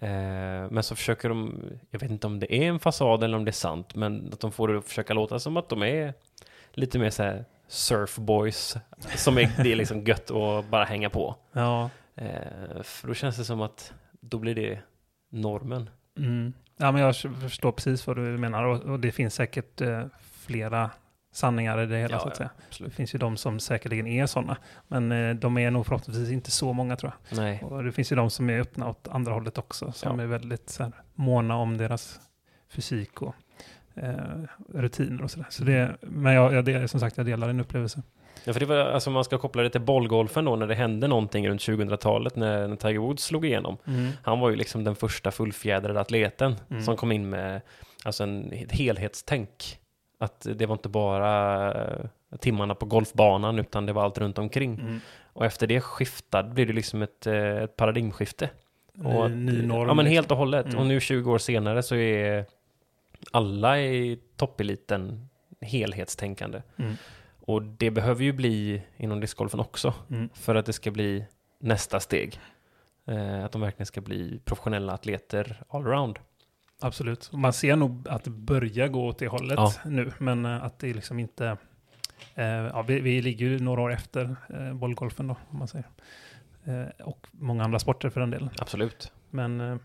Eh, 0.01 0.71
men 0.71 0.83
så 0.83 0.97
försöker 0.97 1.29
de, 1.29 1.63
jag 1.91 2.01
vet 2.01 2.11
inte 2.11 2.27
om 2.27 2.41
det 2.41 2.55
är 2.55 2.69
en 2.69 2.79
fasad 2.79 3.23
eller 3.23 3.37
om 3.37 3.45
det 3.45 3.51
är 3.51 3.53
sant, 3.53 3.95
men 3.95 4.31
att 4.33 4.41
de 4.41 4.53
får 4.53 4.69
det 4.69 4.79
att 4.79 4.85
försöka 4.85 5.15
låta 5.15 5.39
som 5.39 5.57
att 5.57 5.69
de 5.69 5.83
är 5.83 6.15
lite 6.73 6.99
mer 6.99 7.11
så 7.11 7.23
här 7.23 7.45
surfboys, 7.69 8.77
som 9.17 9.39
är, 9.39 9.63
det 9.63 9.73
är 9.73 9.77
liksom 9.77 10.05
gött 10.05 10.31
att 10.31 10.69
bara 10.71 10.85
hänga 10.85 11.11
på. 11.11 11.37
Ja. 11.53 11.91
Eh, 12.15 12.83
för 12.83 13.09
då 13.09 13.15
känns 13.15 13.37
det 13.37 13.45
som 13.45 13.61
att 13.61 13.93
då 14.23 14.39
blir 14.39 14.55
det 14.55 14.79
normen. 15.31 15.91
Mm. 16.19 16.53
Ja, 16.77 16.93
men 16.93 17.03
jag 17.03 17.17
förstår 17.17 17.73
precis 17.73 18.07
vad 18.07 18.17
du 18.17 18.23
menar 18.23 18.65
och, 18.65 18.83
och 18.83 19.01
det 19.01 19.13
finns 19.13 19.35
säkert 19.35 19.81
eh, 19.81 20.05
flera 20.23 20.91
sanningar 21.33 21.81
i 21.83 21.87
det 21.87 21.99
hela 21.99 22.19
så 22.19 22.29
att 22.29 22.37
säga. 22.37 22.51
Det 22.57 22.65
absolut. 22.69 22.95
finns 22.95 23.15
ju 23.15 23.19
de 23.19 23.37
som 23.37 23.61
säkerligen 23.61 24.07
är 24.07 24.27
sådana, 24.27 24.57
men 24.89 25.13
eh, 25.13 25.35
de 25.35 25.59
är 25.59 25.71
nog 25.71 25.87
förhoppningsvis 25.87 26.31
inte 26.31 26.51
så 26.51 26.73
många 26.73 26.97
tror 26.97 27.13
Nej, 27.33 27.59
jag. 27.63 27.73
Och 27.73 27.85
det 27.85 27.93
finns 27.93 28.13
ju 28.13 28.17
de 28.17 28.31
som 28.31 28.51
är 28.51 28.61
öppna 28.61 28.89
åt 28.89 29.09
andra 29.09 29.33
hållet 29.33 29.59
också, 29.59 29.93
som 29.93 30.19
Ja. 30.19 30.25
är 30.25 30.29
väldigt 30.29 30.71
så 30.71 30.83
här, 30.83 30.93
måna 31.15 31.57
om 31.57 31.77
deras 31.77 32.21
fysik 32.69 33.23
och 33.23 33.35
eh, 33.95 34.15
rutiner 34.69 35.23
och 35.23 35.31
sådär. 35.31 35.47
Så 35.51 35.65
det, 35.65 35.97
men 36.01 36.33
jag, 36.35 36.69
jag, 36.69 36.91
som 36.91 37.01
sagt, 37.01 37.17
jag 37.17 37.27
delar 37.27 37.47
din 37.47 37.61
upplevelse. 37.61 38.03
Ja, 38.45 38.53
för 38.53 38.61
det 38.61 38.67
var, 38.67 38.77
alltså 38.77 39.11
man 39.11 39.25
ska 39.25 39.39
koppla 39.39 39.63
det 39.63 39.71
till 39.71 39.81
bollgolfen 39.81 40.45
då, 40.45 40.57
när 40.57 40.67
det 40.67 40.75
hände 40.75 41.09
någonting 41.09 41.49
runt 41.49 41.61
2000-talet, 41.61 42.37
när, 42.37 42.69
när 42.69 42.77
Tiger 42.77 42.99
Woods 42.99 43.25
slog 43.25 43.47
igenom. 43.47 43.77
Han 44.23 44.41
var 44.41 44.51
ju 44.51 44.57
liksom 44.57 44.85
den 44.85 44.97
första 44.97 45.31
fullfjädrade 45.31 46.01
atleten 46.01 46.57
Mm. 46.71 46.83
som 46.83 46.97
kom 46.97 47.13
in 47.13 47.29
med 47.31 47.61
alltså 48.05 48.23
en 48.25 48.53
ett 48.53 48.73
helhetstänk. 48.73 49.79
Att 50.19 50.47
det 50.55 50.67
var 50.67 50.73
inte 50.75 50.89
bara 50.89 51.73
eh, 51.75 52.05
timmarna 52.41 52.75
på 52.75 52.87
golfbanan, 52.87 53.59
utan 53.59 53.87
det 53.87 53.93
var 53.93 54.05
allt 54.05 54.19
runt 54.19 54.39
omkring. 54.39 54.75
Mm. 54.81 55.01
Och 55.33 55.45
efter 55.47 55.67
det 55.67 55.81
skiftade, 55.81 56.49
blev 56.49 56.67
det 56.67 56.73
liksom 56.73 57.03
ett, 57.03 57.27
eh, 57.27 57.35
ett 57.63 57.77
paradigmskifte. 57.77 58.51
Och 59.05 59.31
Ny, 59.31 59.53
ny 59.53 59.67
norm. 59.67 59.89
Ja, 59.89 59.95
men 59.95 60.05
liksom. 60.05 60.15
helt 60.15 60.31
och 60.31 60.37
hållet. 60.37 60.67
Mm. 60.67 60.79
Och 60.79 60.87
nu 60.87 61.01
20 61.01 61.33
år 61.33 61.39
senare 61.39 61.83
så 61.83 61.95
är 61.95 62.47
alla 63.31 63.81
i 63.81 64.19
toppeliten 64.37 65.29
helhetstänkande. 65.61 66.63
Mm. 66.77 66.97
Och 67.47 67.63
det 67.63 67.91
behöver 67.91 68.25
ju 68.25 68.33
bli 68.33 68.83
inom 68.97 69.21
discgolfen 69.21 69.61
också 69.61 69.95
Mm. 70.11 70.29
för 70.35 70.55
att 70.55 70.67
det 70.67 70.73
ska 70.73 70.91
bli 70.91 71.25
nästa 71.61 72.01
steg. 72.01 72.41
Eh, 73.07 73.45
att 73.45 73.53
de 73.53 73.61
verkligen 73.61 73.87
ska 73.87 74.01
bli 74.01 74.41
professionella 74.45 74.93
atleter 74.93 75.63
allround. 75.69 76.19
Absolut. 76.81 77.33
Man 77.33 77.53
ser 77.53 77.77
nog 77.77 78.09
att 78.09 78.25
det 78.25 78.31
börjar 78.31 78.89
gå 78.89 79.07
åt 79.07 79.19
det 79.19 79.29
hållet 79.29 79.57
Ja. 79.59 79.73
nu, 79.85 80.13
men 80.19 80.45
eh, 80.47 80.65
att 80.65 80.79
det 80.79 80.95
liksom 80.95 81.19
inte... 81.19 81.57
Eh, 82.35 82.45
ja, 82.47 82.83
vi, 82.83 83.01
vi 83.01 83.23
ligger 83.23 83.47
ju 83.47 83.59
några 83.59 83.83
år 83.83 83.93
efter 83.93 84.37
eh, 84.49 84.73
bollgolfen 84.75 85.27
då, 85.29 85.37
om 85.51 85.59
man 85.59 85.69
säger. 85.69 85.87
Eh, 86.65 87.07
och 87.07 87.27
många 87.31 87.65
andra 87.65 87.79
sporter 87.79 88.11
för 88.11 88.21
den 88.21 88.31
delen. 88.31 88.51
Absolut. 88.59 89.13
Men, 89.31 89.61
eh, 89.61 89.77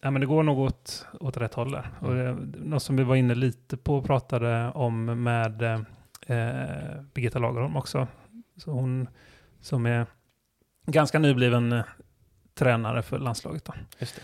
ja, 0.00 0.10
men 0.10 0.20
det 0.20 0.26
går 0.26 0.42
nog 0.42 0.58
åt, 0.58 1.06
åt 1.20 1.36
rätt 1.36 1.54
håll 1.54 1.70
där. 1.72 1.88
Och 2.00 2.12
Mm. 2.12 2.52
det, 2.52 2.58
något 2.58 2.82
som 2.82 2.96
vi 2.96 3.02
var 3.04 3.16
inne 3.16 3.34
lite 3.34 3.76
på 3.76 3.96
och 3.96 4.04
pratade 4.04 4.70
om 4.70 5.04
med 5.22 5.84
eh, 6.30 7.02
Birgitta 7.14 7.38
Lagerholm 7.38 7.76
också. 7.76 8.08
Så 8.56 8.70
hon 8.70 9.08
som 9.60 9.86
är 9.86 10.06
ganska 10.86 11.18
nybliven 11.18 11.72
eh, 11.72 11.84
tränare 12.54 13.02
för 13.02 13.18
landslaget. 13.18 13.64
Då. 13.64 13.74
Just 13.98 14.14
det. 14.16 14.22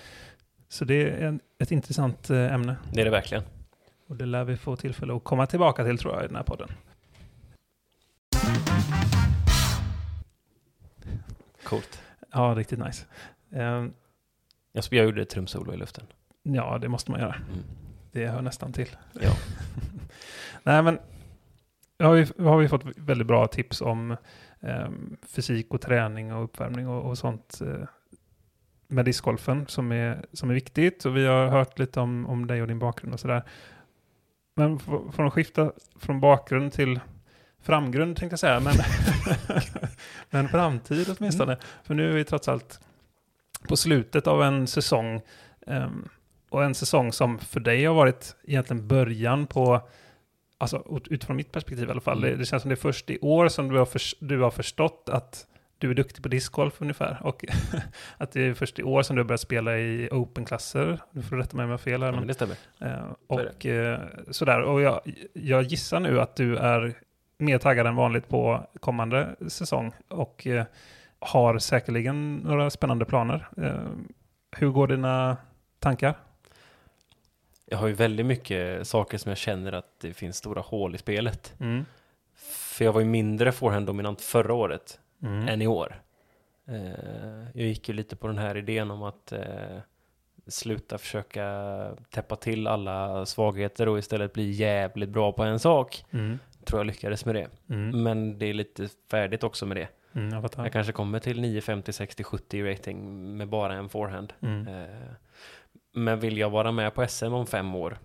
Så 0.68 0.84
det 0.84 0.94
är 1.10 1.26
en, 1.26 1.40
ett 1.58 1.70
intressant 1.70 2.30
eh, 2.30 2.54
ämne. 2.54 2.76
Det 2.92 3.00
är 3.00 3.04
det 3.04 3.10
verkligen. 3.10 3.44
Och 4.06 4.16
det 4.16 4.26
lär 4.26 4.44
vi 4.44 4.56
få 4.56 4.76
tillfälle 4.76 5.16
att 5.16 5.24
komma 5.24 5.46
tillbaka 5.46 5.84
till 5.84 5.98
tror 5.98 6.14
jag 6.14 6.24
i 6.24 6.26
den 6.26 6.36
här 6.36 6.42
podden. 6.42 6.68
Coolt. 11.64 12.00
Ja, 12.32 12.54
riktigt 12.56 12.78
nice. 12.78 13.04
Eh, 13.50 13.86
Jag, 14.72 14.84
jag 14.90 15.04
gjorde 15.04 15.24
trumsolo 15.24 15.74
i 15.74 15.76
luften. 15.76 16.04
ja, 16.42 16.78
det 16.78 16.88
måste 16.88 17.10
man 17.10 17.20
göra. 17.20 17.34
Mm. 17.34 17.64
Det 18.12 18.26
hör 18.26 18.42
nästan 18.42 18.72
till. 18.72 18.88
Ja. 19.20 19.30
Nej, 20.62 20.82
men 20.82 20.98
har 21.98 22.14
vi, 22.14 22.44
har 22.44 22.58
vi 22.58 22.68
fått 22.68 22.84
väldigt 22.96 23.26
bra 23.26 23.46
tips 23.46 23.80
om 23.80 24.16
eh, 24.60 24.88
fysik 25.26 25.74
och 25.74 25.80
träning 25.80 26.34
och 26.34 26.44
uppvärmning 26.44 26.88
och, 26.88 27.10
och 27.10 27.18
sånt 27.18 27.60
eh, 27.60 27.88
med 28.88 29.04
discgolfen 29.04 29.66
som 29.66 29.92
är, 29.92 30.24
som 30.32 30.50
är 30.50 30.54
viktigt. 30.54 31.04
Och 31.04 31.16
vi 31.16 31.26
har 31.26 31.46
hört 31.46 31.78
lite 31.78 32.00
om, 32.00 32.26
om 32.26 32.46
dig 32.46 32.62
och 32.62 32.68
din 32.68 32.78
bakgrund 32.78 33.14
och 33.14 33.20
sådär. 33.20 33.42
Men 34.56 34.78
från 35.12 35.26
att 35.26 35.32
skifta 35.32 35.72
från 35.96 36.20
bakgrund 36.20 36.72
till 36.72 37.00
framgrund 37.62 38.16
tänkte 38.16 38.32
jag 38.32 38.40
säga, 38.40 38.60
men, 38.60 38.74
men 40.30 40.48
framtid 40.48 41.16
åtminstone. 41.18 41.56
För 41.82 41.94
nu 41.94 42.10
är 42.10 42.14
vi 42.14 42.24
trots 42.24 42.48
allt 42.48 42.80
på 43.68 43.76
slutet 43.76 44.26
av 44.26 44.42
en 44.42 44.66
säsong 44.66 45.20
ehm, 45.66 46.08
och 46.48 46.64
en 46.64 46.74
säsong 46.74 47.12
som 47.12 47.38
för 47.38 47.60
dig 47.60 47.84
har 47.84 47.94
varit 47.94 48.36
egentligen 48.44 48.88
början 48.88 49.46
på, 49.46 49.88
alltså 50.58 50.82
ut- 50.90 51.08
utifrån 51.08 51.36
mitt 51.36 51.52
perspektiv 51.52 51.88
i 51.88 51.90
alla 51.90 52.00
fall, 52.00 52.18
Mm. 52.18 52.30
det, 52.30 52.36
det 52.36 52.44
känns 52.46 52.62
som 52.62 52.68
det 52.68 52.74
är 52.74 52.76
först 52.76 53.10
i 53.10 53.18
år 53.20 53.48
som 53.48 53.68
du 53.68 53.78
har, 53.78 53.86
förs- 53.86 54.14
du 54.20 54.40
har 54.40 54.50
förstått 54.50 55.08
att 55.12 55.46
du 55.78 55.90
är 55.90 55.94
duktig 55.94 56.22
på 56.22 56.28
discgolf 56.28 56.74
ungefär. 56.82 57.18
Och 57.22 57.44
att 58.18 58.32
det 58.32 58.42
är 58.42 58.54
först 58.54 58.78
i 58.78 58.82
år 58.82 59.02
som 59.02 59.16
du 59.16 59.22
har 59.22 59.26
börjat 59.26 59.40
spela 59.40 59.78
i 59.78 60.08
open-klasser. 60.12 60.98
Du 61.10 61.22
får 61.22 61.36
rätta 61.36 61.56
mig 61.56 61.64
om 61.64 61.70
jag 61.70 61.78
har 61.78 61.82
fel 61.82 62.02
här. 62.02 62.12
Ja, 62.12 62.18
men, 62.18 62.26
det 62.26 62.34
stämmer. 62.34 62.56
eh, 62.80 63.12
och 63.26 63.66
eh, 63.66 64.00
sådär. 64.30 64.60
Och 64.62 64.80
jag, 64.80 65.00
jag 65.32 65.62
gissar 65.62 66.00
nu 66.00 66.20
att 66.20 66.36
du 66.36 66.56
är 66.56 66.94
mer 67.38 67.58
taggad 67.58 67.86
än 67.86 67.96
vanligt 67.96 68.28
på 68.28 68.66
kommande 68.80 69.36
säsong. 69.48 69.92
Och 70.08 70.46
eh, 70.46 70.64
har 71.18 71.58
säkerligen 71.58 72.36
några 72.36 72.70
spännande 72.70 73.04
planer. 73.04 73.48
Hur 74.56 74.68
går 74.68 74.86
dina 74.86 75.36
tankar? 75.78 76.14
Jag 77.66 77.78
har 77.78 77.86
ju 77.86 77.92
väldigt 77.94 78.26
mycket 78.26 78.86
saker 78.88 79.18
som 79.18 79.28
jag 79.28 79.38
känner 79.38 79.72
att 79.72 80.00
det 80.00 80.14
finns 80.14 80.36
stora 80.36 80.60
hål 80.60 80.94
i 80.94 80.98
spelet. 80.98 81.54
Mm. 81.60 81.84
För 82.36 82.84
jag 82.84 82.92
var 82.92 83.00
ju 83.00 83.06
mindre 83.06 83.52
forehand-dominant 83.52 84.20
förra 84.20 84.54
året 84.54 85.00
Mm. 85.22 85.48
än 85.48 85.62
i 85.62 85.66
år. 85.66 86.02
Eh, 86.68 87.48
jag 87.54 87.66
gick 87.66 87.88
ju 87.88 87.94
lite 87.94 88.16
på 88.16 88.26
den 88.26 88.38
här 88.38 88.56
idén 88.56 88.90
om 88.90 89.02
att 89.02 89.32
eh, 89.32 89.78
sluta 90.46 90.98
försöka 90.98 91.44
täppa 92.10 92.36
till 92.36 92.66
alla 92.66 93.26
svagheter 93.26 93.88
och 93.88 93.98
istället 93.98 94.32
bli 94.32 94.50
jävligt 94.50 95.08
bra 95.08 95.32
på 95.32 95.42
en 95.42 95.58
sak. 95.58 96.04
Mm. 96.10 96.38
Tror 96.64 96.80
jag 96.80 96.86
lyckades 96.86 97.24
med 97.24 97.34
det. 97.34 97.48
Mm. 97.68 98.02
Men 98.02 98.38
det 98.38 98.46
är 98.46 98.54
lite 98.54 98.88
färdigt 99.10 99.44
också 99.44 99.66
med 99.66 99.76
det. 99.76 99.88
Mm, 100.12 100.32
jag. 100.34 100.50
Jag 100.56 100.72
kanske 100.72 100.92
kommer 100.92 101.18
till 101.18 101.40
9, 101.40 101.60
50, 101.60 101.92
60, 101.92 102.24
70 102.24 102.58
i 102.58 102.72
rating 102.72 103.36
med 103.36 103.48
bara 103.48 103.74
en 103.74 103.88
forehand. 103.88 104.32
Mm. 104.42 104.68
Eh, 104.68 104.98
men 105.96 106.20
vill 106.20 106.38
jag 106.38 106.50
vara 106.50 106.72
med 106.72 106.94
på 106.94 107.06
SM 107.08 107.32
om 107.32 107.46
fem 107.46 107.74
år 107.74 107.98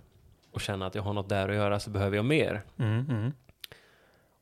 och 0.51 0.61
känna 0.61 0.85
att 0.85 0.95
jag 0.95 1.01
har 1.01 1.13
något 1.13 1.29
där 1.29 1.49
att 1.49 1.55
göra 1.55 1.79
så 1.79 1.89
behöver 1.89 2.15
jag 2.15 2.25
mer. 2.25 2.61
Mm. 2.77 3.05
Mm. 3.09 3.31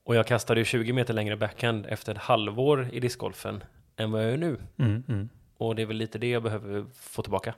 Och 0.04 0.16
jag 0.16 0.28
kastade 0.28 0.60
ju 0.60 0.66
20 0.66 0.94
meter 0.94 1.14
längre 1.14 1.38
backhand 1.38 1.86
efter 1.86 2.12
ett 2.12 2.22
halvår 2.22 2.90
i 2.92 3.00
discgolfen 3.00 3.64
än 3.96 4.12
vad 4.12 4.24
jag 4.24 4.32
gör 4.32 4.38
nu. 4.38 4.58
Mm. 4.78 5.04
Mm. 5.08 5.30
Och 5.58 5.76
det 5.76 5.82
är 5.82 5.86
väl 5.86 5.98
lite 5.98 6.18
det 6.18 6.30
jag 6.30 6.44
behöver 6.44 6.86
få 6.94 7.22
tillbaka. 7.22 7.54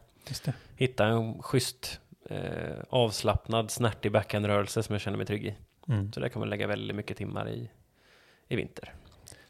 Hitta 0.76 1.06
en 1.06 1.42
schysst, 1.42 2.00
eh, 2.30 2.78
avslappnad, 2.90 3.72
snärtig 3.72 4.12
backhandrörelse 4.12 4.84
som 4.84 4.94
jag 4.94 5.02
känner 5.02 5.18
mig 5.18 5.28
trygg 5.28 5.46
i. 5.46 5.56
Mm. 5.88 6.14
Så 6.14 6.20
där 6.20 6.30
kan 6.30 6.40
man 6.40 6.50
lägga 6.50 6.68
väldigt 6.68 6.96
mycket 6.96 7.18
timmar 7.18 7.50
i, 7.50 7.70
i 8.48 8.56
vinter. 8.56 8.94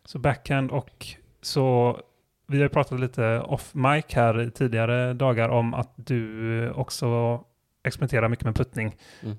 Så 0.06 0.20
backhand 0.20 0.72
och 0.72 1.06
så 1.42 2.00
vi 2.48 2.62
har 2.62 2.70
pratat 2.70 3.00
lite 3.00 3.39
off 3.39 3.74
mic 3.74 4.06
här 4.10 4.42
i 4.42 4.52
tidigare 4.52 5.14
dagar 5.14 5.50
om 5.50 5.74
att 5.74 5.94
du 5.96 6.72
också 6.72 7.44
experimenterar 7.84 8.30
mycket 8.30 8.46
med 8.46 8.56
puttning. 8.56 8.96
Mm. 9.24 9.38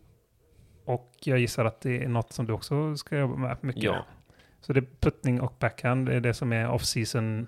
Och 0.85 1.13
jag 1.21 1.39
gissar 1.39 1.65
att 1.65 1.81
det 1.81 2.05
är 2.05 2.09
något 2.09 2.33
som 2.33 2.47
du 2.47 2.53
också 2.53 2.97
ska 2.97 3.19
jobba 3.19 3.37
med 3.37 3.57
mycket. 3.61 3.83
Ja. 3.83 4.05
Så 4.61 4.73
det 4.73 4.81
är 4.81 4.87
puttning 5.01 5.41
och 5.41 5.55
backhand, 5.59 6.07
det 6.07 6.15
är 6.15 6.21
det 6.21 6.35
som 6.35 6.53
är 6.53 6.71
off-season 6.71 7.47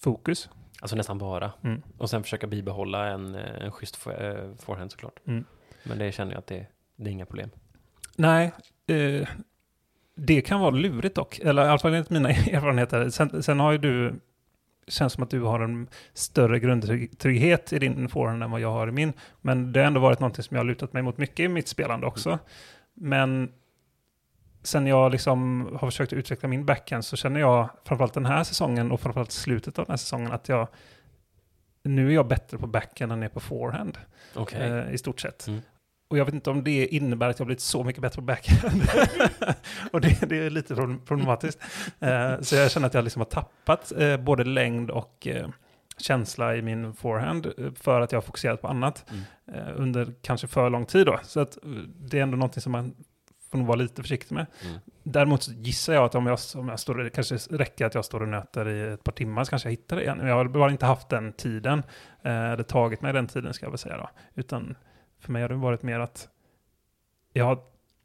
fokus. 0.00 0.50
Alltså 0.80 0.96
nästan 0.96 1.18
bara. 1.18 1.52
Mm. 1.64 1.82
Och 1.98 2.10
sen 2.10 2.22
försöka 2.22 2.46
bibehålla 2.46 3.06
en, 3.06 3.34
eh, 3.34 3.64
en 3.64 3.72
schysst 3.72 4.06
eh, 4.06 4.54
forehand 4.58 4.92
såklart. 4.92 5.20
Mm. 5.26 5.44
Men 5.82 5.98
det 5.98 6.12
känner 6.12 6.32
jag 6.32 6.38
att 6.38 6.46
det, 6.46 6.66
det 6.96 7.10
är 7.10 7.12
inga 7.12 7.26
problem. 7.26 7.50
Nej, 8.16 8.52
eh, 8.86 9.28
det 10.14 10.40
kan 10.40 10.60
vara 10.60 10.70
lurigt 10.70 11.14
dock. 11.14 11.38
Eller 11.38 11.64
i 11.64 11.68
alla 11.68 11.78
fall 11.78 11.94
enligt 11.94 12.10
mina 12.10 12.28
erfarenheter. 12.30 13.10
Sen, 13.10 13.42
sen 13.42 13.60
har 13.60 13.72
ju 13.72 13.78
du, 13.78 14.20
känns 14.88 15.12
som 15.12 15.22
att 15.22 15.30
du 15.30 15.40
har 15.40 15.60
en 15.60 15.88
större 16.12 16.58
grundtrygghet 16.58 17.72
i 17.72 17.78
din 17.78 18.08
forehand 18.08 18.42
än 18.42 18.50
vad 18.50 18.60
jag 18.60 18.70
har 18.70 18.88
i 18.88 18.92
min. 18.92 19.12
Men 19.40 19.72
det 19.72 19.80
har 19.80 19.86
ändå 19.86 20.00
varit 20.00 20.20
någonting 20.20 20.44
som 20.44 20.54
jag 20.56 20.64
har 20.64 20.68
lutat 20.68 20.92
mig 20.92 21.02
mot 21.02 21.18
mycket 21.18 21.40
i 21.40 21.48
mitt 21.48 21.68
spelande 21.68 22.06
också. 22.06 22.38
Men 22.94 23.52
sen 24.62 24.86
jag 24.86 25.12
liksom 25.12 25.68
har 25.80 25.90
försökt 25.90 26.12
utveckla 26.12 26.48
min 26.48 26.66
backhand 26.66 27.04
så 27.04 27.16
känner 27.16 27.40
jag 27.40 27.68
framförallt 27.84 28.14
den 28.14 28.26
här 28.26 28.44
säsongen 28.44 28.92
och 28.92 29.00
framförallt 29.00 29.32
slutet 29.32 29.78
av 29.78 29.84
den 29.84 29.92
här 29.92 29.96
säsongen 29.96 30.32
att 30.32 30.48
jag 30.48 30.68
nu 31.82 32.08
är 32.08 32.14
jag 32.14 32.28
bättre 32.28 32.58
på 32.58 32.66
backhand 32.66 33.12
än 33.12 33.22
jag 33.22 33.30
är 33.30 33.34
på 33.34 33.40
forehand 33.40 33.98
Okej. 34.34 34.70
eh, 34.70 34.94
i 34.94 34.98
stort 34.98 35.20
sett. 35.20 35.46
Mm. 35.46 35.60
Och 36.08 36.18
jag 36.18 36.24
vet 36.24 36.34
inte 36.34 36.50
om 36.50 36.64
det 36.64 36.86
innebär 36.86 37.28
att 37.28 37.38
jag 37.38 37.44
har 37.44 37.46
blivit 37.46 37.60
så 37.60 37.84
mycket 37.84 38.02
bättre 38.02 38.16
på 38.16 38.22
backhand. 38.26 38.82
och 39.92 40.00
det, 40.00 40.28
det 40.28 40.36
är 40.46 40.50
lite 40.50 40.74
problem- 40.74 41.00
problematiskt. 41.06 41.58
Eh, 42.00 42.40
så 42.40 42.54
jag 42.56 42.70
känner 42.70 42.86
att 42.86 42.94
jag 42.94 43.04
liksom 43.04 43.20
har 43.20 43.26
tappat 43.26 43.92
eh, 43.98 44.16
både 44.16 44.44
längd 44.44 44.90
och 44.90 45.26
eh, 45.26 45.48
känsla 45.98 46.56
i 46.56 46.62
min 46.62 46.94
forehand 46.94 47.46
eh, 47.46 47.72
för 47.74 48.00
att 48.00 48.12
jag 48.12 48.16
har 48.16 48.22
fokuserat 48.22 48.62
på 48.62 48.68
annat 48.68 49.04
Mm. 49.48 49.74
under 49.76 50.12
kanske 50.22 50.46
för 50.46 50.70
lång 50.70 50.86
tid 50.86 51.06
då. 51.06 51.18
Så 51.22 51.40
att 51.40 51.58
det 52.00 52.18
är 52.18 52.22
ändå 52.22 52.36
någonting 52.36 52.60
som 52.60 52.72
man 52.72 52.94
får 53.50 53.58
nog 53.58 53.66
vara 53.66 53.76
lite 53.76 54.02
försiktig 54.02 54.34
med. 54.34 54.46
Mm. 54.64 54.78
Däremot 55.02 55.48
gissar 55.48 55.92
jag 55.94 56.04
att 56.04 56.14
om 56.14 56.26
jag, 56.26 56.38
om 56.54 56.68
jag 56.68 56.80
står, 56.80 57.08
kanske 57.08 57.34
räcker 57.36 57.86
att 57.86 57.94
jag 57.94 58.04
står 58.04 58.22
och 58.22 58.28
nöter 58.28 58.68
i 58.68 58.92
ett 58.92 59.04
par 59.04 59.12
timmar 59.12 59.44
så 59.44 59.50
kanske 59.50 59.68
jag 59.68 59.72
hittar 59.72 59.96
det 59.96 60.02
igen. 60.02 60.20
Jag 60.26 60.34
har 60.34 60.44
bara 60.44 60.70
inte 60.70 60.86
haft 60.86 61.08
den 61.08 61.32
tiden, 61.32 61.82
eller 62.22 62.62
tagit 62.62 63.02
mig 63.02 63.12
den 63.12 63.26
tiden 63.26 63.54
ska 63.54 63.66
jag 63.66 63.70
väl 63.70 63.78
säga 63.78 63.96
då. 63.96 64.10
Utan 64.34 64.76
för 65.20 65.32
mig 65.32 65.42
har 65.42 65.48
det 65.48 65.54
varit 65.54 65.82
mer 65.82 66.00
att 66.00 66.28
jag 67.32 67.44
har, 67.44 67.58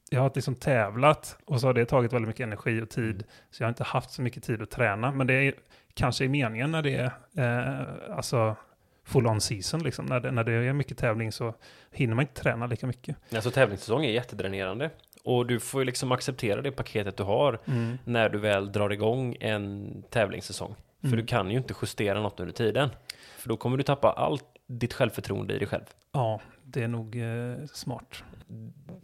jag 0.09 0.21
har 0.21 0.31
liksom 0.35 0.55
tävlat 0.55 1.37
och 1.45 1.61
så 1.61 1.67
har 1.67 1.73
det 1.73 1.85
tagit 1.85 2.13
väldigt 2.13 2.27
mycket 2.27 2.43
energi 2.43 2.81
och 2.81 2.89
tid. 2.89 3.23
Så 3.51 3.63
jag 3.63 3.67
har 3.67 3.69
inte 3.69 3.83
haft 3.83 4.11
så 4.11 4.21
mycket 4.21 4.43
tid 4.43 4.61
att 4.61 4.71
träna. 4.71 5.11
Men 5.11 5.27
det 5.27 5.33
är 5.33 5.53
kanske 5.93 6.25
i 6.25 6.29
meningen 6.29 6.71
när 6.71 6.81
det 6.81 6.95
är 7.35 7.81
eh, 7.81 8.15
alltså 8.17 8.55
full 9.03 9.27
on 9.27 9.41
season. 9.41 9.83
Liksom. 9.83 10.05
När, 10.05 10.19
det, 10.19 10.31
när 10.31 10.43
det 10.43 10.51
är 10.53 10.73
mycket 10.73 10.97
tävling 10.97 11.31
så 11.31 11.53
hinner 11.91 12.15
man 12.15 12.23
inte 12.23 12.41
träna 12.41 12.67
lika 12.67 12.87
mycket. 12.87 13.15
Alltså 13.35 13.51
tävlingssäsong 13.51 14.05
är 14.05 14.11
jättedränerande. 14.11 14.89
Och 15.23 15.45
du 15.45 15.59
får 15.59 15.81
ju 15.81 15.85
liksom 15.85 16.11
acceptera 16.11 16.61
det 16.61 16.71
paketet 16.71 17.17
du 17.17 17.23
har 17.23 17.59
när 18.03 18.29
du 18.29 18.37
väl 18.39 18.71
drar 18.71 18.89
igång 18.89 19.37
en 19.39 20.03
tävlingssäsong. 20.09 20.75
För 21.01 21.07
Mm. 21.07 21.19
du 21.19 21.25
kan 21.25 21.51
ju 21.51 21.57
inte 21.57 21.73
justera 21.81 22.21
något 22.21 22.39
under 22.39 22.53
tiden. 22.53 22.89
För 23.37 23.49
då 23.49 23.57
kommer 23.57 23.77
du 23.77 23.83
tappa 23.83 24.11
allt 24.11 24.45
ditt 24.67 24.93
självförtroende 24.93 25.53
i 25.53 25.57
dig 25.59 25.67
själv. 25.67 25.83
Ja, 26.11 26.41
det 26.73 26.83
är 26.83 26.87
nog 26.87 27.15
eh, 27.15 27.65
smart. 27.73 28.23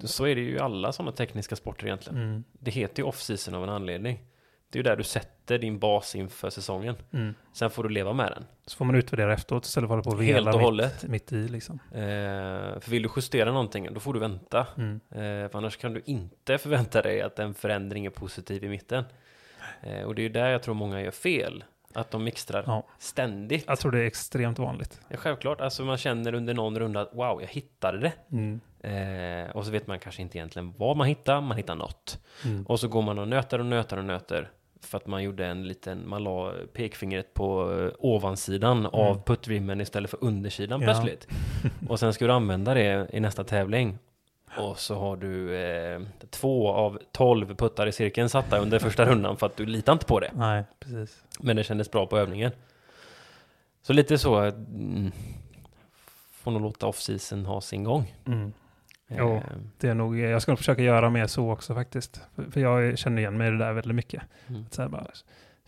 Så 0.03 0.25
är 0.25 0.35
det 0.35 0.41
ju 0.41 0.55
i 0.55 0.59
alla 0.59 0.91
sådana 0.91 1.11
tekniska 1.11 1.55
sporter 1.55 1.85
egentligen. 1.85 2.21
Mm. 2.23 2.43
Det 2.51 2.71
heter 2.71 3.03
ju 3.03 3.07
off-season 3.09 3.55
av 3.55 3.63
en 3.63 3.69
anledning. 3.69 4.19
Det 4.69 4.79
är 4.79 4.79
ju 4.79 4.83
där 4.83 4.95
du 4.95 5.03
sätter 5.03 5.57
din 5.57 5.79
bas 5.79 6.15
inför 6.15 6.49
säsongen. 6.49 6.95
Mm. 7.13 7.33
Sen 7.53 7.69
får 7.69 7.83
du 7.83 7.89
leva 7.89 8.13
med 8.13 8.31
den. 8.31 8.45
Så 8.65 8.77
får 8.77 8.85
man 8.85 8.95
utvärdera 8.95 9.33
efteråt 9.33 9.65
istället 9.65 9.87
för 9.87 9.97
att 9.97 10.05
hålla 10.05 10.15
på 10.15 10.17
och 10.17 10.23
Helt 10.23 10.37
vela 10.37 10.51
och 10.51 10.57
mitt, 10.57 10.65
hållet. 10.65 11.03
mitt 11.07 11.33
i. 11.33 11.47
Liksom. 11.47 11.79
Eh, 11.91 11.99
för 12.79 12.89
vill 12.89 13.03
du 13.03 13.09
justera 13.15 13.51
någonting, 13.51 13.93
då 13.93 13.99
får 13.99 14.13
du 14.13 14.19
vänta. 14.19 14.67
Mm. 14.77 14.99
Eh, 15.09 15.49
för 15.49 15.55
annars 15.55 15.77
kan 15.77 15.93
du 15.93 16.01
inte 16.05 16.57
förvänta 16.57 17.01
dig 17.01 17.21
att 17.21 17.39
en 17.39 17.53
förändring 17.53 18.05
är 18.05 18.09
positiv 18.09 18.63
i 18.63 18.69
mitten. 18.69 19.03
Eh, 19.81 20.01
och 20.03 20.15
det 20.15 20.21
är 20.21 20.23
ju 20.23 20.29
där 20.29 20.49
jag 20.49 20.63
tror 20.63 20.75
många 20.75 21.01
gör 21.01 21.11
fel. 21.11 21.63
Att 21.93 22.11
de 22.11 22.23
mixtrar 22.23 22.63
Ja. 22.67 22.83
ständigt. 22.99 23.63
Jag 23.67 23.79
tror 23.79 23.91
det 23.91 23.99
är 23.99 24.03
extremt 24.05 24.59
vanligt. 24.59 25.01
Ja, 25.09 25.17
självklart, 25.17 25.61
alltså 25.61 25.83
man 25.85 25.97
känner 25.97 26.33
under 26.33 26.53
någon 26.53 26.79
runda 26.79 27.01
att 27.01 27.09
wow, 27.13 27.41
jag 27.41 27.47
hittade 27.47 27.99
det. 27.99 28.11
Mm. 28.31 28.59
Eh, 28.83 29.49
och 29.55 29.65
så 29.65 29.71
vet 29.71 29.87
man 29.87 29.99
kanske 29.99 30.21
inte 30.21 30.37
egentligen 30.37 30.73
vad 30.77 30.97
man 30.97 31.07
hittar, 31.07 31.41
man 31.41 31.57
hittar 31.57 31.75
något. 31.75 32.19
Mm. 32.45 32.65
Och 32.65 32.79
så 32.79 32.87
går 32.87 33.01
man 33.01 33.19
och 33.19 33.27
nöter 33.27 33.59
och 33.59 33.65
nöter 33.65 33.97
och 33.97 34.05
nöter. 34.05 34.49
För 34.81 34.97
att 34.97 35.07
man 35.07 35.23
gjorde 35.23 35.45
en 35.45 35.67
liten, 35.67 36.09
man 36.09 36.23
la 36.23 36.53
pekfingret 36.73 37.33
på 37.33 37.71
eh, 37.79 37.91
ovansidan 37.99 38.85
av 38.85 39.23
puttrimmen 39.25 39.81
istället 39.81 40.09
för 40.11 40.23
undersidan 40.23 40.81
Mm. 40.83 40.89
Ja. 40.95 41.01
plötsligt. 41.01 41.27
Och 41.89 41.99
sen 41.99 42.13
ska 42.13 42.27
du 42.27 42.33
använda 42.33 42.73
det 42.73 43.09
i 43.13 43.19
nästa 43.19 43.43
tävling. 43.43 43.97
Och 44.59 44.79
så 44.79 44.95
har 44.99 45.17
du 45.17 45.55
eh, 45.55 46.01
två 46.29 46.69
av 46.71 46.99
tolv 47.11 47.55
puttar 47.55 47.87
i 47.87 47.91
cirkeln 47.91 48.29
satta 48.29 48.57
under 48.59 48.79
första 48.79 49.05
rundan 49.05 49.37
för 49.37 49.45
att 49.45 49.57
du 49.57 49.65
litar 49.65 49.93
inte 49.93 50.05
på 50.05 50.19
det. 50.19 50.31
Nej, 50.35 50.63
precis. 50.79 51.23
Men 51.39 51.55
det 51.55 51.63
kändes 51.63 51.91
bra 51.91 52.05
på 52.07 52.17
övningen. 52.17 52.51
Så 53.81 53.93
lite 53.93 54.17
så, 54.17 54.35
mm, 54.39 55.11
får 56.31 56.51
nog 56.51 56.61
låta 56.61 56.87
off-season 56.87 57.45
ha 57.45 57.61
sin 57.61 57.83
gång. 57.83 58.15
Mm. 58.27 58.53
Jo. 59.07 59.35
Eh, 59.35 59.41
Det 59.77 59.89
är 59.89 59.93
nog, 59.93 60.19
jag 60.19 60.41
ska 60.41 60.51
nog 60.51 60.59
försöka 60.59 60.81
göra 60.81 61.09
mer 61.09 61.27
så 61.27 61.51
också 61.51 61.73
faktiskt. 61.75 62.21
För, 62.35 62.43
för 62.51 62.59
jag 62.59 62.97
känner 62.97 63.21
igen 63.21 63.37
mig 63.37 63.47
i 63.47 63.51
det 63.51 63.57
där 63.57 63.73
väldigt 63.73 63.95
mycket. 63.95 64.23
mm. 64.47 64.65
Så 64.71 64.81
här 64.81 64.89
bara, 64.89 65.07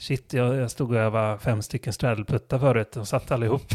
shit, 0.02 0.34
jag, 0.34 0.56
jag 0.56 0.72
stod 0.72 0.92
och 0.92 0.98
övade 0.98 1.40
fem 1.40 1.62
stycken 1.62 1.94
straddleputtar 1.94 2.60
förut 2.60 2.98
och 2.98 3.08
satt 3.08 3.32
allihop. 3.32 3.62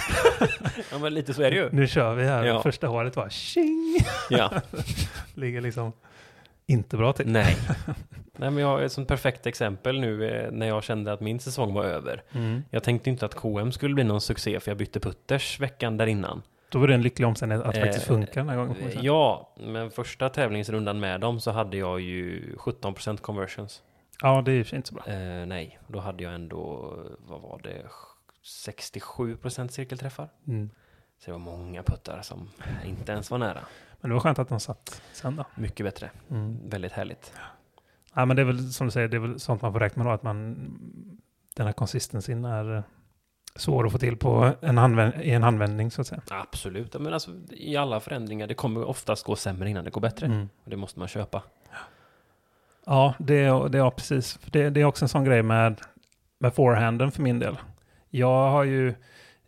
Ja 0.93 0.99
men 0.99 1.15
lite 1.15 1.35
så 1.35 1.43
är 1.43 1.51
det 1.51 1.57
ju. 1.57 1.69
Nu 1.73 1.87
kör 1.87 2.15
vi 2.15 2.25
här. 2.25 2.45
Ja. 2.45 2.63
Första 2.63 2.87
hålet 2.87 3.17
var 3.17 3.29
tjing! 3.29 3.99
Ja. 4.31 4.51
Ligger 5.35 5.61
liksom 5.61 5.93
inte 6.67 6.97
bra 6.97 7.13
till. 7.13 7.29
Nej. 7.29 7.57
Nej, 8.37 8.51
men 8.51 8.57
jag 8.57 8.67
har 8.69 8.83
ett 8.83 8.93
sånt 8.93 9.09
perfekt 9.09 9.47
exempel 9.47 10.01
nu 10.01 10.31
eh, 10.31 10.51
när 10.53 10.67
jag 10.67 10.85
kände 10.85 11.13
att 11.13 11.21
min 11.21 11.41
säsong 11.41 11.75
var 11.75 11.85
över. 11.85 12.23
Mm. 12.33 12.63
Jag 12.71 12.83
tänkte 12.83 13.11
inte 13.11 13.27
att 13.27 13.35
KM 13.35 13.73
skulle 13.73 13.95
bli 13.95 14.05
någon 14.05 14.21
succé 14.21 14.61
för 14.61 14.71
jag 14.71 14.79
bytte 14.79 15.01
putters 15.01 15.61
veckan 15.61 15.97
där 15.97 16.07
innan. 16.07 16.43
Då 16.69 16.79
var 16.79 16.89
det 16.89 16.95
en 16.95 17.03
lycklig 17.03 17.29
omständighet 17.29 17.67
att 17.67 17.75
det 17.75 17.81
Eh, 17.81 17.87
faktiskt 17.87 18.07
funkar 18.07 18.41
den 18.41 18.49
här 18.49 18.57
gången. 18.57 18.77
Ja, 19.01 19.55
men 19.61 19.91
första 19.91 20.29
tävlingsrundan 20.29 21.01
med 21.01 21.21
dem 21.21 21.41
så 21.41 21.51
hade 21.51 21.77
jag 21.77 22.01
ju 22.01 22.55
17% 22.57 23.17
conversions. 23.17 23.83
Ja, 24.23 24.43
det 24.43 24.53
är 24.53 24.55
ju 24.55 24.77
inte 24.77 24.89
så 24.89 24.95
bra. 24.95 25.07
Eh, 25.07 25.47
nej, 25.47 25.79
då 25.89 25.99
hade 25.99 26.23
jag 26.23 26.35
ändå, 26.35 26.95
vad 27.19 27.41
var 27.41 27.61
det, 27.63 27.87
67% 28.45 29.69
cirkelträffar. 29.69 30.29
Mm. 30.47 30.71
Så 31.19 31.27
det 31.27 31.33
var 31.33 31.39
många 31.39 31.83
puttar 31.83 32.23
som 32.23 32.49
inte 32.85 33.13
ens 33.13 33.31
var 33.31 33.39
nära. 33.39 33.61
Men 34.01 34.11
det 34.11 34.15
var 34.15 34.21
skönt 34.21 34.39
att 34.39 34.49
de 34.49 34.61
satt 34.61 35.03
sen 35.13 35.37
då. 35.37 35.45
Mycket 35.55 35.87
bättre. 35.87 36.11
Mm. 36.31 36.69
Väldigt 36.69 36.93
härligt. 36.93 37.33
Ja, 38.15 38.25
men 38.25 38.37
det 38.37 38.43
är 38.43 38.47
väl 38.47 38.73
som 38.73 38.87
du 38.87 38.91
säger, 38.91 39.09
det 39.09 39.17
är 39.17 39.21
väl 39.21 39.41
sånt 39.41 39.63
man 39.63 39.73
får 39.73 39.81
räkna 39.81 40.05
med 40.05 40.11
då, 40.11 40.15
att 40.15 40.23
man, 40.23 40.55
den 41.55 41.67
här 41.67 41.73
consistencyn 41.73 42.45
är 42.45 42.85
svår 43.57 43.87
att 43.87 43.93
få 43.93 43.99
till 43.99 44.17
på 44.17 44.55
en 44.61 45.13
i 45.23 45.31
en 45.31 45.43
handvändning 45.43 45.91
så 45.91 46.01
att 46.01 46.07
säga. 46.07 46.23
Absolut, 46.31 47.01
men 47.01 47.13
alltså 47.13 47.31
i 47.51 47.77
alla 47.77 48.01
förändringar, 48.01 48.47
det 48.47 48.55
kommer 48.55 48.85
oftast 48.85 49.25
gå 49.25 49.37
sämre 49.37 49.71
innan 49.71 49.85
det 49.85 49.91
går 49.91 50.01
bättre. 50.01 50.27
Mm. 50.27 50.49
Och 50.65 50.71
det 50.71 50.77
måste 50.77 50.99
man 50.99 51.09
köpa. 51.09 51.43
Ja, 52.87 53.15
det, 53.19 53.35
är- 53.35 53.69
det 53.69 53.79
ja, 53.79 53.91
precis. 53.91 54.39
Det, 54.53 54.71
det 54.71 54.81
är 54.81 54.85
också 54.85 55.05
en 55.05 55.09
sån 55.09 55.25
grej 55.25 55.43
med, 55.43 55.81
med 56.41 56.55
forehanden 56.55 57.11
för 57.13 57.23
min 57.23 57.39
del. 57.39 57.57
Jag 58.11 58.51
har 58.51 58.65
ju 58.65 58.95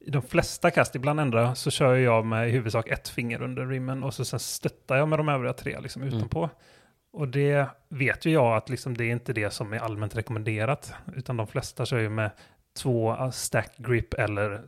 i 0.00 0.10
de 0.10 0.22
flesta 0.22 0.70
kast, 0.70 0.94
ibland 0.94 1.20
ändra, 1.20 1.54
så 1.54 1.70
kör 1.70 1.94
jag 1.96 2.26
med 2.26 2.48
i 2.48 2.50
huvudsak 2.52 2.88
ett 2.88 3.08
finger 3.08 3.42
under 3.42 3.66
rimmen 3.66 4.02
och 4.04 4.14
så 4.14 4.24
sen 4.24 4.38
stöttar 4.40 4.96
jag 4.96 5.08
med 5.08 5.18
de 5.18 5.28
övriga 5.28 5.52
tre 5.52 5.80
liksom 5.80 6.02
Mm. 6.02 6.14
utanpå. 6.16 6.50
Och 7.12 7.28
det 7.28 7.66
vet 7.88 8.24
ju 8.26 8.30
jag 8.30 8.56
att 8.56 8.68
liksom 8.68 8.96
det 8.96 9.04
är 9.04 9.10
inte 9.10 9.32
det 9.32 9.50
som 9.50 9.72
är 9.72 9.78
allmänt 9.78 10.16
rekommenderat, 10.16 10.92
utan 11.16 11.36
de 11.36 11.46
flesta 11.46 11.86
kör 11.86 11.98
ju 11.98 12.08
med 12.08 12.30
två 12.78 13.12
uh, 13.12 13.30
stack 13.30 13.76
grip 13.76 14.14
eller 14.14 14.60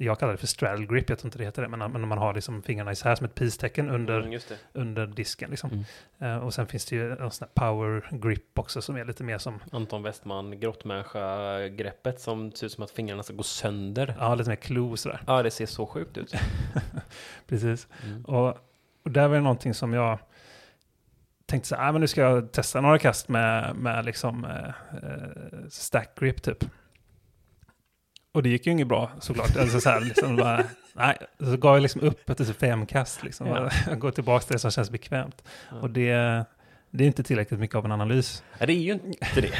jag 0.00 0.18
kallar 0.18 0.32
det 0.32 0.38
för 0.38 0.46
straddle 0.46 0.86
grip, 0.86 1.10
jag 1.10 1.18
tror 1.18 1.28
inte 1.28 1.38
det 1.38 1.44
heter 1.44 1.62
det, 1.62 1.68
men, 1.68 1.92
men 1.92 2.08
man 2.08 2.18
har 2.18 2.34
liksom 2.34 2.62
fingrarna 2.62 2.92
isär 2.92 3.14
som 3.14 3.26
ett 3.26 3.34
peace-tecken 3.34 3.90
under, 3.90 4.20
Mm, 4.20 4.40
under 4.72 5.06
disken. 5.06 5.50
Liksom. 5.50 5.70
Mm. 5.70 6.36
Eh, 6.36 6.44
och 6.44 6.54
sen 6.54 6.66
finns 6.66 6.84
det 6.84 6.96
ju 6.96 7.12
en 7.12 7.30
sån 7.30 7.48
här 7.48 7.68
power 7.68 8.08
grip 8.10 8.58
också 8.58 8.82
som 8.82 8.96
är 8.96 9.04
lite 9.04 9.24
mer 9.24 9.38
som, 9.38 9.60
Anton 9.72 10.02
Westman, 10.02 10.60
grottmänniska-greppet 10.60 12.20
som 12.20 12.52
ser 12.52 12.66
ut 12.66 12.72
som 12.72 12.84
att 12.84 12.90
fingrarna 12.90 13.22
ska 13.22 13.34
gå 13.34 13.42
sönder. 13.42 14.14
ja, 14.18 14.34
lite 14.34 14.50
mer 14.50 14.56
clue 14.56 14.96
sådär. 14.96 15.20
Ja, 15.26 15.42
det 15.42 15.50
ser 15.50 15.66
så 15.66 15.86
sjukt 15.86 16.16
ut. 16.18 16.34
Precis. 17.46 17.88
Mm. 18.04 18.24
Och, 18.24 18.48
och 19.04 19.10
där 19.10 19.28
var 19.28 19.34
det 19.34 19.42
någonting 19.42 19.74
som 19.74 19.92
jag 19.92 20.18
tänkte 21.46 21.68
så 21.68 21.76
här, 21.76 21.88
ah, 21.88 21.92
men 21.92 22.00
nu 22.00 22.06
ska 22.06 22.20
jag 22.20 22.52
testa 22.52 22.80
några 22.80 22.98
kast 22.98 23.28
med, 23.28 23.76
med 23.76 24.04
liksom 24.04 24.44
eh, 24.44 24.68
eh, 25.02 25.68
stack 25.68 26.20
grip 26.20 26.42
typ. 26.42 26.64
Och 28.38 28.42
det 28.42 28.48
gick 28.48 28.66
ju 28.66 28.72
inget 28.72 28.86
bra 28.86 29.10
såklart. 29.20 29.56
Alltså 29.56 29.80
så 29.80 29.90
här, 29.90 30.00
liksom, 30.00 30.36
bara, 30.36 30.64
nej, 30.92 31.16
så 31.38 31.56
gav 31.56 31.74
jag 31.74 31.82
liksom 31.82 32.00
upp 32.00 32.30
efter 32.30 32.44
fem 32.44 32.86
kast. 32.86 33.22
Liksom. 33.22 33.46
Ja. 33.46 33.70
Jag 33.88 33.98
går 33.98 34.10
tillbaka 34.10 34.44
till 34.44 34.52
det 34.52 34.58
som 34.58 34.70
känns 34.70 34.90
bekvämt. 34.90 35.42
Ja. 35.70 35.76
Och 35.76 35.90
det, 35.90 36.10
det 36.90 37.04
är 37.04 37.06
inte 37.06 37.22
tillräckligt 37.22 37.60
mycket 37.60 37.76
av 37.76 37.84
en 37.84 37.92
analys, 37.92 38.42
Ja, 38.58 38.66
det 38.66 38.72
är 38.72 38.76
ju 38.76 38.92
inte 38.92 39.40
det. 39.40 39.52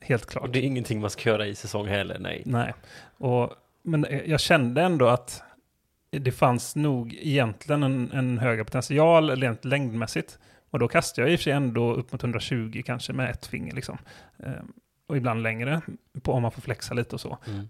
helt 0.00 0.26
klart. 0.26 0.44
Och 0.44 0.50
det 0.50 0.58
är 0.58 0.62
ingenting 0.62 1.00
man 1.00 1.10
ska 1.10 1.30
göra 1.30 1.46
i 1.46 1.54
säsong 1.54 1.88
heller, 1.88 2.18
nej. 2.18 2.42
Nej, 2.46 2.74
och, 3.18 3.50
men 3.82 4.06
jag 4.26 4.40
kände 4.40 4.82
ändå 4.82 5.08
att 5.08 5.42
det 6.10 6.32
fanns 6.32 6.76
nog 6.76 7.14
egentligen 7.20 7.82
en, 7.82 8.12
en 8.12 8.38
högre 8.38 8.64
potential 8.64 9.30
rent 9.30 9.64
längdmässigt. 9.64 10.38
Och 10.70 10.78
då 10.78 10.88
kastar 10.88 11.22
jag 11.22 11.32
i 11.32 11.34
och 11.34 11.38
för 11.38 11.44
sig 11.44 11.52
ändå 11.52 11.94
upp 11.94 12.12
mot 12.12 12.22
120 12.22 12.82
kanske 12.86 13.12
med 13.12 13.30
ett 13.30 13.46
finger 13.46 13.74
liksom. 13.74 13.98
Och 15.10 15.16
ibland 15.16 15.42
längre, 15.42 15.80
på, 16.22 16.32
om 16.32 16.42
man 16.42 16.50
får 16.50 16.62
flexa 16.62 16.94
lite 16.94 17.14
och 17.14 17.20
så. 17.20 17.38
Mm. 17.46 17.68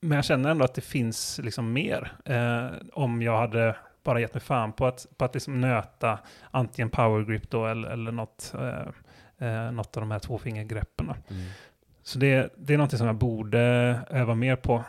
Men 0.00 0.16
jag 0.16 0.24
känner 0.24 0.50
ändå 0.50 0.64
att 0.64 0.74
det 0.74 0.80
finns 0.80 1.40
liksom 1.42 1.72
mer. 1.72 2.12
Eh, 2.24 2.66
om 2.92 3.22
jag 3.22 3.38
hade 3.38 3.76
bara 4.02 4.20
gett 4.20 4.34
mig 4.34 4.40
fan 4.40 4.72
på 4.72 4.86
att, 4.86 5.06
på 5.16 5.24
att 5.24 5.34
liksom 5.34 5.60
nöta 5.60 6.18
antingen 6.50 6.90
power 6.90 7.24
grip 7.24 7.50
då 7.50 7.66
eller, 7.66 7.88
eller 7.88 8.12
något, 8.12 8.54
eh, 9.38 9.48
eh, 9.48 9.72
något 9.72 9.96
av 9.96 10.00
de 10.00 10.10
här 10.10 10.18
tvåfingergreppen. 10.18 11.06
Mm. 11.06 11.42
Så 12.02 12.18
det, 12.18 12.54
det 12.56 12.74
är 12.74 12.78
någonting 12.78 12.98
som 12.98 13.06
jag 13.06 13.16
borde 13.16 13.60
öva 14.10 14.34
mer 14.34 14.56
på. 14.56 14.84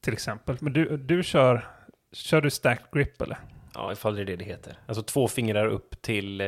Till 0.00 0.12
exempel. 0.12 0.56
Men 0.60 0.72
du, 0.72 0.96
du 0.96 1.22
kör, 1.22 1.66
kör 2.12 2.40
du 2.40 2.50
stacked 2.50 2.86
grip 2.92 3.22
eller? 3.22 3.38
Ja, 3.74 3.92
ifall 3.92 4.14
det 4.16 4.22
är 4.22 4.26
det 4.26 4.36
det 4.36 4.44
heter. 4.44 4.78
Alltså 4.86 5.02
två 5.02 5.28
fingrar 5.28 5.66
upp 5.66 6.02
till 6.02 6.40
eh, 6.40 6.46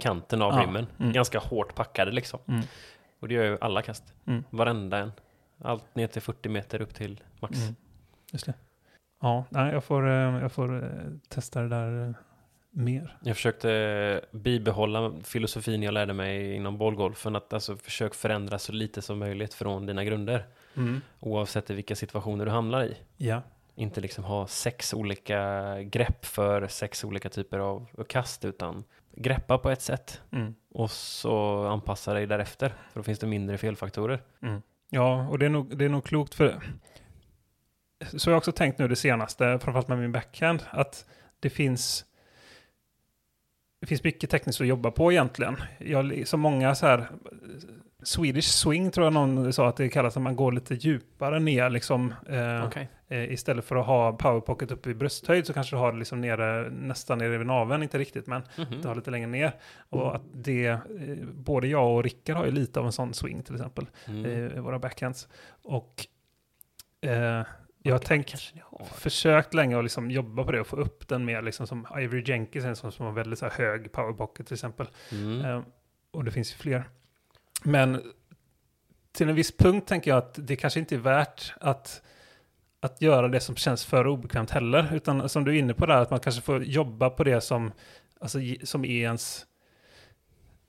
kanten 0.00 0.42
av 0.42 0.54
Ja, 0.54 0.60
rimmen. 0.62 0.86
mm. 1.00 1.12
Ganska 1.12 1.38
hårt 1.38 1.74
packade 1.74 2.10
liksom. 2.12 2.40
Mm. 2.48 2.62
Och 3.24 3.28
det 3.28 3.34
gör 3.34 3.44
ju 3.44 3.58
alla 3.60 3.82
kast. 3.82 4.14
Mm. 4.26 4.44
Varenda 4.50 4.98
en. 4.98 5.12
Allt 5.58 5.94
ner 5.94 6.06
till 6.06 6.22
40 6.22 6.48
meter 6.48 6.82
upp 6.82 6.94
till 6.94 7.20
max. 7.40 7.62
Mm. 7.62 7.74
Just 8.32 8.46
det. 8.46 8.54
Ja, 9.20 9.44
nej, 9.48 9.72
jag 9.72 9.84
får, 9.84 10.08
eh, 10.08 10.12
jag 10.14 10.52
får 10.52 10.84
eh, 10.84 10.90
testa 11.28 11.62
det 11.62 11.68
där 11.68 12.08
eh, 12.08 12.14
mer. 12.70 13.18
Jag 13.22 13.36
försökte 13.36 13.72
eh, 13.72 14.38
bibehålla 14.38 15.12
filosofin 15.22 15.82
jag 15.82 15.94
lärde 15.94 16.12
mig 16.12 16.54
inom 16.54 16.78
bollgolfen. 16.78 17.36
Att 17.36 17.52
alltså 17.52 17.76
försök 17.76 18.14
förändra 18.14 18.58
så 18.58 18.72
lite 18.72 19.02
som 19.02 19.18
möjligt 19.18 19.54
från 19.54 19.86
dina 19.86 20.04
grunder. 20.04 20.46
Oavsett 21.20 21.70
i 21.70 21.74
vilka 21.74 21.96
situationer 21.96 22.44
du 22.44 22.50
hamnar 22.50 22.84
i. 22.84 22.96
Ja. 23.16 23.42
Inte 23.74 24.00
liksom 24.00 24.24
ha 24.24 24.46
sex 24.46 24.94
olika 24.94 25.82
grepp 25.82 26.24
för 26.24 26.68
sex 26.68 27.04
olika 27.04 27.28
typer 27.28 27.58
av 27.58 28.04
kast. 28.08 28.44
Utan 28.44 28.84
greppa 29.16 29.58
på 29.58 29.70
ett 29.70 29.82
sätt. 29.82 30.20
Mm. 30.32 30.54
Och 30.70 30.90
så 30.90 31.66
anpassa 31.66 32.14
dig 32.14 32.26
därefter. 32.26 32.68
För 32.68 33.00
då 33.00 33.04
finns 33.04 33.18
det 33.18 33.26
mindre 33.26 33.58
felfaktorer. 33.58 34.22
Mm. 34.42 34.62
Ja, 34.90 35.28
och 35.28 35.38
det 35.38 35.46
är, 35.46 35.50
nog, 35.50 35.76
det 35.76 35.84
är 35.84 35.88
nog 35.88 36.04
klokt 36.04 36.34
för... 36.34 36.62
Så 38.16 38.30
jag 38.30 38.34
har 38.34 38.38
också 38.38 38.52
tänkt 38.52 38.78
nu 38.78 38.88
det 38.88 38.96
senaste, 38.96 39.44
framförallt 39.44 39.88
med 39.88 39.98
min 39.98 40.12
backhand, 40.12 40.62
att 40.70 41.06
det 41.40 41.50
finns... 41.50 42.04
Det 43.80 43.86
finns 43.86 44.04
mycket 44.04 44.30
tekniskt 44.30 44.60
att 44.60 44.66
jobba 44.66 44.90
på 44.90 45.12
egentligen. 45.12 45.56
Jag, 45.78 46.28
så 46.28 46.36
många 46.36 46.74
så 46.74 46.86
här... 46.86 47.08
Swedish 48.04 48.48
swing 48.48 48.90
tror 48.90 49.06
jag 49.06 49.12
någon 49.12 49.52
sa 49.52 49.68
att 49.68 49.76
det 49.76 49.88
kallas, 49.88 50.16
att 50.16 50.22
man 50.22 50.36
går 50.36 50.52
lite 50.52 50.74
djupare 50.74 51.40
ner 51.40 51.70
liksom. 51.70 52.14
Eh, 52.28 52.64
Okej. 52.66 52.88
eh, 53.08 53.32
istället 53.32 53.64
för 53.64 53.76
att 53.76 53.86
ha 53.86 54.12
power 54.12 54.40
pocket 54.40 54.70
uppe 54.70 54.90
i 54.90 54.94
brösthöjd 54.94 55.46
så 55.46 55.52
kanske 55.52 55.76
du 55.76 55.80
har 55.80 55.92
det 55.92 55.98
liksom 55.98 56.20
nere, 56.20 56.70
nästan 56.70 57.18
nere 57.18 57.38
vid 57.38 57.46
naveln, 57.46 57.82
inte 57.82 57.98
riktigt, 57.98 58.26
men 58.26 58.42
Mhm. 58.58 58.82
du 58.82 58.88
har 58.88 58.94
lite 58.94 59.10
längre 59.10 59.26
ner. 59.26 59.52
Och 59.90 60.14
att 60.16 60.22
det, 60.34 60.66
eh, 60.66 60.80
både 61.34 61.66
jag 61.68 61.94
och 61.96 62.02
Rickard 62.04 62.36
har 62.36 62.44
ju 62.44 62.50
lite 62.52 62.80
av 62.80 62.86
en 62.86 62.92
sån 62.92 63.14
swing 63.14 63.42
till 63.42 63.54
exempel 63.54 63.86
Mm. 64.08 64.26
i, 64.26 64.56
i 64.56 64.60
våra 64.60 64.78
backhands. 64.78 65.28
Och 65.62 66.06
eh, 67.00 67.42
jag 67.82 67.94
har 67.94 67.98
tänkt, 67.98 68.34
har. 68.62 68.84
försökt 68.84 69.54
länge 69.54 69.78
att 69.78 69.84
liksom 69.84 70.10
jobba 70.10 70.44
på 70.44 70.52
det 70.52 70.60
och 70.60 70.66
få 70.66 70.76
upp 70.76 71.08
den 71.08 71.24
mer 71.24 71.42
liksom 71.42 71.66
som 71.66 71.86
Ivory 71.98 72.22
Jenkins, 72.26 72.64
en 72.64 72.76
sån 72.76 72.92
som 72.92 73.06
har 73.06 73.12
väldigt 73.12 73.38
så 73.38 73.44
här 73.46 73.52
hög 73.52 73.92
power 73.92 74.12
pocket 74.12 74.46
till 74.46 74.54
exempel. 74.54 74.86
Mm. 75.12 75.44
Eh, 75.44 75.62
och 76.10 76.24
det 76.24 76.30
finns 76.30 76.52
ju 76.52 76.56
fler. 76.56 76.84
Men 77.64 78.02
till 79.12 79.28
en 79.28 79.34
viss 79.34 79.56
punkt 79.56 79.88
tänker 79.88 80.10
jag 80.10 80.18
att 80.18 80.38
det 80.42 80.56
kanske 80.56 80.80
inte 80.80 80.94
är 80.94 80.98
värt 80.98 81.54
att, 81.60 82.02
att 82.80 83.02
göra 83.02 83.28
det 83.28 83.40
som 83.40 83.56
känns 83.56 83.84
för 83.84 84.06
obekvämt 84.06 84.50
heller. 84.50 84.94
Utan 84.94 85.28
som 85.28 85.44
du 85.44 85.54
är 85.54 85.58
inne 85.58 85.74
på 85.74 85.86
där, 85.86 85.96
att 85.96 86.10
man 86.10 86.20
kanske 86.20 86.42
får 86.42 86.64
jobba 86.64 87.10
på 87.10 87.24
det 87.24 87.40
som, 87.40 87.72
alltså, 88.20 88.38
som 88.62 88.84
är 88.84 89.02
ens... 89.02 89.46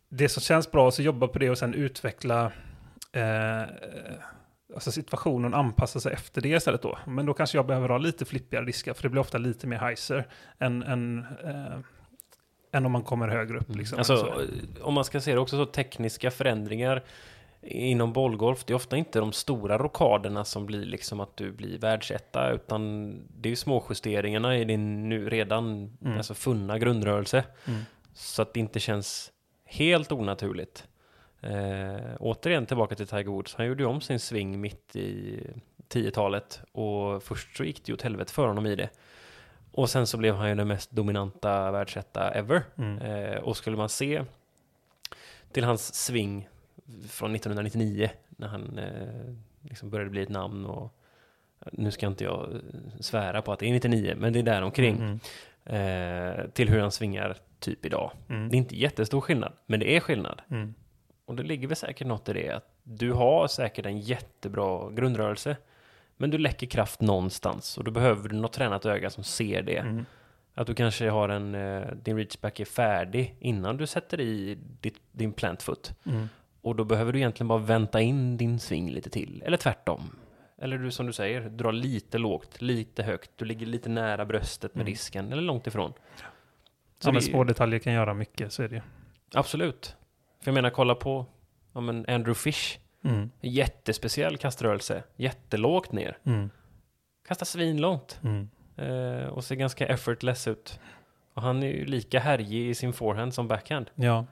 Det 0.10 0.30
som 0.30 0.42
känns 0.42 0.72
bra, 0.72 0.86
och 0.86 0.94
så 0.94 1.02
jobba 1.02 1.28
på 1.28 1.40
det 1.40 1.50
och 1.50 1.58
sen 1.58 1.74
utveckla 1.74 2.52
eh, 3.12 3.64
alltså 4.74 4.92
situationen 4.92 5.54
och 5.54 5.60
anpassa 5.60 6.00
sig 6.00 6.14
efter 6.14 6.42
det 6.42 6.50
istället 6.50 6.82
då. 6.82 6.98
Men 7.08 7.26
då 7.26 7.34
kanske 7.34 7.58
jag 7.58 7.68
behöver 7.68 7.90
ha 7.90 7.98
lite 7.98 8.26
flippigare 8.26 8.66
diskar, 8.66 8.94
för 8.94 9.04
det 9.04 9.10
blir 9.10 9.22
ofta 9.22 9.38
lite 9.38 9.68
mer 9.68 9.78
heiser 9.78 10.28
än, 10.60 10.84
än, 10.84 11.26
eh, 11.44 11.80
än 12.78 12.86
om 12.86 12.92
man 12.92 13.04
kommer 13.04 13.28
högre 13.28 13.58
upp. 13.58 13.76
Liksom, 13.76 13.98
Alltså, 13.98 14.18
Så. 14.18 14.32
om 14.82 14.94
man 14.94 15.04
ska 15.06 15.22
se 15.22 15.34
det 15.34 15.40
också 15.40 15.58
så 15.58 15.66
tekniska 15.66 16.32
förändringar 16.32 17.04
inom 17.62 18.14
bollgolf, 18.14 18.64
det 18.66 18.74
är 18.74 18.76
ofta 18.76 18.98
inte 18.98 19.20
de 19.20 19.34
stora 19.34 19.78
rockaderna 19.78 20.46
som 20.46 20.66
blir 20.66 20.86
liksom 20.86 21.20
att 21.20 21.38
du 21.38 21.52
blir 21.52 21.78
världsetta, 21.80 22.52
utan 22.52 23.12
det 23.38 23.48
är 23.48 23.52
ju 23.52 23.56
småjusteringarna 23.56 24.58
i 24.58 24.64
din 24.66 25.10
nu 25.10 25.30
redan 25.30 25.98
Mm. 26.02 26.18
alltså 26.18 26.34
funna 26.34 26.80
grundrörelse. 26.80 27.44
Mm. 27.68 27.82
Så 28.14 28.42
att 28.42 28.54
det 28.54 28.60
inte 28.60 28.80
känns 28.80 29.32
helt 29.66 30.12
onaturligt. 30.12 30.88
Eh, 31.42 32.16
återigen 32.20 32.66
tillbaka 32.66 32.96
till 32.96 33.08
Tiger 33.08 33.24
Woods, 33.32 33.56
han 33.56 33.66
gjorde 33.66 33.84
ju 33.84 33.90
om 33.90 34.02
sin 34.02 34.20
sving 34.20 34.62
mitt 34.62 34.96
i 34.96 35.40
10-talet 35.90 36.62
och 36.72 37.24
först 37.24 37.58
så 37.58 37.64
gick 37.64 37.86
det 37.86 37.90
ju 37.90 37.94
åt 37.94 38.02
helvete 38.02 38.34
för 38.34 38.48
honom 38.48 38.66
i 38.66 38.76
det. 38.76 38.90
Och 39.78 39.90
sen 39.90 40.08
så 40.08 40.18
blev 40.18 40.36
han 40.36 40.50
ju 40.50 40.56
den 40.56 40.68
mest 40.68 40.92
dominanta 40.92 41.72
världsetta 41.72 42.32
ever. 42.32 42.64
Mm. 42.78 42.98
Eh, 42.98 43.38
och 43.40 43.58
skulle 43.58 43.78
man 43.78 43.90
se 43.90 44.24
till 45.52 45.64
hans 45.64 45.94
sving 45.94 46.50
från 47.10 47.36
1999 47.36 48.10
när 48.30 48.48
han 48.48 48.78
eh, 48.80 49.34
liksom 49.70 49.90
började 49.90 50.10
bli 50.10 50.22
ett 50.22 50.30
namn 50.30 50.66
och 50.66 50.94
nu 51.72 51.92
ska 51.92 52.08
inte 52.08 52.24
jag 52.24 52.52
eh, 52.54 52.60
svära 53.00 53.42
på 53.42 53.52
att 53.54 53.60
det 53.60 53.66
är 53.70 53.74
99 53.74 54.14
men 54.18 54.34
det 54.34 54.40
är 54.40 54.44
där 54.44 54.62
omkring 54.62 54.96
Mm. 54.96 55.20
eh, 55.66 56.46
till 56.50 56.70
hur 56.70 56.80
han 56.80 56.92
svingar 56.92 57.38
typ 57.60 57.86
idag. 57.86 58.12
Mm. 58.30 58.50
Det 58.50 58.56
är 58.56 58.58
inte 58.58 58.76
jättestor 58.76 59.22
skillnad 59.22 59.54
men 59.66 59.80
det 59.80 59.96
är 59.96 60.00
skillnad 60.00 60.42
Mm. 60.52 60.74
och 61.26 61.36
det 61.36 61.44
ligger 61.44 61.68
väl 61.68 61.78
säkert 61.78 62.08
något 62.08 62.30
i 62.30 62.34
det 62.34 62.50
att 62.52 62.70
du 62.84 63.12
har 63.12 63.48
säkert 63.48 63.86
en 63.86 64.00
jättebra 64.00 64.92
grundrörelse 64.92 65.58
men 66.18 66.30
du 66.30 66.38
läcker 66.38 66.68
kraft 66.68 67.02
någonstans 67.02 67.78
och 67.78 67.84
då 67.84 67.92
behöver 67.92 68.30
du 68.30 68.36
något 68.36 68.54
tränat 68.54 68.86
öga 68.86 69.10
som 69.10 69.24
ser 69.24 69.62
det. 69.62 69.78
Mm. 69.78 70.06
Att 70.54 70.68
du 70.68 70.76
kanske 70.76 71.10
har 71.10 71.30
en, 71.30 71.56
eh, 71.56 71.88
din 72.04 72.18
reachback 72.18 72.60
är 72.60 72.66
färdig 72.66 73.36
innan 73.40 73.78
du 73.78 73.88
sätter 73.88 74.20
i 74.22 74.58
ditt, 74.82 75.00
din 75.12 75.34
plantfoot. 75.34 75.94
Mm. 76.06 76.30
Och 76.62 76.76
då 76.76 76.84
behöver 76.84 77.14
du 77.14 77.20
egentligen 77.20 77.48
bara 77.48 77.60
vänta 77.60 78.02
in 78.02 78.38
din 78.38 78.60
sving 78.60 78.90
lite 78.92 79.10
till. 79.10 79.44
Eller 79.46 79.58
tvärtom. 79.58 80.02
Eller 80.58 80.78
du 80.78 80.92
som 80.92 81.06
du 81.06 81.14
säger, 81.14 81.42
dra 81.50 81.72
lite 81.72 82.18
lågt, 82.18 82.62
lite 82.62 83.04
högt. 83.04 83.32
Du 83.36 83.46
ligger 83.46 83.66
lite 83.66 83.90
nära 83.90 84.26
bröstet 84.26 84.76
med 84.76 84.82
Mm. 84.82 84.94
disken, 84.94 85.32
eller 85.32 85.42
långt 85.42 85.68
ifrån. 85.68 85.94
Så 85.94 87.08
Ja, 87.08 87.12
men 87.12 87.14
det 87.14 87.20
är- 87.20 87.32
små 87.32 87.44
detaljer 87.44 87.80
kan 87.80 87.94
göra 87.94 88.14
mycket, 88.14 88.54
så 88.54 88.64
är 88.64 88.68
det 88.70 88.76
ju. 88.76 88.82
Absolut. 89.34 89.96
För 90.42 90.52
jag 90.52 90.54
menar, 90.54 90.70
kolla 90.70 90.96
på 90.96 91.26
ja, 91.74 91.82
men 91.82 91.98
Andrew 92.08 92.34
Fish. 92.36 92.78
Mm. 93.06 93.30
Jättespeciell 93.42 94.38
kaströrelse. 94.38 95.04
Jättelågt 95.16 95.92
ner. 95.92 96.18
Mm. 96.24 96.50
Kastar 97.28 97.46
svinlångt. 97.46 98.20
Mm. 98.24 98.50
Eh, 98.78 99.28
och 99.28 99.44
ser 99.44 99.56
ganska 99.56 99.88
effortless 99.88 100.48
ut. 100.48 100.80
Och 101.34 101.42
han 101.42 101.64
är 101.64 101.68
ju 101.68 101.86
lika 101.86 102.20
härjig 102.20 102.70
i 102.70 102.76
sin 102.76 102.94
forehand 102.94 103.34
som 103.34 103.48
backhand. 103.48 103.90
Ja, 103.96 104.26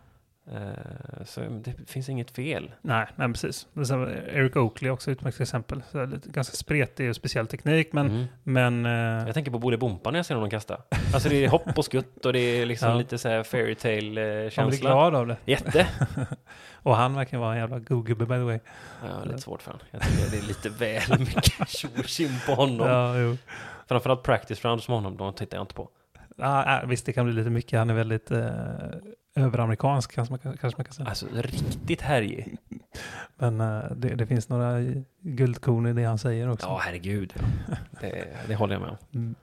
Eh, 0.52 1.24
så 1.26 1.42
det 1.42 1.74
finns 1.90 2.10
inget 2.10 2.32
fel. 2.32 2.72
nej, 2.82 3.08
nej 3.16 3.28
precis. 3.28 3.68
Som 3.86 4.04
Eric 4.08 4.56
Oakley 4.56 4.92
också 4.92 5.12
ett 5.12 5.18
utmärkt 5.18 5.42
exempel. 5.42 5.84
Så 5.92 6.06
lite, 6.06 6.30
ganska 6.30 6.56
spretig 6.56 7.10
och 7.10 7.16
speciell 7.16 7.48
teknik, 7.48 7.94
men, 7.94 8.08
Mm. 8.10 8.26
men 8.44 8.86
eh, 8.86 9.26
Jag 9.26 9.34
tänker 9.34 9.52
på 9.52 9.60
Bole 9.60 9.78
Bompa 9.78 10.12
när 10.12 10.20
jag 10.20 10.26
ser 10.26 10.36
honom 10.36 10.50
kasta. 10.50 10.82
Alltså 11.14 11.30
det 11.30 11.46
är 11.46 11.50
hopp 11.50 11.78
och 11.78 11.86
skutt 11.86 12.26
och 12.26 12.34
det 12.34 12.40
är 12.40 12.66
liksom 12.66 12.90
Ja. 12.90 12.96
lite 12.96 13.18
så 13.18 13.30
här 13.30 13.44
fairytale 13.44 14.46
eh, 14.46 14.52
man 14.58 14.70
blir 14.70 14.80
glad 14.80 15.16
av 15.16 15.28
det. 15.28 15.38
Jätte! 15.46 15.88
Och 16.84 16.96
han 16.96 17.16
verkar 17.16 17.38
vara 17.38 17.52
en 17.54 17.60
jävla 17.60 17.80
go-gubbe 17.80 18.26
by 18.26 18.34
the 18.34 18.40
way. 18.40 18.60
Ja, 19.08 19.24
lite 19.24 19.42
svårt 19.42 19.62
för 19.62 19.72
honom. 19.72 19.86
Jag 19.92 20.02
tycker 20.02 20.32
det 20.32 20.38
är 20.38 20.48
lite 20.48 20.70
väl 20.70 21.20
mycket 21.20 21.70
tjo 22.08 22.28
på 22.46 22.54
honom. 22.56 22.88
Ja, 22.88 23.18
jo. 23.18 23.38
Framförallt 23.88 24.24
practice 24.24 24.66
rounds 24.66 24.88
med 24.88 24.98
honom, 24.98 25.18
de 25.18 25.34
tittar 25.34 25.58
jag 25.58 25.64
inte 25.64 25.74
på. 25.76 25.90
Ja, 26.38 26.82
visst, 26.88 27.06
det 27.06 27.14
kan 27.14 27.26
bli 27.26 27.34
lite 27.34 27.50
mycket. 27.50 27.80
Han 27.80 27.90
är 27.90 27.94
väldigt 27.94 28.32
eh, 28.32 28.48
överamerikansk, 29.36 30.12
kanske 30.14 30.32
man, 30.32 30.40
kan- 30.40 30.58
kanske 30.58 30.78
man 30.80 30.86
kan 30.86 30.94
säga. 30.94 31.10
Alltså 31.10 31.26
riktigt 31.34 32.02
härjig. 32.02 32.58
Men 33.36 33.62
eh, 33.62 33.84
det, 33.96 34.16
det 34.16 34.28
finns 34.28 34.50
några 34.50 34.80
guldkorn 35.22 35.88
i 35.88 35.94
det 35.94 36.04
han 36.04 36.18
säger 36.18 36.50
också. 36.50 36.68
Ja, 36.68 36.78
herregud. 36.84 37.34
Det, 38.02 38.28
det 38.48 38.56
håller 38.56 38.74
jag 38.76 38.82
med 38.82 38.90
om. 38.90 38.98
Mm. 39.14 39.36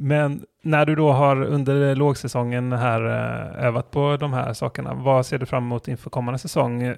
Men 0.00 0.46
när 0.62 0.86
du 0.86 0.94
då 0.94 1.12
har 1.12 1.42
under 1.42 1.94
lågsäsongen 1.94 2.72
här 2.72 3.04
eh, 3.04 3.64
övat 3.64 3.90
på 3.90 4.16
de 4.16 4.32
här 4.32 4.52
sakerna, 4.52 4.94
vad 4.94 5.26
ser 5.26 5.38
du 5.38 5.46
fram 5.46 5.64
emot 5.64 5.88
inför 5.88 6.10
kommande 6.10 6.38
säsong? 6.38 6.82
Eh, 6.82 6.96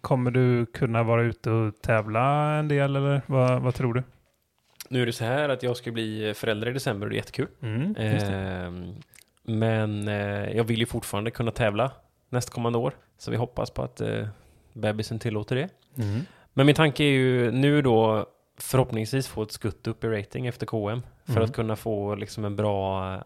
Kommer 0.00 0.30
du 0.30 0.66
kunna 0.66 1.02
vara 1.02 1.22
ute 1.22 1.50
och 1.50 1.82
tävla 1.82 2.54
en 2.54 2.68
del 2.68 2.96
eller 2.96 3.22
vad, 3.26 3.62
vad 3.62 3.74
tror 3.74 3.94
du? 3.94 4.02
Nu 4.88 5.02
är 5.02 5.06
det 5.06 5.12
så 5.12 5.24
här 5.24 5.48
att 5.48 5.62
jag 5.62 5.76
ska 5.76 5.92
bli 5.92 6.34
förälder 6.36 6.68
i 6.68 6.72
december 6.72 7.06
och 7.06 7.10
det 7.10 7.14
är 7.14 7.18
jättekul. 7.18 7.48
Mm. 7.62 7.94
Ehm, 7.96 8.94
men 9.42 10.08
eh, 10.08 10.56
jag 10.56 10.64
vill 10.64 10.78
ju 10.80 10.86
fortfarande 10.86 11.30
kunna 11.30 11.50
tävla 11.50 11.90
nästkommande 12.28 12.78
år. 12.78 12.92
Så 13.18 13.30
vi 13.30 13.36
hoppas 13.36 13.70
på 13.70 13.82
att 13.82 14.00
eh, 14.00 14.26
bebisen 14.72 15.18
tillåter 15.18 15.56
det. 15.56 15.68
Mm. 16.02 16.20
Men 16.52 16.66
min 16.66 16.74
tanke 16.74 17.04
är 17.04 17.10
ju 17.10 17.50
nu 17.50 17.82
då 17.82 18.26
förhoppningsvis 18.58 19.28
få 19.28 19.42
ett 19.42 19.52
skutt 19.52 19.86
upp 19.86 20.04
i 20.04 20.08
rating 20.08 20.46
efter 20.46 20.66
KM. 20.66 21.02
För 21.24 21.32
Mm. 21.32 21.44
att 21.44 21.52
kunna 21.52 21.76
få 21.76 22.14
liksom 22.14 22.44
en 22.44 22.56
bra 22.56 23.22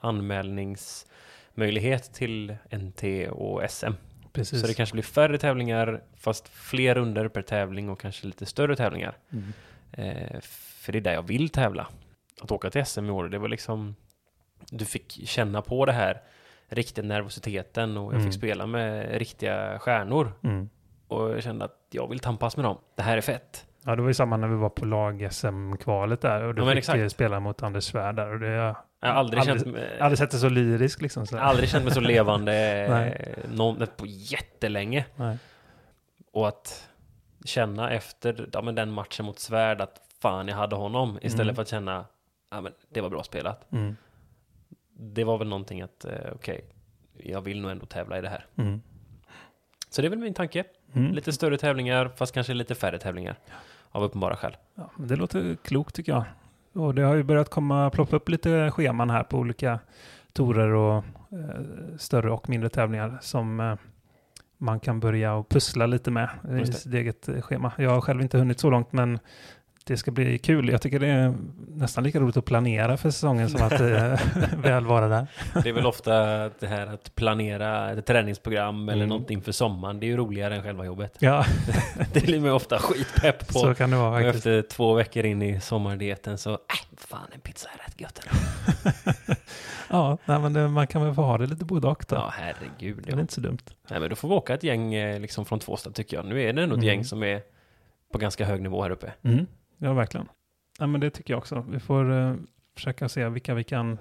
möjlighet 1.54 2.12
till 2.14 2.56
NT 2.70 3.28
och 3.30 3.70
SM. 3.70 3.92
Precis. 4.32 4.60
Så 4.60 4.66
det 4.66 4.74
kanske 4.74 4.92
blir 4.92 5.02
färre 5.02 5.38
tävlingar, 5.38 6.02
fast 6.16 6.48
fler 6.48 6.94
runder 6.94 7.28
per 7.28 7.42
tävling 7.42 7.88
och 7.90 8.00
kanske 8.00 8.26
lite 8.26 8.46
större 8.46 8.76
tävlingar. 8.76 9.16
Mm. 9.32 9.52
Eh, 9.92 10.40
för 10.40 10.92
det 10.92 10.98
är 10.98 11.00
där 11.00 11.12
jag 11.14 11.22
vill 11.22 11.48
tävla. 11.48 11.86
Att 12.40 12.50
åka 12.50 12.70
till 12.70 12.86
SM 12.86 13.06
i 13.06 13.10
år, 13.10 13.28
det 13.28 13.38
var 13.38 13.48
liksom... 13.48 13.96
Du 14.70 14.84
fick 14.84 15.28
känna 15.28 15.62
på 15.62 15.86
det 15.86 15.92
här, 15.92 16.22
riktiga 16.68 17.04
nervositeten 17.04 17.96
och 17.96 18.04
jag 18.04 18.20
Mm. 18.20 18.24
fick 18.24 18.38
spela 18.38 18.66
med 18.66 19.18
riktiga 19.18 19.78
stjärnor. 19.78 20.32
Mm. 20.42 20.68
Och 21.08 21.30
jag 21.30 21.42
kände 21.42 21.64
att 21.64 21.78
jag 21.90 22.08
vill 22.08 22.18
tampas 22.18 22.56
med 22.56 22.64
dem. 22.64 22.78
Det 22.94 23.02
här 23.02 23.16
är 23.16 23.20
fett. 23.20 23.66
Ja, 23.87 23.97
det 23.97 24.03
var 24.03 24.09
ju 24.09 24.14
samma 24.14 24.37
när 24.37 24.49
vi 24.49 24.55
var 24.57 24.68
på 24.68 24.84
lag-SM-kvalet 24.84 26.20
där 26.20 26.43
och 26.43 26.55
du 26.55 26.62
Ja, 26.62 26.68
fick 26.68 26.78
exakt. 26.78 27.12
spela 27.12 27.41
mot 27.41 27.62
Anders 27.62 27.84
Svärd 27.84 28.16
där 28.16 28.32
och 28.32 28.39
det, 28.41 28.49
jag 28.49 28.74
har 29.01 29.09
aldrig, 29.09 29.41
Aldrig- 29.41 29.61
känt 29.62 29.72
mig... 29.74 30.01
aldrig 30.01 30.18
sett 30.18 30.30
det 30.30 30.39
så 30.39 30.49
lyriskt 30.49 31.03
liksom. 31.03 31.26
Så. 31.26 31.39
aldrig 31.39 31.68
känt 31.68 31.84
mig 31.84 31.95
så 31.95 32.01
levande 32.01 33.34
någon, 33.55 33.87
på 33.97 34.07
jättelänge. 34.07 35.05
Nej. 35.16 35.39
Och 36.32 36.49
att 36.49 36.89
känna 37.45 37.91
efter 37.91 38.49
ja, 38.53 38.62
men 38.62 38.74
den 38.74 38.91
matchen 38.91 39.26
mot 39.26 39.39
Svärd 39.39 39.80
att 39.80 40.01
fan 40.22 40.49
jag 40.49 40.57
hade 40.57 40.76
honom 40.76 41.18
istället 41.22 41.41
Mm. 41.45 41.55
för 41.55 41.62
att 41.62 41.68
känna 41.68 42.05
ja, 42.51 42.61
men 42.61 42.72
det 42.89 43.01
var 43.01 43.11
bra 43.11 43.22
spelat. 43.22 43.72
Mm. 43.72 43.97
Det 44.99 45.24
var 45.24 45.39
väl 45.39 45.49
någonting 45.49 45.82
att 45.82 46.05
eh, 46.05 46.12
okej, 46.34 46.64
jag 47.18 47.41
vill 47.41 47.61
nog 47.61 47.70
ändå 47.70 47.87
tävla 47.87 48.18
i 48.18 48.20
det 48.20 48.28
här. 48.28 48.47
Mm. 48.57 48.82
Så 49.91 50.03
det 50.03 50.09
är 50.09 50.11
väl 50.11 50.18
min 50.18 50.34
tanke. 50.34 50.64
Mm. 50.95 51.12
Lite 51.12 51.32
större 51.32 51.59
tävlingar 51.59 52.09
fast 52.16 52.34
kanske 52.34 52.55
lite 52.55 52.74
färre 52.74 52.99
tävlingar. 52.99 53.37
Av 53.97 54.03
uppenbara 54.03 54.36
skäl. 54.36 54.57
Ja, 54.74 54.90
det 54.99 55.16
låter 55.16 55.57
klokt 55.62 55.94
tycker 55.94 56.12
jag. 56.12 56.24
Och 56.72 56.94
det 56.94 57.03
har 57.03 57.14
ju 57.14 57.22
börjat 57.22 57.51
komma, 57.51 57.90
ploppa 57.90 58.16
upp 58.16 58.28
lite 58.28 58.70
scheman 58.70 59.11
här 59.11 59.22
på 59.22 59.38
olika 59.38 59.80
torer 60.32 60.68
och 60.68 60.97
eh, 61.32 61.97
större 61.99 62.30
och 62.30 62.49
mindre 62.49 62.68
tävlingar 62.68 63.18
som 63.20 63.61
eh, 63.61 63.74
man 64.59 64.80
kan 64.80 65.01
börja 65.01 65.34
och 65.34 65.49
pussla 65.49 65.86
lite 65.86 66.11
med 66.11 66.28
i 66.62 66.72
sitt 66.72 66.94
eget 66.94 67.28
schema. 67.40 67.72
Jag 67.78 67.90
har 67.90 68.01
själv 68.01 68.22
inte 68.22 68.38
hunnit 68.38 68.61
så 68.61 68.70
långt 68.70 68.92
men 68.92 69.18
det 69.87 69.97
ska 69.97 70.11
bli 70.11 70.39
kul. 70.39 70.68
Jag 70.68 70.82
tycker 70.82 70.99
det 71.01 71.07
är 71.07 71.34
nästan 71.68 72.05
lika 72.05 72.20
roligt 72.20 72.37
att 72.37 72.45
planera 72.45 72.97
för 72.97 73.11
säsongen 73.11 73.51
som 73.51 73.62
att 73.62 73.80
eh, 73.80 74.20
väl 74.62 74.87
vara 74.87 75.09
där. 75.09 75.26
Det 75.62 75.68
är 75.68 75.72
väl 75.72 75.87
ofta 75.87 76.12
det 76.49 76.66
här 76.66 76.87
att 76.87 77.14
planera 77.14 77.91
ett 77.93 78.07
träningsprogram 78.07 78.89
eller 78.89 78.97
Mm. 78.97 79.09
någonting 79.09 79.43
för 79.43 79.53
sommaren. 79.53 80.01
Det 80.01 80.07
är 80.07 80.09
ju 80.09 80.16
roligare 80.16 80.57
än 80.57 80.62
själva 80.62 80.84
jobbet. 80.84 81.16
Ja, 81.18 81.45
Det 82.12 82.20
blir 82.26 82.41
man 82.41 82.51
ofta 82.51 82.78
skitpepp 82.78 83.47
på. 83.49 83.59
så 83.59 83.74
kan 83.74 83.91
det 83.91 83.97
vara 83.97 84.09
Och 84.18 84.22
faktiskt. 84.24 84.37
efter 84.47 84.62
två 84.62 84.95
veckor 84.95 85.24
in 85.24 85.43
i 85.43 85.61
sommardieten 85.61 86.39
så, 86.39 86.53
äh, 86.53 86.59
fan 86.97 87.26
en 87.34 87.41
pizza 87.41 87.68
är 87.78 87.87
rätt 87.87 88.01
gött. 88.01 88.20
Ja, 89.91 90.18
nej, 90.24 90.39
men 90.39 90.72
man 90.72 90.87
kan 90.87 91.05
väl 91.05 91.14
få 91.14 91.22
ha 91.22 91.39
det 91.39 91.47
lite 91.47 91.64
både 91.64 91.87
och 91.89 92.05
då. 92.09 92.16
Ja, 92.16 92.32
herregud. 92.37 93.03
Det 93.05 93.11
är 93.11 93.14
Ja. 93.14 93.20
inte 93.20 93.34
så 93.34 93.41
dumt. 93.41 93.59
Nej, 93.91 94.01
men 94.01 94.11
då 94.11 94.16
får 94.16 94.28
vi 94.28 94.34
åka 94.34 94.55
ett 94.55 94.62
gäng 94.62 94.95
eh, 94.95 95.20
liksom 95.20 95.45
från 95.45 95.59
Tvåstad 95.59 95.91
tycker 95.93 96.16
jag. 96.16 96.26
Nu 96.26 96.43
är 96.43 96.53
det 96.53 96.62
ändå 96.62 96.74
ett 96.74 96.82
Mm. 96.82 96.87
gäng 96.87 97.05
som 97.05 97.22
är 97.22 97.43
på 98.12 98.18
ganska 98.18 98.45
hög 98.45 98.62
nivå 98.62 98.82
här 98.82 98.91
uppe. 98.91 99.12
Mm. 99.22 99.47
Ja, 99.78 99.92
verkligen. 99.92 100.28
Ja, 100.78 100.86
men 100.86 101.00
det 101.00 101.10
tycker 101.10 101.34
jag 101.34 101.38
också. 101.38 101.64
Vi 101.68 101.80
får 101.80 102.12
eh, 102.12 102.34
försöka 102.74 103.08
se 103.08 103.28
vilka 103.28 103.54
vi 103.54 103.64
kan 103.64 103.98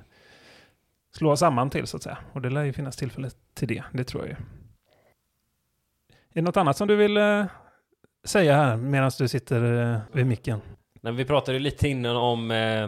slå 1.15 1.35
samman 1.35 1.69
till, 1.69 1.87
så 1.87 1.97
att 1.97 2.03
säga. 2.03 2.17
Och 2.33 2.41
det 2.41 2.49
lär 2.49 2.63
ju 2.63 2.73
finnas 2.73 2.95
tillfälle 2.95 3.29
till 3.53 3.67
det, 3.67 3.83
det 3.93 4.03
tror 4.03 4.23
jag 4.23 4.29
ju. 4.29 4.35
Är 6.09 6.41
det 6.41 6.41
något 6.41 6.57
annat 6.57 6.77
som 6.77 6.87
du 6.87 6.95
vill 6.95 7.17
eh, 7.17 7.45
säga 8.23 8.55
här 8.55 8.77
medan 8.77 9.11
du 9.17 9.27
sitter 9.27 9.93
eh, 9.93 9.99
vid 10.11 10.25
micken? 10.25 10.61
Men 11.01 11.15
vi 11.15 11.25
pratade 11.25 11.57
ju 11.57 11.63
lite 11.63 11.87
innan 11.87 12.15
om 12.15 12.51
eh, 12.51 12.83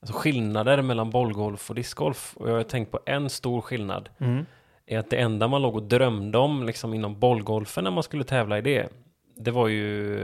alltså 0.00 0.18
skillnader 0.18 0.82
mellan 0.82 1.10
bollgolf 1.10 1.70
och 1.70 1.76
discgolf. 1.76 2.36
Och 2.36 2.50
jag 2.50 2.54
har 2.54 2.62
tänkt 2.62 2.90
på 2.90 3.00
en 3.06 3.30
stor 3.30 3.60
skillnad. 3.60 4.08
Mm. 4.18 4.46
Är 4.86 4.98
att 4.98 5.10
det 5.10 5.16
enda 5.16 5.48
man 5.48 5.62
låg 5.62 5.74
och 5.74 5.82
drömde 5.82 6.38
om 6.38 6.66
liksom 6.66 6.94
inom 6.94 7.20
bollgolfen 7.20 7.84
när 7.84 7.90
man 7.90 8.02
skulle 8.02 8.24
tävla 8.24 8.58
i 8.58 8.60
det. 8.60 8.88
Det 9.36 9.50
var 9.50 9.68
ju 9.68 10.18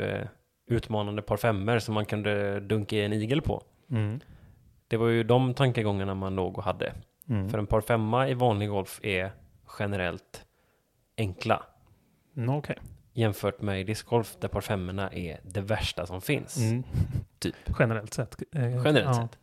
utmanande 0.72 1.22
par 1.22 1.36
femmer 1.36 1.78
som 1.78 1.94
man 1.94 2.06
kunde 2.06 2.60
dunka 2.60 2.96
i 2.96 3.04
en 3.04 3.12
igel 3.12 3.40
på. 3.42 3.62
Mm. 3.90 4.20
Det 4.88 4.96
var 4.96 5.08
ju 5.08 5.22
de 5.24 5.54
tankegångarna 5.54 6.14
man 6.14 6.34
låg 6.34 6.58
och 6.58 6.64
hade. 6.64 6.92
Mm. 7.28 7.50
För 7.50 7.58
en 7.58 7.66
par 7.66 7.80
femma 7.80 8.28
i 8.28 8.34
vanlig 8.34 8.68
golf 8.68 9.00
är 9.02 9.32
generellt 9.78 10.44
enkla. 11.18 11.62
Mm, 12.36 12.50
Okej. 12.56 12.78
Jämfört 13.12 13.60
med 13.60 13.80
i 13.80 13.84
discgolf 13.84 14.36
där 14.40 14.48
par 14.48 14.60
femmorna 14.60 15.12
är 15.12 15.40
det 15.44 15.60
värsta 15.60 16.06
som 16.06 16.20
finns. 16.20 16.56
Mm. 16.56 16.82
Typ. 17.38 17.54
Generellt 17.78 18.14
sett. 18.14 18.42
eh, 18.54 18.62
Generellt 18.62 19.06
ja. 19.06 19.14
sett. 19.14 19.38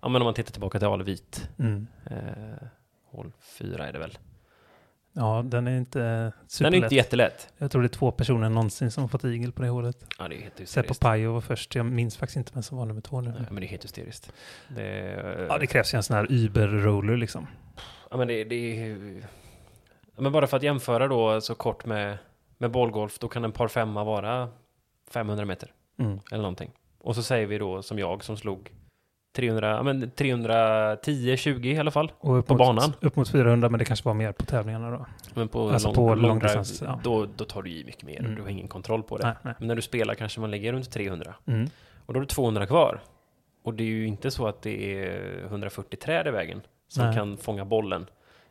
Ja 0.00 0.08
men 0.08 0.22
om 0.22 0.24
man 0.26 0.34
tittar 0.34 0.52
tillbaka 0.52 0.78
till 0.78 0.88
Alvit. 0.88 1.48
Mm. 1.58 1.86
Eh, 2.10 2.66
hål 3.10 3.32
fyra 3.40 3.86
är 3.88 3.92
det 3.92 3.98
väl. 3.98 4.18
Ja, 5.12 5.42
den 5.46 5.66
är 5.66 5.78
inte 5.78 5.98
Den 5.98 6.32
superlätt. 6.46 6.74
är 6.74 6.84
inte 6.84 6.94
jättelätt. 6.94 7.52
Jag 7.58 7.70
tror 7.70 7.82
det 7.82 7.86
är 7.86 7.88
två 7.88 8.10
personer 8.10 8.48
någonsin 8.48 8.90
som 8.90 9.02
har 9.02 9.08
fått 9.08 9.24
igel 9.24 9.52
på 9.52 9.62
det 9.62 9.68
hålet. 9.68 10.04
Ja 10.18 10.28
det 10.28 10.34
är 10.36 10.40
helt 10.40 10.54
Seppo 10.54 10.62
hysteriskt. 10.62 11.00
Pajo 11.00 11.32
var 11.32 11.40
först. 11.40 11.74
Jag 11.74 11.86
minns 11.86 12.16
faktiskt 12.16 12.36
inte 12.36 12.50
vem 12.54 12.62
som 12.62 12.78
var 12.78 12.86
nummer 12.86 13.00
två 13.00 13.20
nu. 13.20 13.30
Nej, 13.30 13.42
men 13.50 13.60
det 13.60 13.66
är 13.66 13.68
helt 13.68 13.84
hysteriskt. 13.84 14.32
Det, 14.68 15.46
Ja, 15.48 15.58
det 15.58 15.66
krävs 15.66 15.94
ju 15.94 15.96
en 15.96 16.02
sån 16.02 16.16
här 16.16 16.26
Uber-roller 16.32 17.16
liksom. 17.16 17.46
Ja 18.10 18.16
men 18.16 18.28
det, 18.28 18.44
det 18.44 18.54
är 18.82 18.98
ja, 20.16 20.22
Men 20.22 20.32
bara 20.32 20.46
för 20.46 20.56
att 20.56 20.62
jämföra 20.62 21.08
då 21.08 21.40
så 21.40 21.54
kort 21.54 21.84
med, 21.86 22.18
med 22.58 22.70
bollgolf, 22.70 23.18
då 23.18 23.28
kan 23.28 23.44
en 23.44 23.52
par 23.52 23.68
femma 23.68 24.04
vara 24.04 24.48
500 25.10 25.44
meter 25.44 25.72
Mm. 25.98 26.18
eller 26.30 26.42
någonting. 26.42 26.70
Och 26.98 27.14
så 27.14 27.22
säger 27.22 27.46
vi 27.46 27.58
då 27.58 27.82
som 27.82 27.98
jag 27.98 28.24
som 28.24 28.36
slog 28.36 28.70
300, 29.32 29.68
ja, 29.70 29.82
men 29.82 30.10
310, 30.10 31.36
20 31.36 31.70
i 31.72 31.78
alla 31.78 31.90
fall. 31.90 32.12
Och 32.18 32.46
På 32.46 32.52
mot, 32.54 32.58
banan? 32.58 32.92
Upp 33.00 33.16
mot 33.16 33.28
400, 33.28 33.68
men 33.68 33.78
det 33.78 33.84
kanske 33.84 34.08
var 34.08 34.14
mer 34.14 34.32
på 34.32 34.44
tävlingarna 34.44 34.90
då. 34.90 35.06
Men 35.34 35.48
på, 35.48 35.70
Alltså 35.70 35.88
lång, 35.88 35.94
på 35.94 36.14
lång 36.14 36.28
långdistans, 36.28 36.82
ja. 36.86 37.00
då, 37.04 37.26
då 37.36 37.44
tar 37.44 37.62
du 37.62 37.70
i 37.70 37.84
mycket 37.84 38.02
mer. 38.02 38.20
Mm. 38.20 38.34
Du 38.34 38.42
har 38.42 38.48
ingen 38.48 38.68
kontroll 38.68 39.02
på 39.02 39.18
det. 39.18 39.24
Nej, 39.26 39.34
nej. 39.42 39.54
Men 39.58 39.68
när 39.68 39.76
du 39.76 39.82
spelar 39.82 40.14
kanske 40.14 40.40
man 40.40 40.50
lägger 40.50 40.72
runt 40.72 40.90
300. 40.90 41.34
Mm. 41.46 41.68
Och 42.06 42.14
då 42.14 42.18
har 42.18 42.22
du 42.22 42.26
200 42.26 42.66
kvar. 42.66 43.00
Och 43.62 43.74
det 43.74 43.82
är 43.82 43.88
ju 43.88 44.06
inte 44.06 44.30
så 44.30 44.46
att 44.46 44.62
det 44.62 45.04
är 45.04 45.44
140 45.44 45.96
träd 45.96 46.26
i 46.26 46.30
vägen 46.30 46.60
som 46.88 47.04
Nej. 47.06 47.14
kan 47.16 47.36
fånga 47.36 47.64
bollen. 47.64 48.06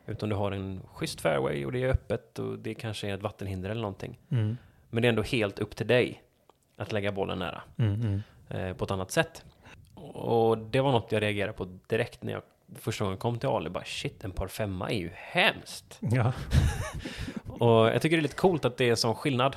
Utan 0.06 0.28
du 0.28 0.34
har 0.34 0.52
en 0.52 0.80
schysst 0.94 1.20
fairway 1.20 1.64
och 1.64 1.72
det 1.72 1.82
är 1.82 1.88
öppet 1.88 2.38
och 2.38 2.58
det 2.58 2.74
kanske 2.74 3.08
är 3.08 3.14
ett 3.14 3.22
vattenhinder 3.22 3.70
eller 3.70 3.82
någonting. 3.82 4.18
Mm. 4.30 4.56
Men 4.90 5.02
det 5.02 5.06
är 5.06 5.10
ändå 5.10 5.22
helt 5.22 5.58
upp 5.58 5.76
till 5.76 5.86
dig 5.86 6.22
att 6.78 6.92
lägga 6.92 7.12
bollen 7.12 7.38
nära 7.38 7.62
Mm. 7.78 7.94
Mm. 8.00 8.20
eh, 8.48 8.76
på 8.76 8.84
ett 8.84 8.90
annat 8.90 9.10
sätt. 9.10 9.44
Och 9.94 10.58
det 10.58 10.80
var 10.80 10.92
något 10.92 11.12
jag 11.12 11.22
reagerade 11.22 11.52
på 11.52 11.64
direkt 11.86 12.22
när 12.22 12.32
jag 12.32 12.42
första 12.78 13.04
gången 13.04 13.18
kom 13.18 13.38
till 13.38 13.48
Ale. 13.48 13.70
Bara 13.70 13.84
shit, 13.84 14.24
en 14.24 14.32
par 14.32 14.48
femma 14.48 14.90
är 14.90 14.98
ju 14.98 15.10
hemskt. 15.14 15.98
Ja. 16.00 16.32
Och 17.48 17.86
jag 17.88 18.02
tycker 18.02 18.16
det 18.16 18.20
är 18.20 18.22
lite 18.22 18.36
coolt 18.36 18.64
att 18.64 18.76
det 18.76 18.84
är 18.84 18.90
en 18.90 18.96
sån 18.96 19.14
skillnad. 19.14 19.56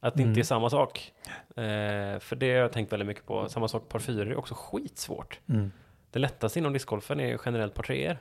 Att 0.00 0.14
det 0.14 0.20
Mm. 0.22 0.30
inte 0.30 0.40
är 0.40 0.44
samma 0.44 0.70
sak. 0.70 1.12
Eh, 1.48 2.18
för 2.18 2.34
det 2.36 2.50
har 2.52 2.58
jag 2.60 2.72
tänkt 2.72 2.92
väldigt 2.92 3.06
mycket 3.06 3.26
på. 3.26 3.48
Samma 3.48 3.68
sak 3.68 3.88
par 3.88 3.98
fyror 3.98 4.32
är 4.32 4.36
också 4.36 4.54
skitsvårt. 4.54 5.40
Mm. 5.48 5.72
Det 6.10 6.18
lättaste 6.18 6.58
inom 6.58 6.72
discgolfen 6.72 7.20
är 7.20 7.38
generellt 7.44 7.74
par 7.74 7.82
treor. 7.82 8.18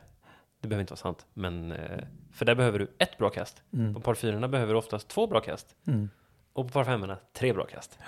Det 0.62 0.68
behöver 0.68 0.82
inte 0.82 0.91
vara 0.91 0.98
sant, 0.98 1.26
men 1.34 1.72
eh, 1.72 2.00
för 2.34 2.46
där 2.46 2.56
behöver 2.56 2.80
du 2.80 2.91
ett 2.98 3.18
bra 3.18 3.30
kast. 3.30 3.62
Mm. 3.74 3.93
På 3.93 4.00
par 4.00 4.14
fyrorna 4.14 4.48
behöver 4.48 4.74
du 4.74 4.80
oftast 4.80 5.08
två 5.08 5.28
bra 5.28 5.39
kast. 5.41 5.76
Mm. 5.88 6.10
Och 6.54 6.68
på 6.68 6.72
par 6.74 6.84
femmorna 6.84 7.18
tre 7.34 7.54
bra 7.54 7.66
kast. 7.66 8.00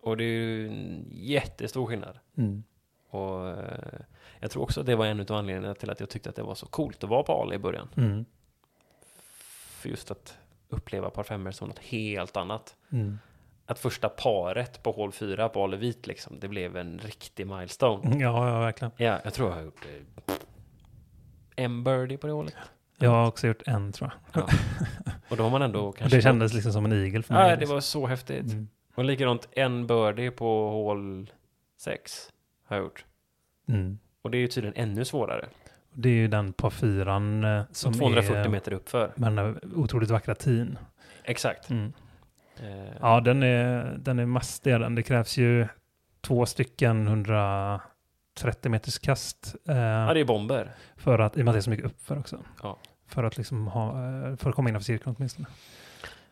Och 0.00 0.16
det 0.16 0.24
är 0.24 0.26
ju 0.26 0.68
en 0.68 1.06
jättestor 1.10 1.86
skillnad. 1.86 2.18
Mm. 2.36 2.64
Och 3.10 3.48
eh, 3.48 4.00
jag 4.40 4.50
tror 4.50 4.62
också 4.62 4.80
att 4.80 4.86
det 4.86 4.96
var 4.96 5.06
en 5.06 5.20
av 5.20 5.32
anledningarna 5.32 5.74
till 5.74 5.90
att 5.90 6.00
jag 6.00 6.08
tyckte 6.08 6.30
att 6.30 6.36
det 6.36 6.42
var 6.42 6.54
så 6.54 6.66
coolt 6.66 7.04
att 7.04 7.10
vara 7.10 7.22
på 7.22 7.32
Ale 7.32 7.54
i 7.54 7.58
början. 7.58 7.88
Mm. 7.96 8.24
För 9.80 9.88
just 9.88 10.10
att 10.10 10.38
uppleva 10.68 11.10
par 11.10 11.22
femmor 11.22 11.50
som 11.50 11.68
något 11.68 11.78
helt 11.78 12.36
annat. 12.36 12.76
Mm. 12.92 13.18
Att 13.66 13.78
första 13.78 14.08
paret 14.08 14.82
på 14.82 14.92
hål 14.92 15.12
4 15.12 15.48
på 15.48 15.64
Alevit 15.64 16.06
liksom, 16.06 16.40
det 16.40 16.48
blev 16.48 16.76
en 16.76 16.98
riktig 16.98 17.46
milestone. 17.46 18.20
Ja, 18.20 18.48
ja, 18.48 18.60
verkligen. 18.60 18.92
Ja, 18.96 19.20
jag 19.24 19.34
tror 19.34 19.48
jag 19.48 19.56
har 19.56 19.62
gjort 19.62 19.86
eh, 20.26 20.34
en 21.56 21.84
birdie 21.84 22.16
på 22.16 22.26
det 22.26 22.32
hålet. 22.32 22.54
Jag 22.98 23.10
har 23.10 23.26
också 23.26 23.46
gjort 23.46 23.62
en, 23.66 23.92
tror 23.92 24.10
jag. 24.32 24.42
Ja. 24.42 24.48
Och 25.28 25.36
då 25.36 25.42
har 25.42 25.50
man 25.50 25.62
ändå 25.62 25.80
Och 25.80 25.96
kanske... 25.98 26.16
det 26.16 26.22
kändes 26.22 26.54
liksom 26.54 26.72
som 26.72 26.84
en 26.84 26.92
igel 26.92 27.22
för 27.22 27.34
mig. 27.34 27.50
Ja, 27.50 27.56
det 27.56 27.66
var 27.66 27.80
så 27.80 28.06
häftigt. 28.06 28.52
Mm. 28.52 28.68
Och 28.98 29.04
likadant 29.04 29.48
en 29.52 29.86
birdie 29.86 30.30
på 30.30 30.70
hål 30.70 31.30
6 31.76 32.32
har 32.64 32.76
jag 32.76 32.84
gjort. 32.84 33.04
Mm. 33.68 33.98
Och 34.22 34.30
det 34.30 34.36
är 34.36 34.40
ju 34.40 34.48
tydligen 34.48 34.76
ännu 34.76 35.04
svårare. 35.04 35.48
Det 35.92 36.08
är 36.08 36.12
ju 36.12 36.28
den 36.28 36.52
på 36.52 36.70
fyran 36.70 37.44
eh, 37.44 37.62
som 37.72 37.92
240 37.92 38.36
är 38.36 38.48
meter 38.48 38.72
uppför. 38.72 39.12
med 39.16 39.32
den 39.32 39.38
här 39.38 39.58
otroligt 39.74 40.10
vackra 40.10 40.34
tin. 40.34 40.78
Exakt. 41.24 41.70
Mm. 41.70 41.92
Eh, 42.56 42.92
Ja, 43.00 43.20
den 43.20 43.42
är, 43.42 43.96
den 43.98 44.18
är 44.18 44.26
mastig. 44.26 44.80
Det 44.90 45.02
krävs 45.02 45.36
ju 45.36 45.66
två 46.20 46.46
stycken 46.46 47.06
130 47.06 48.70
meters 48.70 48.98
kast. 48.98 49.54
Eh, 49.68 49.76
ja, 49.76 50.14
det 50.14 50.20
är 50.20 50.24
bomber. 50.24 50.74
För 50.96 51.18
att, 51.18 51.36
i 51.36 51.40
och 51.40 51.44
med 51.44 51.52
att 51.52 51.54
det 51.54 51.58
är 51.58 51.62
så 51.62 51.70
mycket 51.70 51.86
uppför 51.86 52.18
också. 52.18 52.38
Ja. 52.62 52.78
För 53.06 53.24
att 53.24 53.36
liksom 53.36 53.66
ha, 53.66 53.88
eh, 53.88 54.36
för 54.36 54.50
att 54.50 54.56
komma 54.56 54.68
innanför 54.68 54.84
cirkeln 54.84 55.14
åtminstone. 55.18 55.48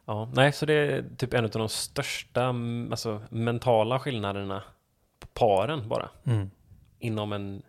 Ja, 0.06 0.30
nej, 0.34 0.52
så 0.52 0.66
det 0.66 0.74
är 0.74 1.04
typ 1.16 1.34
en 1.34 1.44
av 1.44 1.50
de 1.50 1.68
största 1.68 2.46
alltså, 2.90 3.22
mentala 3.30 3.98
skillnaderna 3.98 4.62
på 5.20 5.26
paren 5.26 5.88
bara. 5.88 6.08
Mm. 6.24 6.50
Inom 6.98 7.32
en 7.32 7.62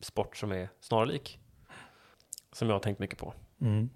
sport 0.00 0.36
som 0.36 0.52
är 0.52 0.68
snarlik. 0.80 1.38
Som 2.52 2.68
jag 2.68 2.74
har 2.74 2.80
tänkt 2.80 2.98
mycket 2.98 3.18
på. 3.18 3.34
Mm. 3.60 3.90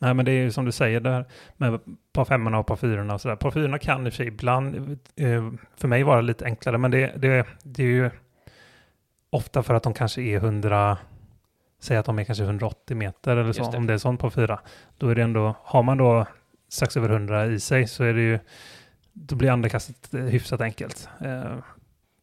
Nej, 0.00 0.14
men 0.14 0.24
det 0.24 0.32
är 0.32 0.42
ju 0.42 0.52
som 0.52 0.64
du 0.64 0.72
säger 0.72 1.00
där 1.00 1.24
med 1.56 1.80
par 2.12 2.24
femmorna 2.24 2.58
och 2.58 2.66
par 2.66 2.76
fyrorna 2.76 3.14
och 3.14 3.20
sådär. 3.20 3.36
Par 3.36 3.50
fyrorna 3.50 3.78
kan 3.78 4.06
i 4.06 4.08
och 4.08 4.12
för 4.12 4.16
sig 4.16 4.26
ibland 4.26 4.98
eh, 5.16 5.50
för 5.76 5.88
mig 5.88 6.02
vara 6.02 6.20
lite 6.20 6.44
enklare, 6.44 6.78
men 6.78 6.90
det, 6.90 7.12
det, 7.16 7.46
det 7.62 7.82
är 7.82 7.86
ju 7.86 8.10
ofta 9.30 9.62
för 9.62 9.74
att 9.74 9.82
de 9.82 9.94
kanske 9.94 10.22
är 10.22 10.36
100, 10.36 10.98
säg 11.80 11.96
att 11.96 12.06
de 12.06 12.18
är 12.18 12.24
kanske 12.24 12.44
180 12.44 12.96
meter 12.96 13.36
eller 13.36 13.52
så, 13.52 13.76
om 13.76 13.86
det 13.86 13.94
är 13.94 13.98
sånt 13.98 14.20
på 14.20 14.30
fyra. 14.30 14.60
Då 14.98 15.08
är 15.08 15.14
det 15.14 15.22
ändå, 15.22 15.54
har 15.62 15.82
man 15.82 15.98
då 15.98 16.26
strax 16.68 16.96
över 16.96 17.08
100 17.08 17.46
i 17.46 17.60
sig 17.60 17.86
så 17.86 18.04
är 18.04 18.14
det 18.14 18.22
ju, 18.22 18.38
då 19.12 19.36
blir 19.36 19.50
andekastet 19.50 20.14
eh, 20.14 20.20
hyfsat 20.20 20.60
enkelt. 20.60 21.08
Eh, 21.24 21.56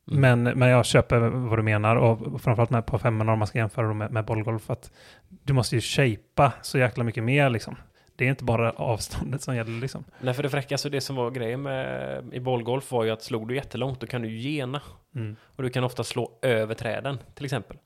Mm. 0.07 0.41
men, 0.43 0.59
men 0.59 0.69
jag 0.69 0.85
köper 0.85 1.19
vad 1.19 1.59
du 1.59 1.63
menar 1.63 1.95
och 1.95 2.41
framförallt 2.41 2.69
med 2.69 2.85
på 2.85 2.99
femmorna 2.99 3.33
om 3.33 3.39
man 3.39 3.47
ska 3.47 3.57
jämföra 3.59 3.93
med, 3.93 4.11
med 4.11 4.25
bollgolf. 4.25 4.69
Att 4.69 4.91
du 5.29 5.53
måste 5.53 5.75
ju 5.75 5.81
shapea 5.81 6.53
så 6.61 6.77
jäkla 6.77 7.03
mycket 7.03 7.23
mer 7.23 7.49
liksom. 7.49 7.75
Det 8.15 8.25
är 8.25 8.29
inte 8.29 8.43
bara 8.43 8.71
avståndet 8.71 9.41
som 9.41 9.55
gäller 9.55 9.81
liksom. 9.81 10.03
Nej, 10.21 10.33
för 10.33 10.43
det 10.43 10.49
fräckaste, 10.49 10.89
det 10.89 11.01
som 11.01 11.15
var 11.15 11.31
grejen 11.31 11.61
med 11.61 12.23
i 12.33 12.39
bollgolf 12.39 12.91
var 12.91 13.03
ju 13.03 13.09
att 13.11 13.23
slog 13.23 13.47
du 13.47 13.55
jättelångt, 13.55 13.99
då 13.99 14.07
kan 14.07 14.21
du 14.21 14.29
gena. 14.29 14.81
Mm. 15.15 15.35
Och 15.55 15.63
du 15.63 15.69
kan 15.69 15.83
ofta 15.83 16.03
slå 16.03 16.31
över 16.41 16.75
träden, 16.75 17.17
till 17.35 17.45
exempel. 17.45 17.77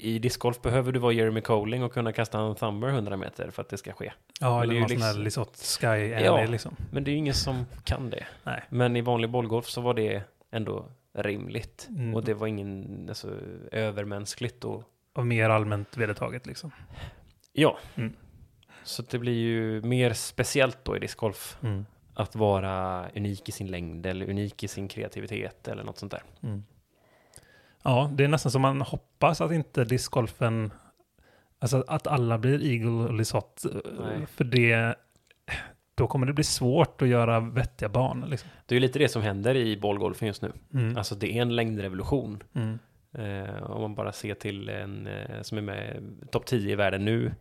I 0.00 0.18
discgolf 0.18 0.62
behöver 0.62 0.92
du 0.92 0.98
vara 0.98 1.12
Jeremy 1.12 1.40
Colling 1.40 1.82
och 1.82 1.92
kunna 1.92 2.12
kasta 2.12 2.40
en 2.40 2.54
thumber 2.54 2.88
100 2.88 3.16
meter 3.16 3.50
för 3.50 3.62
att 3.62 3.68
det 3.68 3.76
ska 3.78 3.92
ske. 3.92 4.12
Ja, 4.40 4.62
eller 4.62 4.80
någon 4.80 4.88
sån 4.88 4.98
här 5.02 5.08
liksom- 5.08 5.24
Lisotte 5.24 5.58
Sky 5.80 5.86
Alley 5.86 6.24
Ja. 6.24 6.44
liksom. 6.44 6.76
Men 6.90 7.04
det 7.04 7.10
är 7.10 7.12
ju 7.12 7.18
ingen 7.18 7.34
som 7.34 7.66
kan 7.84 8.10
det. 8.10 8.26
Nej. 8.44 8.62
Men 8.68 8.96
i 8.96 9.00
vanlig 9.00 9.30
bollgolf 9.30 9.66
så 9.66 9.80
var 9.80 9.94
det 9.94 10.22
ändå 10.50 10.84
rimligt. 11.12 11.86
Mm. 11.90 12.14
Och 12.14 12.24
det 12.24 12.34
var 12.34 12.46
ingen 12.46 13.04
alltså, 13.08 13.30
övermänskligt. 13.72 14.64
Och, 14.64 14.82
Och 15.14 15.26
mer 15.26 15.50
allmänt 15.50 15.96
vedertaget 15.96 16.46
liksom. 16.46 16.70
ja. 17.52 17.78
Mm. 17.94 18.12
Så 18.84 19.02
det 19.02 19.18
blir 19.18 19.32
ju 19.38 19.82
mer 19.82 20.12
speciellt 20.12 20.78
då 20.84 20.96
i 20.96 20.98
discgolf. 20.98 21.58
Mm. 21.62 21.86
Att 22.14 22.36
vara 22.36 23.06
unik 23.16 23.48
i 23.48 23.52
sin 23.52 23.66
längd 23.66 24.06
eller 24.06 24.30
unik 24.30 24.64
i 24.64 24.68
sin 24.68 24.88
kreativitet 24.88 25.68
eller 25.68 25.84
något 25.84 25.98
sånt 25.98 26.12
där. 26.12 26.22
Ja, 27.82 28.10
det 28.14 28.24
är 28.24 28.28
nästan 28.28 28.52
som 28.52 28.62
man 28.62 28.80
hoppas 28.80 29.40
att 29.40 29.52
inte 29.52 29.84
discgolfen, 29.84 30.72
alltså 31.58 31.84
att 31.88 32.06
alla 32.06 32.38
blir 32.38 32.64
Eagle 32.72 32.90
och 33.08 33.14
Lisotte. 33.14 33.68
Nej. 34.00 34.26
För 34.26 34.44
det, 34.44 34.94
då 35.94 36.06
kommer 36.06 36.26
det 36.26 36.32
bli 36.32 36.44
svårt 36.44 37.02
att 37.02 37.08
göra 37.08 37.40
vettiga 37.40 37.88
banor 37.88 38.26
liksom. 38.26 38.50
Det 38.66 38.74
är 38.74 38.76
ju 38.76 38.80
lite 38.80 38.98
det 38.98 39.08
som 39.08 39.22
händer 39.22 39.54
i 39.56 39.76
bollgolfen 39.76 40.28
just 40.28 40.42
nu. 40.42 40.52
Mm. 40.74 40.96
Alltså 40.96 41.14
det 41.14 41.38
är 41.38 41.42
en 41.42 41.56
längdrevolution. 41.56 42.42
Mm. 42.54 42.78
Eh, 43.12 43.62
om 43.62 43.80
man 43.80 43.94
bara 43.94 44.12
ser 44.12 44.34
till 44.34 44.68
en 44.68 45.06
eh, 45.06 45.42
som 45.42 45.58
är 45.58 45.62
med 45.62 46.02
topp 46.30 46.46
10 46.46 46.72
i 46.72 46.74
världen 46.76 47.04
nu. 47.04 47.32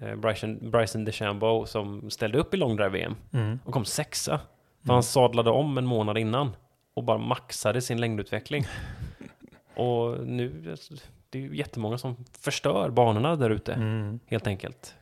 Eh, 0.00 0.16
Bryson, 0.16 0.70
Bryson 0.70 1.04
DeChambeau 1.04 1.66
som 1.66 2.10
ställde 2.10 2.38
upp 2.38 2.54
i 2.54 2.56
långdrive-VM 2.56 3.14
Mm. 3.32 3.58
och 3.64 3.72
kom 3.72 3.84
sexa. 3.84 4.38
För 4.80 4.86
Mm. 4.86 4.94
han 4.94 5.02
sadlade 5.02 5.50
om 5.50 5.78
en 5.78 5.86
månad 5.86 6.18
innan 6.18 6.52
och 6.94 7.04
bara 7.04 7.18
maxade 7.18 7.80
sin 7.80 8.00
längdutveckling. 8.00 8.64
Och 9.74 10.26
nu, 10.26 10.76
det 11.30 11.38
är 11.38 11.42
ju 11.42 11.56
jättemånga 11.56 11.98
som 11.98 12.24
förstör 12.38 12.90
banorna 12.90 13.36
där 13.36 13.50
ute, 13.50 13.72
Mm. 13.72 14.20
helt 14.26 14.46
enkelt. 14.46 14.94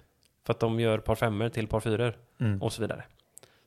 För 0.47 0.53
att 0.53 0.61
de 0.61 0.81
gör 0.81 0.99
par 0.99 1.15
femmor 1.15 1.49
till 1.49 1.67
par 1.69 1.81
fyror 1.81 2.15
Mm. 2.41 2.63
och 2.63 2.73
så 2.73 2.83
vidare. 2.83 3.05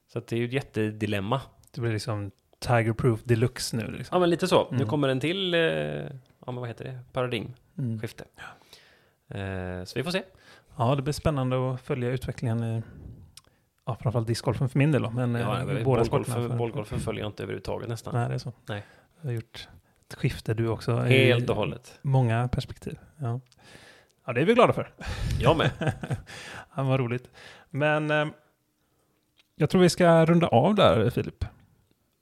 Så 0.08 0.18
att 0.20 0.28
det 0.28 0.36
är 0.36 0.38
ju 0.40 0.46
ett 0.46 0.54
jättedilemma. 0.54 1.42
Det 1.72 1.82
blir 1.82 1.92
liksom 1.94 2.32
Tiger 2.60 2.94
Proof 2.94 3.24
Deluxe 3.24 3.78
nu 3.78 3.92
liksom. 3.92 4.16
Ja, 4.16 4.20
men 4.20 4.30
lite 4.30 4.48
så. 4.48 4.68
Nu 4.72 4.76
Mm. 4.76 4.88
kommer 4.88 5.08
en 5.10 5.20
till, 5.20 5.54
eh, 5.54 5.60
ja 5.60 6.12
men 6.46 6.56
vad 6.56 6.68
heter 6.68 6.86
det, 6.86 7.00
paradigmskifte. 7.14 8.24
Mm. 9.30 9.80
Eh, 9.80 9.86
så 9.86 10.00
vi 10.00 10.04
får 10.04 10.12
se. 10.12 10.24
Ja, 10.78 10.96
det 10.96 11.02
blir 11.02 11.14
spännande 11.14 11.74
att 11.74 11.82
följa 11.82 12.10
utvecklingen 12.10 12.64
i 12.64 12.84
ja, 13.86 13.98
framförallt 14.02 14.28
discgolfen 14.28 14.70
för 14.70 14.80
min 14.80 14.92
del 14.92 15.02
då, 15.02 15.10
men 15.10 15.36
Ja, 15.36 15.60
eh, 15.60 15.66
båda 15.66 15.84
bollgolfen, 15.84 16.06
sporterna. 16.06 16.50
för- 16.50 16.58
bollgolfen 16.58 17.00
följer 17.00 17.24
jag 17.24 17.30
inte 17.30 17.44
överhuvudtaget 17.44 17.90
nästan. 17.90 18.14
Nej, 18.16 18.30
det 18.30 18.34
är 18.36 18.40
så. 18.40 18.54
Nej. 18.66 18.84
Du 19.22 19.28
har 19.28 19.34
gjort 19.34 19.68
ett 20.12 20.20
skifte 20.20 20.54
du 20.54 20.68
också. 20.68 20.98
Helt 20.98 21.50
och 21.50 21.56
hållet. 21.56 22.00
Många 22.02 22.48
perspektiv. 22.48 23.00
Ja. 23.18 23.40
ja, 24.26 24.34
det 24.34 24.42
är 24.42 24.46
vi 24.46 24.54
glada 24.54 24.74
för. 24.74 24.94
Jag 25.40 25.58
med. 25.58 25.72
ja, 26.76 26.84
vad 26.84 27.00
roligt. 27.00 27.30
Men 27.70 28.12
eh, 28.12 28.26
jag 29.56 29.70
tror 29.70 29.82
vi 29.82 29.90
ska 29.90 30.26
runda 30.26 30.48
av 30.48 30.76
där, 30.76 31.10
Filip. 31.10 31.46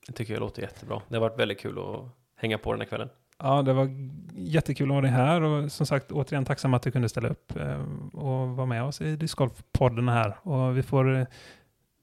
Det 0.07 0.13
tycker 0.13 0.33
jag 0.33 0.39
låter 0.39 0.61
jättebra. 0.61 1.01
Det 1.07 1.15
har 1.15 1.21
varit 1.21 1.39
väldigt 1.39 1.59
kul 1.59 1.79
att 1.79 2.05
hänga 2.35 2.57
på 2.57 2.71
den 2.71 2.81
här 2.81 2.87
kvällen. 2.87 3.09
Ja, 3.39 3.61
det 3.61 3.73
var 3.73 3.89
jättekul 4.35 4.89
att 4.89 4.95
ha 4.95 5.01
dig 5.01 5.11
här 5.11 5.41
och 5.41 5.71
som 5.71 5.85
sagt 5.85 6.11
återigen 6.11 6.45
tacksam 6.45 6.73
att 6.73 6.81
du 6.81 6.91
kunde 6.91 7.09
ställa 7.09 7.29
upp 7.29 7.55
eh, 7.55 7.83
och 8.13 8.49
vara 8.49 8.65
med 8.65 8.83
oss 8.83 9.01
i 9.01 9.15
Discgolf-podden 9.15 10.11
här. 10.11 10.35
Och 10.41 10.77
vi 10.77 10.83
får 10.83 11.15
eh, 11.15 11.25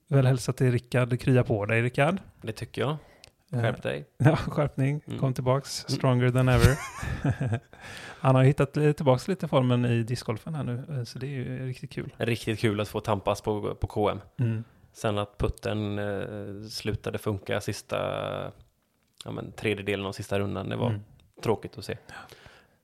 väl 0.07 0.25
hälsa 0.25 0.53
till 0.53 0.71
Rickard, 0.71 1.19
krya 1.19 1.43
på 1.43 1.65
dig 1.65 1.81
Rickard. 1.81 2.17
Det 2.41 2.51
tycker 2.51 2.81
jag. 2.81 2.97
Eh, 3.53 3.61
Skärp 3.61 3.83
dig. 3.83 4.05
Ja, 4.17 4.35
skärpning. 4.35 5.01
Mm. 5.07 5.19
Kom 5.19 5.33
tillbaks, 5.33 5.85
stronger 5.87 6.29
than 6.29 6.49
ever. 6.49 6.77
Han 8.19 8.35
har 8.35 8.43
hittat 8.43 8.73
tillbaks 8.73 9.27
lite 9.27 9.47
formen 9.47 9.85
i 9.85 10.03
discgolfen 10.03 10.55
här 10.55 10.63
nu, 10.63 10.83
eh, 10.89 11.03
så 11.03 11.19
det 11.19 11.27
är 11.27 11.29
ju 11.29 11.67
riktigt 11.67 11.91
kul. 11.91 12.13
Riktigt 12.17 12.59
kul 12.59 12.79
att 12.79 12.87
få 12.87 12.99
tampas 12.99 13.41
på, 13.41 13.75
på 13.75 13.87
KM. 13.87 14.19
Mm. 14.39 14.63
Sen 14.93 15.17
att 15.17 15.37
putten 15.37 15.99
eh, 15.99 16.67
slutade 16.69 17.17
funka 17.17 17.61
sista, 17.61 17.97
ja 19.25 19.31
men 19.31 19.51
tredjedelen 19.51 20.05
av 20.05 20.11
sista 20.11 20.39
rundan, 20.39 20.69
det 20.69 20.75
var 20.75 20.89
Mm. 20.89 21.01
tråkigt 21.43 21.77
att 21.77 21.85
se. 21.85 21.97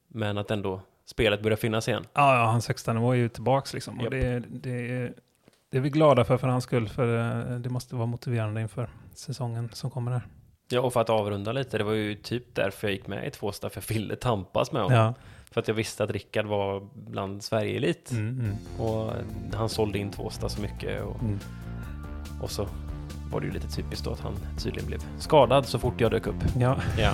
Men 0.08 0.38
att 0.38 0.52
ändå 0.52 0.82
spelet 1.06 1.42
börjar 1.44 1.56
finnas 1.58 1.88
igen. 1.88 2.06
Ja, 2.14 2.36
ja, 2.40 2.46
hans 2.46 2.68
högsta 2.68 2.94
nivå 2.94 3.12
är 3.12 3.16
ju 3.16 3.30
tillbaks 3.30 3.74
liksom. 3.74 4.00
Och 4.00 4.10
det, 4.12 4.40
det, 4.40 4.92
är- 4.92 5.14
det 5.70 5.78
är 5.78 5.82
vi 5.82 5.90
glada 5.90 6.26
för, 6.26 6.38
för 6.38 6.48
hans 6.48 6.64
skull, 6.64 6.90
för 6.90 7.18
eh, 7.52 7.60
det 7.60 7.70
måste 7.70 7.96
vara 7.96 8.06
motiverande 8.06 8.62
inför 8.62 8.90
säsongen 9.16 9.70
som 9.74 9.92
kommer 9.92 10.12
här. 10.12 10.22
Ja, 10.74 10.82
och 10.82 10.94
för 10.94 11.02
att 11.02 11.10
avrunda 11.10 11.52
lite, 11.52 11.78
det 11.78 11.84
var 11.84 11.94
ju 11.94 12.16
typ 12.16 12.44
därför 12.56 12.88
jag 12.88 12.94
gick 12.96 13.08
med 13.08 13.28
i 13.28 13.32
Tvåsta, 13.32 13.70
för 13.70 13.84
jag 13.88 13.96
ville 13.96 14.16
tampas 14.16 14.72
med 14.72 14.82
honom. 14.84 14.98
Ja. 14.98 15.14
För 15.52 15.62
att 15.62 15.68
jag 15.68 15.76
visste 15.76 16.04
att 16.04 16.12
Rickard 16.12 16.46
var 16.46 16.88
bland 16.94 17.44
Sverige-elit. 17.44 18.12
Mm, 18.12 18.40
mm, 18.40 18.56
Och 18.88 19.14
han 19.54 19.70
sålde 19.70 20.00
in 20.00 20.12
Tvåsta 20.12 20.50
så 20.50 20.62
mycket. 20.62 21.04
Och, 21.04 21.22
mm. 21.24 21.40
och 22.42 22.52
så 22.52 22.68
var 23.32 23.40
det 23.40 23.48
ju 23.48 23.54
lite 23.54 23.68
typiskt 23.68 24.06
då 24.06 24.12
att 24.12 24.20
han 24.20 24.34
tydligen 24.58 24.88
blev 24.88 25.00
skadad 25.20 25.66
så 25.66 25.80
fort 25.80 26.02
jag 26.02 26.12
dök 26.12 26.28
upp. 26.28 26.36
Ja, 26.60 26.78
Ja. 26.98 27.14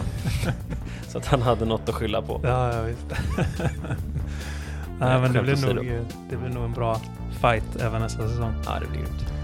så 1.07 1.17
att 1.17 1.25
han 1.25 1.41
hade 1.41 1.65
något 1.65 1.89
att 1.89 1.95
skylla 1.95 2.21
på. 2.21 2.41
ja, 2.43 2.73
ja 2.73 2.81
visst. 2.81 3.05
Nej, 4.99 5.21
men 5.21 5.33
det 5.33 5.41
blir, 5.41 5.73
nog, 5.73 6.05
det 6.29 6.37
blir 6.37 6.49
nog 6.49 6.63
en 6.63 6.73
bra 6.73 7.01
fight 7.41 7.75
även 7.81 8.01
nästa 8.01 8.29
säsong. 8.29 8.53
Ja, 8.65 8.79
det 8.79 8.87
blir 8.87 8.99
grymt. 8.99 9.38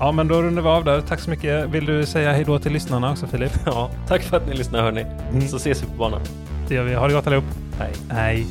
Ja, 0.00 0.12
men 0.12 0.28
då 0.28 0.42
rundar 0.42 0.62
vi 0.62 0.68
av 0.68 0.84
där. 0.84 1.00
Tack 1.00 1.20
så 1.20 1.30
mycket. 1.30 1.68
Vill 1.68 1.86
du 1.86 2.06
säga 2.06 2.32
hej 2.32 2.44
då 2.44 2.58
till 2.58 2.72
lyssnarna 2.72 3.10
också, 3.10 3.26
Filip? 3.26 3.52
Ja, 3.66 3.90
tack 4.08 4.22
för 4.22 4.36
att 4.36 4.46
ni 4.48 4.54
lyssnar 4.54 4.82
hörni. 4.82 5.06
Mm. 5.30 5.48
Så 5.48 5.56
ses 5.56 5.82
vi 5.82 5.86
på 5.86 5.92
banan. 5.92 6.20
Det 6.68 6.74
gör 6.74 6.84
vi. 6.84 6.94
Ha 6.94 7.06
det 7.08 7.14
gott 7.14 7.26
allihop. 7.26 7.44
Hej. 7.78 7.92
Hej. 8.10 8.46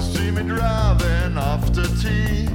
See 0.00 0.30
me 0.32 0.40
driving 0.42 1.36
after 1.36 1.82
tea. 2.02 2.48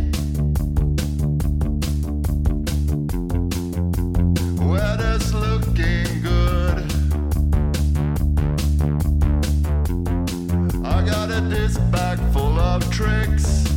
Weather's 4.60 5.34
looking 5.34 6.22
good. 6.24 6.84
I 10.86 11.02
got 11.06 11.32
a 11.32 11.41
disc 11.50 11.80
bag 11.91 12.20
full 12.34 12.60
of 12.60 12.84
tricks. 12.91 13.77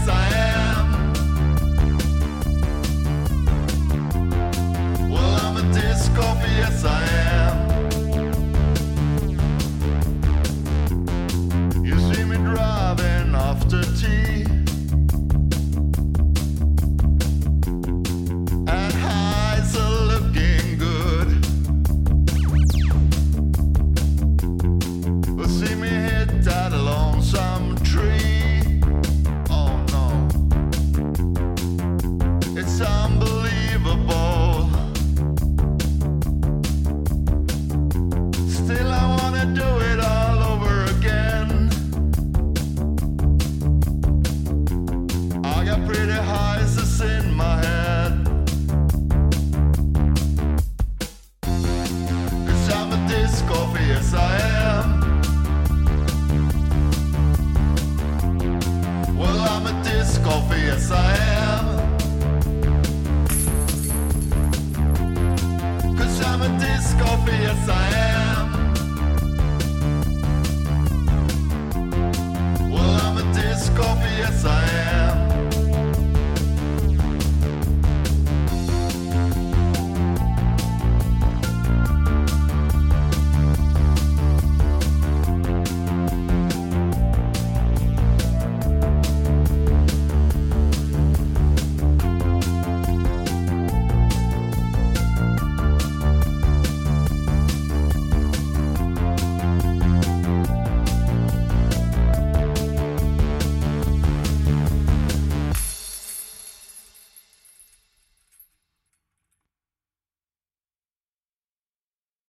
yes 0.00 0.08
I 0.08 0.34
am. 0.34 0.39